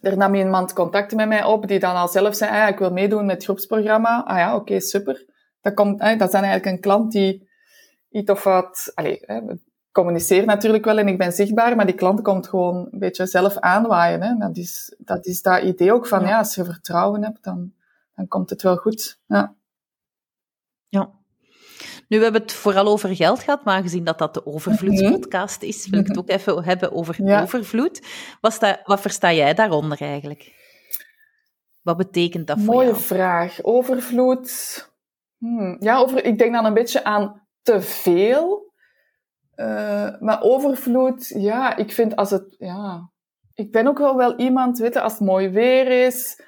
er 0.00 0.16
nam 0.16 0.34
iemand 0.34 0.72
contact 0.72 1.14
met 1.14 1.28
mij 1.28 1.44
op 1.44 1.66
die 1.66 1.78
dan 1.78 1.94
al 1.94 2.08
zelf 2.08 2.34
zei, 2.34 2.50
ah, 2.50 2.68
ik 2.68 2.78
wil 2.78 2.90
meedoen 2.90 3.26
met 3.26 3.34
het 3.34 3.44
groepsprogramma. 3.44 4.24
Ah 4.24 4.38
ja, 4.38 4.56
oké, 4.56 4.80
super. 4.80 5.26
Dat, 5.60 5.74
komt, 5.74 5.98
dat 5.98 6.18
dan 6.18 6.42
eigenlijk 6.42 6.66
een 6.66 6.80
klant 6.80 7.12
die 7.12 7.48
iets 8.10 8.30
of 8.30 8.44
wat... 8.44 8.92
communiceren 10.00 10.46
natuurlijk 10.46 10.84
wel 10.84 10.98
en 10.98 11.08
ik 11.08 11.18
ben 11.18 11.32
zichtbaar, 11.32 11.76
maar 11.76 11.86
die 11.86 11.94
klant 11.94 12.22
komt 12.22 12.48
gewoon 12.48 12.88
een 12.90 12.98
beetje 12.98 13.26
zelf 13.26 13.56
aanwaaien. 13.58 14.22
Hè. 14.22 14.34
Dat, 14.38 14.56
is, 14.56 14.94
dat 14.98 15.26
is 15.26 15.42
dat 15.42 15.62
idee 15.62 15.92
ook 15.92 16.06
van, 16.06 16.26
ja, 16.26 16.38
als 16.38 16.54
je 16.54 16.64
vertrouwen 16.64 17.22
hebt, 17.22 17.44
dan, 17.44 17.72
dan 18.14 18.28
komt 18.28 18.50
het 18.50 18.62
wel 18.62 18.76
goed. 18.76 19.18
Ja. 19.26 19.54
Ja. 20.88 21.10
Nu, 22.08 22.16
we 22.16 22.22
hebben 22.22 22.42
het 22.42 22.52
vooral 22.52 22.86
over 22.86 23.16
geld 23.16 23.42
gehad, 23.42 23.64
maar 23.64 23.82
gezien 23.82 24.04
dat 24.04 24.18
dat 24.18 24.34
de 24.34 24.46
overvloedspodcast 24.46 25.62
is, 25.62 25.88
wil 25.88 26.00
ik 26.00 26.06
het 26.06 26.18
ook 26.18 26.28
even 26.28 26.64
hebben 26.64 26.92
over 26.92 27.42
overvloed. 27.42 28.06
Wat, 28.40 28.78
wat 28.84 29.00
versta 29.00 29.32
jij 29.32 29.54
daaronder 29.54 30.00
eigenlijk? 30.00 30.52
Wat 31.82 31.96
betekent 31.96 32.46
dat 32.46 32.58
voor 32.58 32.74
jou? 32.74 32.84
Mooie 32.84 32.96
vraag. 32.96 33.62
Overvloed. 33.62 34.88
Hmm. 35.38 35.76
Ja, 35.80 35.98
over, 35.98 36.24
ik 36.24 36.38
denk 36.38 36.52
dan 36.52 36.64
een 36.64 36.74
beetje 36.74 37.04
aan 37.04 37.46
te 37.62 37.80
veel. 37.80 38.69
Uh, 39.56 40.20
maar 40.20 40.42
overvloed, 40.42 41.28
ja, 41.28 41.76
ik 41.76 41.92
vind 41.92 42.16
als 42.16 42.30
het, 42.30 42.54
ja, 42.58 43.10
ik 43.54 43.72
ben 43.72 43.86
ook 43.86 43.98
wel 43.98 44.16
wel 44.16 44.38
iemand, 44.38 44.78
weet 44.78 44.94
je, 44.94 45.00
als 45.00 45.12
het 45.12 45.20
mooi 45.20 45.48
weer 45.48 46.06
is, 46.06 46.40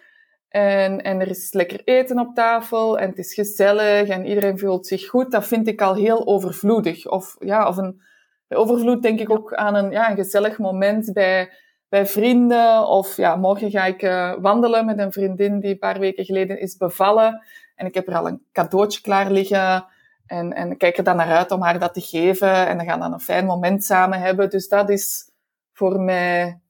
en, 0.53 1.03
en 1.03 1.21
er 1.21 1.29
is 1.29 1.53
lekker 1.53 1.81
eten 1.85 2.19
op 2.19 2.35
tafel 2.35 2.99
en 2.99 3.09
het 3.09 3.19
is 3.19 3.35
gezellig 3.35 4.09
en 4.09 4.27
iedereen 4.27 4.59
voelt 4.59 4.87
zich 4.87 5.09
goed. 5.09 5.31
Dat 5.31 5.47
vind 5.47 5.69
ik 5.69 5.83
al 5.83 5.95
heel 5.95 6.27
overvloedig. 6.27 7.07
Of, 7.07 7.37
ja, 7.39 7.69
of 7.69 7.77
een, 7.77 8.03
bij 8.49 8.59
overvloed 8.59 9.03
denk 9.03 9.21
ik 9.21 9.31
ook 9.31 9.55
aan 9.55 9.75
een, 9.75 9.91
ja, 9.91 10.11
een 10.11 10.17
gezellig 10.17 10.59
moment 10.59 11.13
bij, 11.13 11.51
bij 11.89 12.07
vrienden. 12.07 12.89
Of 12.89 13.17
ja, 13.17 13.37
morgen 13.37 13.71
ga 13.71 13.85
ik 13.85 14.03
uh, 14.03 14.35
wandelen 14.41 14.87
met 14.87 14.99
een 14.99 15.13
vriendin 15.13 15.61
die 15.61 15.71
een 15.71 15.79
paar 15.79 15.99
weken 15.99 16.25
geleden 16.25 16.61
is 16.61 16.77
bevallen. 16.77 17.43
En 17.75 17.87
ik 17.87 17.95
heb 17.95 18.09
er 18.09 18.17
al 18.17 18.29
een 18.29 18.47
cadeautje 18.53 19.01
klaar 19.01 19.31
liggen. 19.31 19.85
En, 20.27 20.53
en 20.53 20.77
kijk 20.77 20.97
er 20.97 21.05
dan 21.05 21.17
naar 21.17 21.37
uit 21.37 21.51
om 21.51 21.63
haar 21.63 21.79
dat 21.79 21.95
te 21.95 22.01
geven. 22.01 22.67
En 22.67 22.77
dan 22.77 22.87
gaan 22.87 22.99
we 22.99 23.05
dan 23.05 23.13
een 23.13 23.21
fijn 23.21 23.47
moment 23.47 23.85
samen 23.85 24.21
hebben. 24.21 24.51
Dus 24.51 24.69
dat 24.69 24.91
is 24.91 25.31
voor 25.73 26.01
mij, 26.01 26.61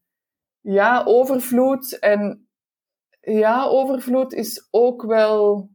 ja, 0.61 1.03
overvloed. 1.05 1.99
En 1.99 2.49
ja, 3.21 3.65
overvloed 3.65 4.33
is 4.33 4.69
ook 4.71 5.03
wel, 5.03 5.71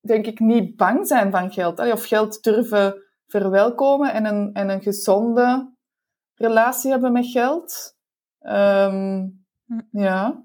denk 0.00 0.26
ik, 0.26 0.40
niet 0.40 0.76
bang 0.76 1.06
zijn 1.06 1.30
van 1.30 1.52
geld. 1.52 1.78
Of 1.78 2.04
geld 2.04 2.42
durven 2.42 3.02
verwelkomen 3.26 4.12
en 4.12 4.24
een, 4.24 4.52
en 4.52 4.68
een 4.68 4.82
gezonde 4.82 5.72
relatie 6.34 6.90
hebben 6.90 7.12
met 7.12 7.26
geld. 7.26 7.96
Um, 8.40 9.46
ja. 9.90 10.42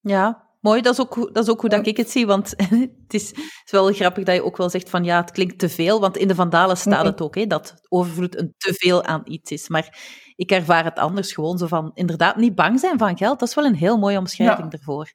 Ja, 0.00 0.47
mooi. 0.60 0.80
Dat 0.80 0.92
is 0.92 1.00
ook, 1.00 1.34
dat 1.34 1.44
is 1.44 1.50
ook 1.50 1.60
hoe 1.60 1.70
dat 1.70 1.86
ik 1.86 1.96
het 1.96 2.10
zie. 2.10 2.26
Want 2.26 2.54
het 2.56 3.14
is, 3.14 3.32
is 3.32 3.70
wel 3.70 3.92
grappig 3.92 4.24
dat 4.24 4.34
je 4.34 4.44
ook 4.44 4.56
wel 4.56 4.70
zegt 4.70 4.90
van 4.90 5.04
ja, 5.04 5.20
het 5.20 5.30
klinkt 5.30 5.58
te 5.58 5.68
veel. 5.68 6.00
Want 6.00 6.16
in 6.16 6.28
de 6.28 6.34
Vandalen 6.34 6.76
staat 6.76 7.04
het 7.04 7.20
ook, 7.20 7.34
hè, 7.34 7.46
dat 7.46 7.74
overvloed 7.88 8.38
een 8.38 8.54
te 8.58 8.74
veel 8.74 9.04
aan 9.04 9.22
iets 9.24 9.50
is. 9.50 9.68
Maar 9.68 9.98
ik 10.36 10.50
ervaar 10.50 10.84
het 10.84 10.98
anders 10.98 11.32
gewoon 11.32 11.58
zo 11.58 11.66
van, 11.66 11.90
inderdaad, 11.94 12.36
niet 12.36 12.54
bang 12.54 12.80
zijn 12.80 12.98
van 12.98 13.16
geld. 13.16 13.38
Dat 13.38 13.48
is 13.48 13.54
wel 13.54 13.64
een 13.64 13.74
heel 13.74 13.98
mooie 13.98 14.18
omschrijving 14.18 14.72
ervoor. 14.72 15.12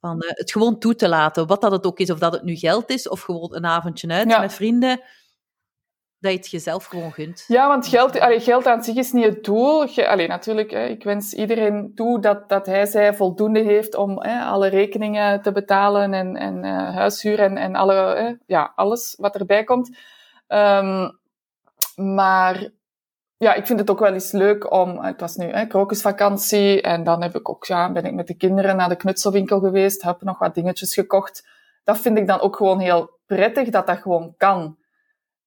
Van 0.00 0.22
uh, 0.24 0.30
het 0.30 0.52
gewoon 0.52 0.78
toe 0.78 0.94
te 0.94 1.08
laten, 1.08 1.46
wat 1.46 1.60
dat 1.60 1.72
het 1.72 1.86
ook 1.86 1.98
is. 1.98 2.10
Of 2.10 2.18
dat 2.18 2.32
het 2.32 2.42
nu 2.42 2.56
geld 2.56 2.90
is, 2.90 3.08
of 3.08 3.20
gewoon 3.20 3.54
een 3.54 3.66
avondje 3.66 4.08
uit 4.08 4.26
met 4.40 4.52
vrienden. 4.52 5.00
Dat 6.20 6.32
je 6.32 6.38
het 6.38 6.50
jezelf 6.50 6.84
gewoon 6.84 7.12
gunt. 7.12 7.44
Ja, 7.46 7.68
want 7.68 7.86
geld, 7.86 8.20
allee, 8.20 8.40
geld 8.40 8.66
aan 8.66 8.84
zich 8.84 8.94
is 8.94 9.12
niet 9.12 9.24
het 9.24 9.44
doel. 9.44 9.96
Allee, 9.96 10.28
natuurlijk, 10.28 10.70
hè, 10.70 10.86
ik 10.86 11.04
wens 11.04 11.34
iedereen 11.34 11.92
toe 11.94 12.20
dat, 12.20 12.48
dat 12.48 12.66
hij 12.66 12.86
zij 12.86 13.14
voldoende 13.14 13.60
heeft 13.60 13.94
om 13.94 14.22
hè, 14.22 14.40
alle 14.40 14.68
rekeningen 14.68 15.42
te 15.42 15.52
betalen 15.52 16.14
en, 16.14 16.36
en 16.36 16.64
uh, 16.64 16.94
huishuur 16.94 17.38
en, 17.38 17.56
en 17.56 17.74
alle, 17.74 17.94
hè, 17.94 18.34
ja, 18.46 18.72
alles 18.74 19.14
wat 19.18 19.36
erbij 19.36 19.64
komt. 19.64 19.96
Um, 20.48 21.18
maar 21.96 22.68
ja, 23.36 23.54
ik 23.54 23.66
vind 23.66 23.78
het 23.78 23.90
ook 23.90 23.98
wel 23.98 24.12
eens 24.12 24.32
leuk 24.32 24.72
om, 24.72 24.98
het 24.98 25.20
was 25.20 25.36
nu 25.36 25.46
hè, 25.46 25.66
krokusvakantie 25.66 26.82
en 26.82 27.04
dan 27.04 27.22
heb 27.22 27.34
ik 27.34 27.48
ook, 27.48 27.64
ja, 27.64 27.92
ben 27.92 28.04
ik 28.04 28.12
met 28.12 28.26
de 28.26 28.36
kinderen 28.36 28.76
naar 28.76 28.88
de 28.88 28.96
knutselwinkel 28.96 29.60
geweest, 29.60 30.02
heb 30.02 30.22
nog 30.22 30.38
wat 30.38 30.54
dingetjes 30.54 30.94
gekocht. 30.94 31.48
Dat 31.84 31.98
vind 31.98 32.18
ik 32.18 32.26
dan 32.26 32.40
ook 32.40 32.56
gewoon 32.56 32.78
heel 32.78 33.10
prettig 33.26 33.68
dat 33.68 33.86
dat 33.86 33.98
gewoon 33.98 34.34
kan. 34.36 34.76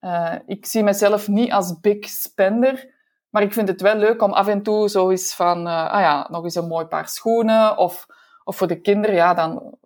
Uh, 0.02 0.36
ik 0.45 0.66
zie 0.66 0.84
mezelf 0.84 1.28
niet 1.28 1.52
als 1.52 1.80
big 1.80 2.06
spender, 2.10 2.93
maar 3.30 3.41
ik 3.41 3.54
vind 3.54 3.68
het 3.68 3.82
wel 3.82 3.95
leuk 3.95 4.22
om 4.22 4.34
af 4.34 4.47
en 4.47 4.64
toe 4.64 4.89
zo 4.89 5.16
van, 5.16 5.68
uh, 5.68 5.91
ah 5.91 6.02
ja, 6.02 6.28
nog 6.30 6.43
eens 6.43 6.56
een 6.56 6.68
mooi 6.68 6.86
paar 6.86 7.08
schoenen 7.08 7.78
of, 7.78 8.06
of 8.43 8.58
voor 8.58 8.68
de 8.68 8.82
kinderen, 8.82 9.16
ja, 9.16 9.34
dan 9.34 9.78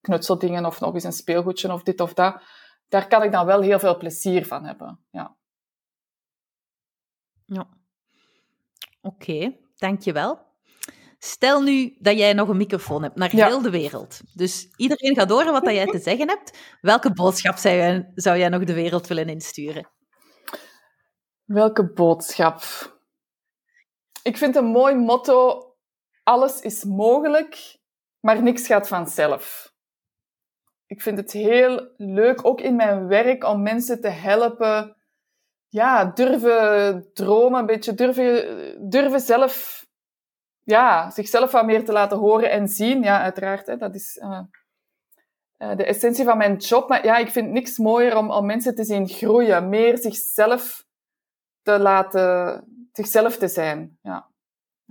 knutseldingen 0.00 0.66
of 0.66 0.80
nog 0.80 0.94
eens 0.94 1.04
een 1.04 1.12
speelgoedje 1.12 1.72
of 1.72 1.82
dit 1.82 2.00
of 2.00 2.14
dat. 2.14 2.42
Daar 2.88 3.08
kan 3.08 3.22
ik 3.22 3.32
dan 3.32 3.46
wel 3.46 3.60
heel 3.60 3.78
veel 3.78 3.96
plezier 3.96 4.46
van 4.46 4.64
hebben, 4.64 5.00
ja. 5.10 5.36
Ja. 7.46 7.68
Oké, 9.00 9.32
okay, 9.32 9.60
dankjewel. 9.76 10.51
Stel 11.24 11.60
nu 11.62 11.96
dat 11.98 12.18
jij 12.18 12.32
nog 12.32 12.48
een 12.48 12.56
microfoon 12.56 13.02
hebt 13.02 13.16
naar 13.16 13.30
heel 13.30 13.62
de 13.62 13.70
wereld. 13.70 14.20
Dus 14.34 14.68
iedereen 14.76 15.14
gaat 15.14 15.30
horen 15.30 15.52
wat 15.52 15.64
dat 15.64 15.74
jij 15.74 15.86
te 15.86 15.98
zeggen 15.98 16.28
hebt. 16.28 16.58
Welke 16.80 17.12
boodschap 17.12 17.56
zou 17.56 17.76
jij, 17.76 18.10
zou 18.14 18.38
jij 18.38 18.48
nog 18.48 18.64
de 18.64 18.74
wereld 18.74 19.06
willen 19.06 19.28
insturen? 19.28 19.88
Welke 21.44 21.92
boodschap? 21.92 22.62
Ik 24.22 24.36
vind 24.36 24.56
een 24.56 24.64
mooi 24.64 24.94
motto: 24.94 25.62
alles 26.22 26.60
is 26.60 26.84
mogelijk, 26.84 27.78
maar 28.20 28.42
niks 28.42 28.66
gaat 28.66 28.88
vanzelf. 28.88 29.72
Ik 30.86 31.02
vind 31.02 31.18
het 31.18 31.32
heel 31.32 31.92
leuk, 31.96 32.46
ook 32.46 32.60
in 32.60 32.76
mijn 32.76 33.06
werk, 33.06 33.44
om 33.44 33.62
mensen 33.62 34.00
te 34.00 34.08
helpen 34.08 34.96
ja, 35.68 36.04
durven 36.04 37.10
dromen, 37.12 37.60
een 37.60 37.66
beetje 37.66 37.94
durven, 37.94 38.90
durven 38.90 39.20
zelf, 39.20 39.86
ja, 40.62 41.10
zichzelf 41.10 41.52
wat 41.52 41.64
meer 41.64 41.84
te 41.84 41.92
laten 41.92 42.18
horen 42.18 42.50
en 42.50 42.68
zien. 42.68 43.02
Ja, 43.02 43.20
uiteraard, 43.22 43.66
hè, 43.66 43.76
dat 43.76 43.94
is 43.94 44.16
uh, 44.16 44.40
de 45.76 45.84
essentie 45.84 46.24
van 46.24 46.36
mijn 46.38 46.56
job. 46.56 46.88
Maar 46.88 47.04
ja, 47.04 47.16
ik 47.16 47.30
vind 47.30 47.50
niks 47.50 47.78
mooier 47.78 48.16
om, 48.16 48.30
om 48.30 48.46
mensen 48.46 48.74
te 48.74 48.84
zien 48.84 49.08
groeien, 49.08 49.68
meer 49.68 49.98
zichzelf 49.98 50.86
te 51.62 51.78
laten, 51.78 52.64
zichzelf 52.92 53.36
te 53.36 53.48
zijn. 53.48 53.98
Ja. 54.02 54.30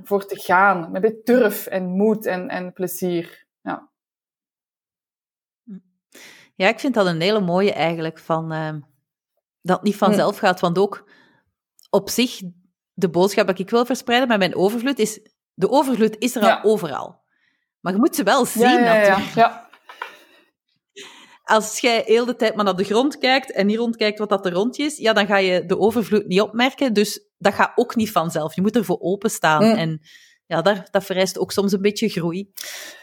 Voor 0.03 0.26
te 0.26 0.39
gaan, 0.39 0.91
met 0.91 1.01
beetje 1.01 1.22
durf 1.24 1.67
en 1.67 1.86
moed 1.86 2.26
en, 2.26 2.49
en 2.49 2.74
plezier. 2.74 3.45
Ja. 3.61 3.89
Ja, 6.55 6.67
ik 6.67 6.80
vind 6.80 6.93
dat 6.93 7.05
een 7.05 7.22
hele 7.22 7.41
mooie 7.41 7.74
eigenlijk 7.74 8.19
van... 8.19 8.53
Uh 8.53 8.74
dat 9.61 9.84
niet 9.84 9.95
vanzelf 9.95 10.38
gaat. 10.38 10.59
Want 10.59 10.78
ook 10.78 11.09
op 11.89 12.09
zich, 12.09 12.41
de 12.93 13.09
boodschap 13.09 13.47
dat 13.47 13.59
ik 13.59 13.69
wil 13.69 13.86
verspreiden 13.86 14.28
met 14.28 14.38
mijn 14.38 14.55
overvloed 14.55 14.99
is... 14.99 15.19
De 15.54 15.70
overvloed 15.70 16.16
is 16.18 16.36
er 16.36 16.41
al 16.41 16.72
overal. 16.72 17.20
Maar 17.80 17.93
je 17.93 17.99
moet 17.99 18.16
ze 18.16 18.24
wel 18.24 18.45
zien, 18.45 18.70
ja, 18.70 18.80
natuurlijk. 18.80 19.34
Ja, 19.34 19.70
Als 21.43 21.80
jij 21.80 22.04
heel 22.06 22.26
de 22.26 22.36
tijd 22.36 22.56
maar 22.56 22.66
naar 22.66 22.76
de 22.76 22.84
grond 22.84 23.18
kijkt 23.18 23.52
en 23.52 23.66
niet 23.66 23.78
rondkijkt 23.78 24.20
wat 24.20 24.30
dat 24.30 24.45
er 24.45 24.54
rondje 24.54 24.84
is, 24.84 24.97
ja, 24.97 25.14
dan 25.14 25.26
ga 25.26 25.38
je 25.38 25.66
de 25.66 25.80
overvloed 25.80 26.28
niet 26.28 26.41
opmerken. 26.41 26.93
Dus 26.93 27.30
dat 27.38 27.54
gaat 27.54 27.72
ook 27.76 27.95
niet 27.95 28.12
vanzelf. 28.12 28.56
Je 28.56 28.62
moet 28.62 28.76
ervoor 28.76 28.99
openstaan. 28.99 29.66
Mm. 29.66 29.76
En 29.76 30.02
ja, 30.45 30.62
dat, 30.62 30.88
dat 30.91 31.04
vereist 31.04 31.39
ook 31.39 31.52
soms 31.52 31.72
een 31.72 31.82
beetje 31.82 32.10
groei. 32.10 32.52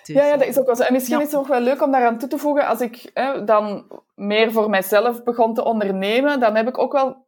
Dus, 0.03 0.17
ja, 0.17 0.27
ja, 0.27 0.37
dat 0.37 0.49
is 0.49 0.59
ook 0.59 0.67
wel 0.67 0.77
zo. 0.77 0.83
En 0.83 0.93
misschien 0.93 1.21
is 1.21 1.27
het 1.27 1.37
ook 1.37 1.47
wel 1.47 1.61
leuk 1.61 1.83
om 1.83 1.93
daaraan 1.93 2.19
toe 2.19 2.29
te 2.29 2.39
voegen, 2.39 2.67
als 2.67 2.81
ik 2.81 3.11
hè, 3.15 3.45
dan 3.45 3.91
meer 4.15 4.53
voor 4.53 4.71
mijzelf 4.71 5.23
begon 5.23 5.55
te 5.55 5.65
ondernemen, 5.65 6.41
dan 6.41 6.55
heb 6.55 6.69
ik 6.69 6.79
ook 6.79 6.93
wel 6.93 7.27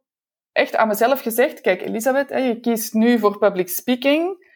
echt 0.51 0.75
aan 0.75 0.87
mezelf 0.87 1.21
gezegd, 1.21 1.61
kijk 1.61 1.81
Elisabeth, 1.81 2.29
hè, 2.29 2.37
je 2.37 2.59
kiest 2.59 2.93
nu 2.93 3.19
voor 3.19 3.37
public 3.37 3.69
speaking, 3.69 4.49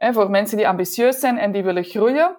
hè, 0.00 0.12
voor 0.12 0.30
mensen 0.30 0.56
die 0.56 0.68
ambitieus 0.68 1.18
zijn 1.18 1.38
en 1.38 1.52
die 1.52 1.62
willen 1.62 1.84
groeien. 1.84 2.38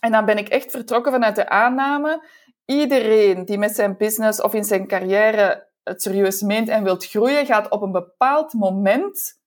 En 0.00 0.12
dan 0.12 0.24
ben 0.24 0.38
ik 0.38 0.48
echt 0.48 0.70
vertrokken 0.70 1.12
vanuit 1.12 1.36
de 1.36 1.48
aanname, 1.48 2.28
iedereen 2.64 3.44
die 3.44 3.58
met 3.58 3.74
zijn 3.74 3.96
business 3.96 4.40
of 4.40 4.54
in 4.54 4.64
zijn 4.64 4.86
carrière 4.86 5.68
het 5.82 6.02
serieus 6.02 6.40
meent 6.40 6.68
en 6.68 6.84
wilt 6.84 7.06
groeien, 7.06 7.46
gaat 7.46 7.68
op 7.70 7.82
een 7.82 7.92
bepaald 7.92 8.52
moment 8.52 9.40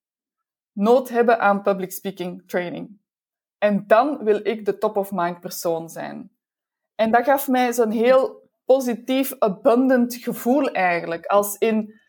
nood 0.71 1.09
hebben 1.09 1.39
aan 1.39 1.61
public 1.61 1.91
speaking 1.91 2.47
training. 2.47 3.01
En 3.57 3.83
dan 3.87 4.23
wil 4.23 4.39
ik 4.43 4.65
de 4.65 4.77
top 4.77 4.97
of 4.97 5.11
mind 5.11 5.39
persoon 5.39 5.89
zijn. 5.89 6.31
En 6.95 7.11
dat 7.11 7.23
gaf 7.23 7.47
mij 7.47 7.73
zo'n 7.73 7.91
heel 7.91 8.49
positief, 8.65 9.35
abundant 9.39 10.15
gevoel 10.15 10.71
eigenlijk. 10.71 11.25
Als, 11.25 11.57
in, 11.57 12.01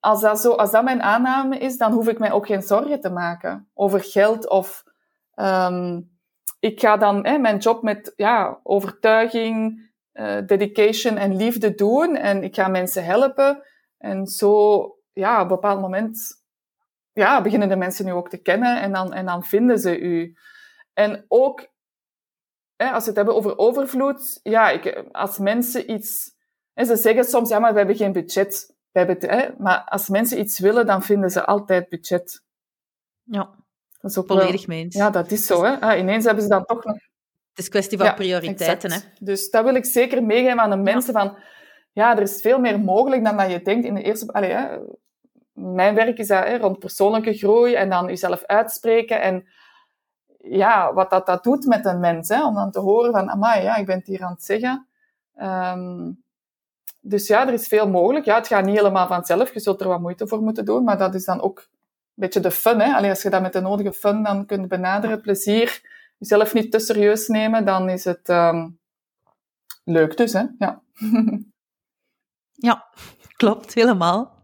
als, 0.00 0.20
dat 0.20 0.40
zo, 0.40 0.52
als 0.52 0.70
dat 0.70 0.84
mijn 0.84 1.02
aanname 1.02 1.58
is, 1.58 1.76
dan 1.76 1.92
hoef 1.92 2.08
ik 2.08 2.18
mij 2.18 2.32
ook 2.32 2.46
geen 2.46 2.62
zorgen 2.62 3.00
te 3.00 3.10
maken 3.10 3.68
over 3.74 4.00
geld 4.00 4.48
of... 4.48 4.84
Um, 5.34 6.10
ik 6.62 6.80
ga 6.80 6.96
dan 6.96 7.26
hè, 7.26 7.38
mijn 7.38 7.58
job 7.58 7.82
met 7.82 8.12
ja, 8.16 8.60
overtuiging, 8.62 9.80
uh, 10.12 10.38
dedication 10.46 11.16
en 11.16 11.36
liefde 11.36 11.74
doen. 11.74 12.16
En 12.16 12.42
ik 12.42 12.54
ga 12.54 12.68
mensen 12.68 13.04
helpen. 13.04 13.62
En 13.98 14.26
zo, 14.26 14.80
ja, 15.12 15.34
op 15.36 15.42
een 15.42 15.48
bepaald 15.48 15.80
moment 15.80 16.42
ja, 17.12 17.42
beginnen 17.42 17.68
de 17.68 17.76
mensen 17.76 18.04
nu 18.04 18.12
ook 18.12 18.28
te 18.28 18.42
kennen 18.42 18.80
en 18.80 18.92
dan, 18.92 19.12
en 19.12 19.26
dan 19.26 19.44
vinden 19.44 19.78
ze 19.78 19.98
u. 19.98 20.36
En 20.92 21.24
ook, 21.28 21.68
hè, 22.76 22.90
als 22.90 23.02
we 23.02 23.08
het 23.08 23.16
hebben 23.16 23.34
over 23.34 23.58
overvloed, 23.58 24.40
ja, 24.42 24.70
ik, 24.70 25.04
als 25.12 25.38
mensen 25.38 25.90
iets... 25.90 26.30
Hè, 26.72 26.84
ze 26.84 26.96
zeggen 26.96 27.24
soms, 27.24 27.48
ja, 27.48 27.58
maar 27.58 27.72
we 27.72 27.78
hebben 27.78 27.96
geen 27.96 28.12
budget. 28.12 28.76
Maar 29.58 29.84
als 29.88 30.08
mensen 30.08 30.38
iets 30.38 30.58
willen, 30.58 30.86
dan 30.86 31.02
vinden 31.02 31.30
ze 31.30 31.44
altijd 31.44 31.88
budget. 31.88 32.42
Ja, 33.22 33.50
dat 34.00 34.10
is 34.10 34.18
ook 34.18 34.26
volledig 34.26 34.66
wel, 34.66 34.84
Ja, 34.88 35.10
dat 35.10 35.30
is 35.30 35.46
zo. 35.46 35.64
Hè. 35.64 35.80
Ah, 35.80 35.98
ineens 35.98 36.24
hebben 36.24 36.42
ze 36.42 36.48
dan 36.48 36.64
toch 36.64 36.84
nog... 36.84 36.96
Het 37.48 37.58
is 37.58 37.68
kwestie 37.68 37.98
van 37.98 38.14
prioriteiten. 38.14 38.92
Hè? 38.92 38.98
Dus 39.20 39.50
dat 39.50 39.64
wil 39.64 39.74
ik 39.74 39.84
zeker 39.84 40.22
meegeven 40.22 40.60
aan 40.60 40.70
de 40.70 40.76
mensen 40.76 41.12
van... 41.12 41.38
Ja, 41.92 42.16
er 42.16 42.22
is 42.22 42.40
veel 42.40 42.58
meer 42.58 42.80
mogelijk 42.80 43.24
dan 43.24 43.36
dat 43.36 43.50
je 43.50 43.62
denkt 43.62 43.86
in 43.86 43.94
de 43.94 44.02
eerste... 44.02 44.32
Allee, 44.32 44.50
hè, 44.50 44.78
mijn 45.52 45.94
werk 45.94 46.18
is 46.18 46.26
dat, 46.26 46.44
hè, 46.44 46.56
rond 46.56 46.78
persoonlijke 46.78 47.34
groei 47.34 47.74
en 47.74 47.88
dan 47.88 48.06
jezelf 48.06 48.44
uitspreken. 48.44 49.22
En 49.22 49.48
ja, 50.38 50.92
wat 50.92 51.10
dat, 51.10 51.26
dat 51.26 51.42
doet 51.42 51.66
met 51.66 51.86
een 51.86 52.00
mens, 52.00 52.28
hè, 52.28 52.46
om 52.46 52.54
dan 52.54 52.70
te 52.70 52.80
horen 52.80 53.12
van, 53.12 53.30
amai, 53.30 53.62
ja, 53.62 53.76
ik 53.76 53.86
ben 53.86 53.98
het 53.98 54.06
hier 54.06 54.22
aan 54.22 54.32
het 54.32 54.44
zeggen. 54.44 54.86
Um, 55.40 56.21
dus 57.04 57.26
ja, 57.26 57.46
er 57.46 57.52
is 57.52 57.66
veel 57.66 57.88
mogelijk. 57.88 58.24
Ja, 58.24 58.34
het 58.34 58.46
gaat 58.46 58.64
niet 58.64 58.76
helemaal 58.76 59.06
vanzelf. 59.06 59.54
Je 59.54 59.60
zult 59.60 59.80
er 59.80 59.88
wat 59.88 60.00
moeite 60.00 60.26
voor 60.26 60.42
moeten 60.42 60.64
doen, 60.64 60.84
maar 60.84 60.98
dat 60.98 61.14
is 61.14 61.24
dan 61.24 61.40
ook 61.40 61.58
een 61.58 61.64
beetje 62.14 62.40
de 62.40 62.50
fun. 62.50 62.80
Hè? 62.80 62.94
Alleen 62.94 63.10
als 63.10 63.22
je 63.22 63.30
dat 63.30 63.42
met 63.42 63.52
de 63.52 63.60
nodige 63.60 63.92
fun 63.92 64.22
dan 64.22 64.46
kunt 64.46 64.68
benaderen, 64.68 65.20
plezier, 65.20 65.80
jezelf 66.18 66.54
niet 66.54 66.70
te 66.70 66.78
serieus 66.78 67.28
nemen, 67.28 67.64
dan 67.64 67.88
is 67.88 68.04
het 68.04 68.28
um, 68.28 68.78
leuk 69.84 70.16
dus. 70.16 70.32
Hè? 70.32 70.44
Ja. 70.58 70.82
ja, 72.68 72.88
klopt, 73.36 73.74
helemaal. 73.74 74.41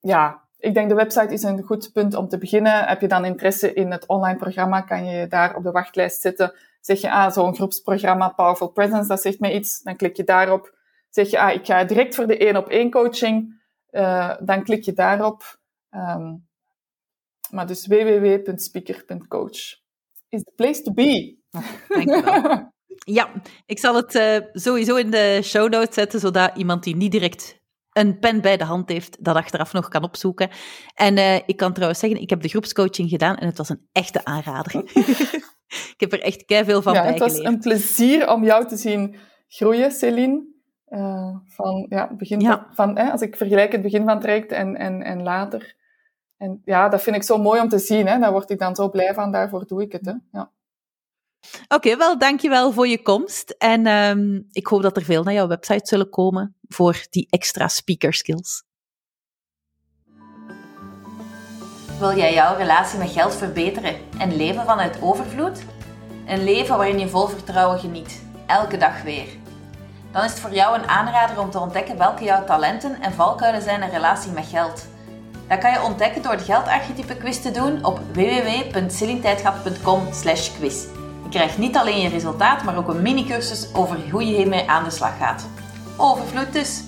ja, 0.00 0.42
ik 0.58 0.74
denk 0.74 0.88
de 0.88 0.94
website 0.94 1.32
is 1.32 1.42
een 1.42 1.62
goed 1.62 1.92
punt 1.92 2.14
om 2.14 2.28
te 2.28 2.38
beginnen. 2.38 2.84
Heb 2.84 3.00
je 3.00 3.08
dan 3.08 3.24
interesse 3.24 3.72
in 3.72 3.90
het 3.90 4.06
online 4.06 4.38
programma, 4.38 4.80
kan 4.80 5.04
je 5.04 5.26
daar 5.26 5.56
op 5.56 5.62
de 5.62 5.70
wachtlijst 5.70 6.20
zitten. 6.20 6.52
Zeg 6.80 7.00
je, 7.00 7.10
ah, 7.10 7.32
zo'n 7.32 7.54
groepsprogramma 7.54 8.28
Powerful 8.28 8.68
Presence, 8.68 9.08
dat 9.08 9.20
zegt 9.20 9.40
mij 9.40 9.54
iets. 9.54 9.82
Dan 9.82 9.96
klik 9.96 10.16
je 10.16 10.24
daarop. 10.24 10.74
Zeg 11.08 11.30
je, 11.30 11.40
ah, 11.40 11.54
ik 11.54 11.66
ga 11.66 11.84
direct 11.84 12.14
voor 12.14 12.26
de 12.26 12.36
één 12.36 12.56
op 12.56 12.68
één 12.68 12.90
coaching. 12.90 13.60
Uh, 13.90 14.34
dan 14.40 14.62
klik 14.62 14.84
je 14.84 14.92
daarop. 14.92 15.58
Um, 15.90 16.48
maar 17.50 17.66
dus 17.66 17.86
www.speaker.coach 17.86 19.78
is 20.30 20.42
the 20.42 20.52
place 20.56 20.82
to 20.82 20.92
be. 20.92 21.36
Dankjewel. 21.88 22.72
ja, 23.18 23.30
ik 23.66 23.78
zal 23.78 23.94
het 23.94 24.14
uh, 24.14 24.36
sowieso 24.52 24.96
in 24.96 25.10
de 25.10 25.40
show 25.42 25.72
notes 25.72 25.94
zetten, 25.94 26.20
zodat 26.20 26.56
iemand 26.56 26.82
die 26.84 26.96
niet 26.96 27.12
direct 27.12 27.58
een 27.92 28.18
pen 28.18 28.40
bij 28.40 28.56
de 28.56 28.64
hand 28.64 28.88
heeft, 28.88 29.24
dat 29.24 29.36
achteraf 29.36 29.72
nog 29.72 29.88
kan 29.88 30.02
opzoeken. 30.02 30.50
En 30.94 31.16
uh, 31.16 31.34
ik 31.34 31.56
kan 31.56 31.72
trouwens 31.72 32.00
zeggen, 32.00 32.20
ik 32.20 32.30
heb 32.30 32.40
de 32.40 32.48
groepscoaching 32.48 33.08
gedaan 33.08 33.36
en 33.36 33.46
het 33.46 33.58
was 33.58 33.68
een 33.68 33.88
echte 33.92 34.24
aanrader. 34.24 34.74
ik 35.94 35.94
heb 35.96 36.12
er 36.12 36.22
echt 36.22 36.44
kei 36.44 36.64
veel 36.64 36.82
van 36.82 36.94
ja, 36.94 37.02
bijgeleerd. 37.02 37.32
Het 37.32 37.42
was 37.42 37.52
een 37.52 37.60
plezier 37.60 38.30
om 38.30 38.44
jou 38.44 38.68
te 38.68 38.76
zien 38.76 39.16
groeien, 39.48 39.90
Celine. 39.90 40.48
Uh, 40.88 41.36
van, 41.46 41.86
ja, 41.88 42.14
begin 42.16 42.40
ja. 42.40 42.66
van, 42.72 42.96
als 42.96 43.20
ik 43.20 43.36
vergelijk 43.36 43.72
het 43.72 43.82
begin 43.82 44.04
van 44.04 44.12
het 44.12 44.20
traject 44.20 44.52
en, 44.52 44.76
en, 44.76 45.02
en 45.02 45.22
later. 45.22 45.74
En 46.40 46.62
ja, 46.64 46.88
dat 46.88 47.02
vind 47.02 47.16
ik 47.16 47.22
zo 47.22 47.38
mooi 47.38 47.60
om 47.60 47.68
te 47.68 47.78
zien. 47.78 48.06
Hè. 48.06 48.18
Daar 48.18 48.32
word 48.32 48.50
ik 48.50 48.58
dan 48.58 48.74
zo 48.74 48.88
blij 48.88 49.14
van. 49.14 49.32
Daarvoor 49.32 49.66
doe 49.66 49.82
ik 49.82 49.92
het. 49.92 50.06
Hè. 50.06 50.12
Ja. 50.32 50.50
Oké, 51.64 51.74
okay, 51.74 51.96
wel 51.96 52.18
dankjewel 52.18 52.72
voor 52.72 52.88
je 52.88 53.02
komst. 53.02 53.50
En 53.58 53.86
um, 53.86 54.46
ik 54.52 54.66
hoop 54.66 54.82
dat 54.82 54.96
er 54.96 55.02
veel 55.02 55.22
naar 55.22 55.34
jouw 55.34 55.46
website 55.46 55.86
zullen 55.86 56.10
komen 56.10 56.56
voor 56.68 57.06
die 57.10 57.26
extra 57.30 57.68
speaker 57.68 58.14
skills. 58.14 58.62
Wil 61.98 62.16
jij 62.16 62.32
jouw 62.32 62.56
relatie 62.56 62.98
met 62.98 63.10
geld 63.10 63.34
verbeteren 63.34 63.94
en 64.18 64.36
leven 64.36 64.64
vanuit 64.64 65.02
overvloed? 65.02 65.62
Een 66.26 66.44
leven 66.44 66.76
waarin 66.76 66.98
je 66.98 67.08
vol 67.08 67.26
vertrouwen 67.26 67.78
geniet, 67.78 68.22
elke 68.46 68.76
dag 68.76 69.02
weer. 69.02 69.28
Dan 70.12 70.24
is 70.24 70.30
het 70.30 70.40
voor 70.40 70.52
jou 70.52 70.78
een 70.78 70.88
aanrader 70.88 71.40
om 71.40 71.50
te 71.50 71.58
ontdekken 71.58 71.98
welke 71.98 72.24
jouw 72.24 72.44
talenten 72.44 73.00
en 73.00 73.12
valkuilen 73.12 73.62
zijn 73.62 73.82
in 73.82 73.90
relatie 73.90 74.32
met 74.32 74.46
geld. 74.46 74.88
Dat 75.50 75.58
kan 75.58 75.72
je 75.72 75.82
ontdekken 75.82 76.22
door 76.22 76.36
de 76.36 76.42
geldarchetype 76.44 77.16
quiz 77.16 77.38
te 77.38 77.50
doen 77.50 77.84
op 77.84 78.00
www.celintijdgat.com 78.12 80.08
quiz. 80.58 80.84
Je 81.22 81.28
krijgt 81.30 81.58
niet 81.58 81.76
alleen 81.76 82.00
je 82.00 82.08
resultaat, 82.08 82.64
maar 82.64 82.76
ook 82.76 82.88
een 82.88 83.02
mini-cursus 83.02 83.74
over 83.74 84.10
hoe 84.10 84.26
je 84.26 84.34
hiermee 84.36 84.68
aan 84.68 84.84
de 84.84 84.90
slag 84.90 85.18
gaat. 85.18 85.46
Overvloed 85.96 86.52
dus! 86.52 86.82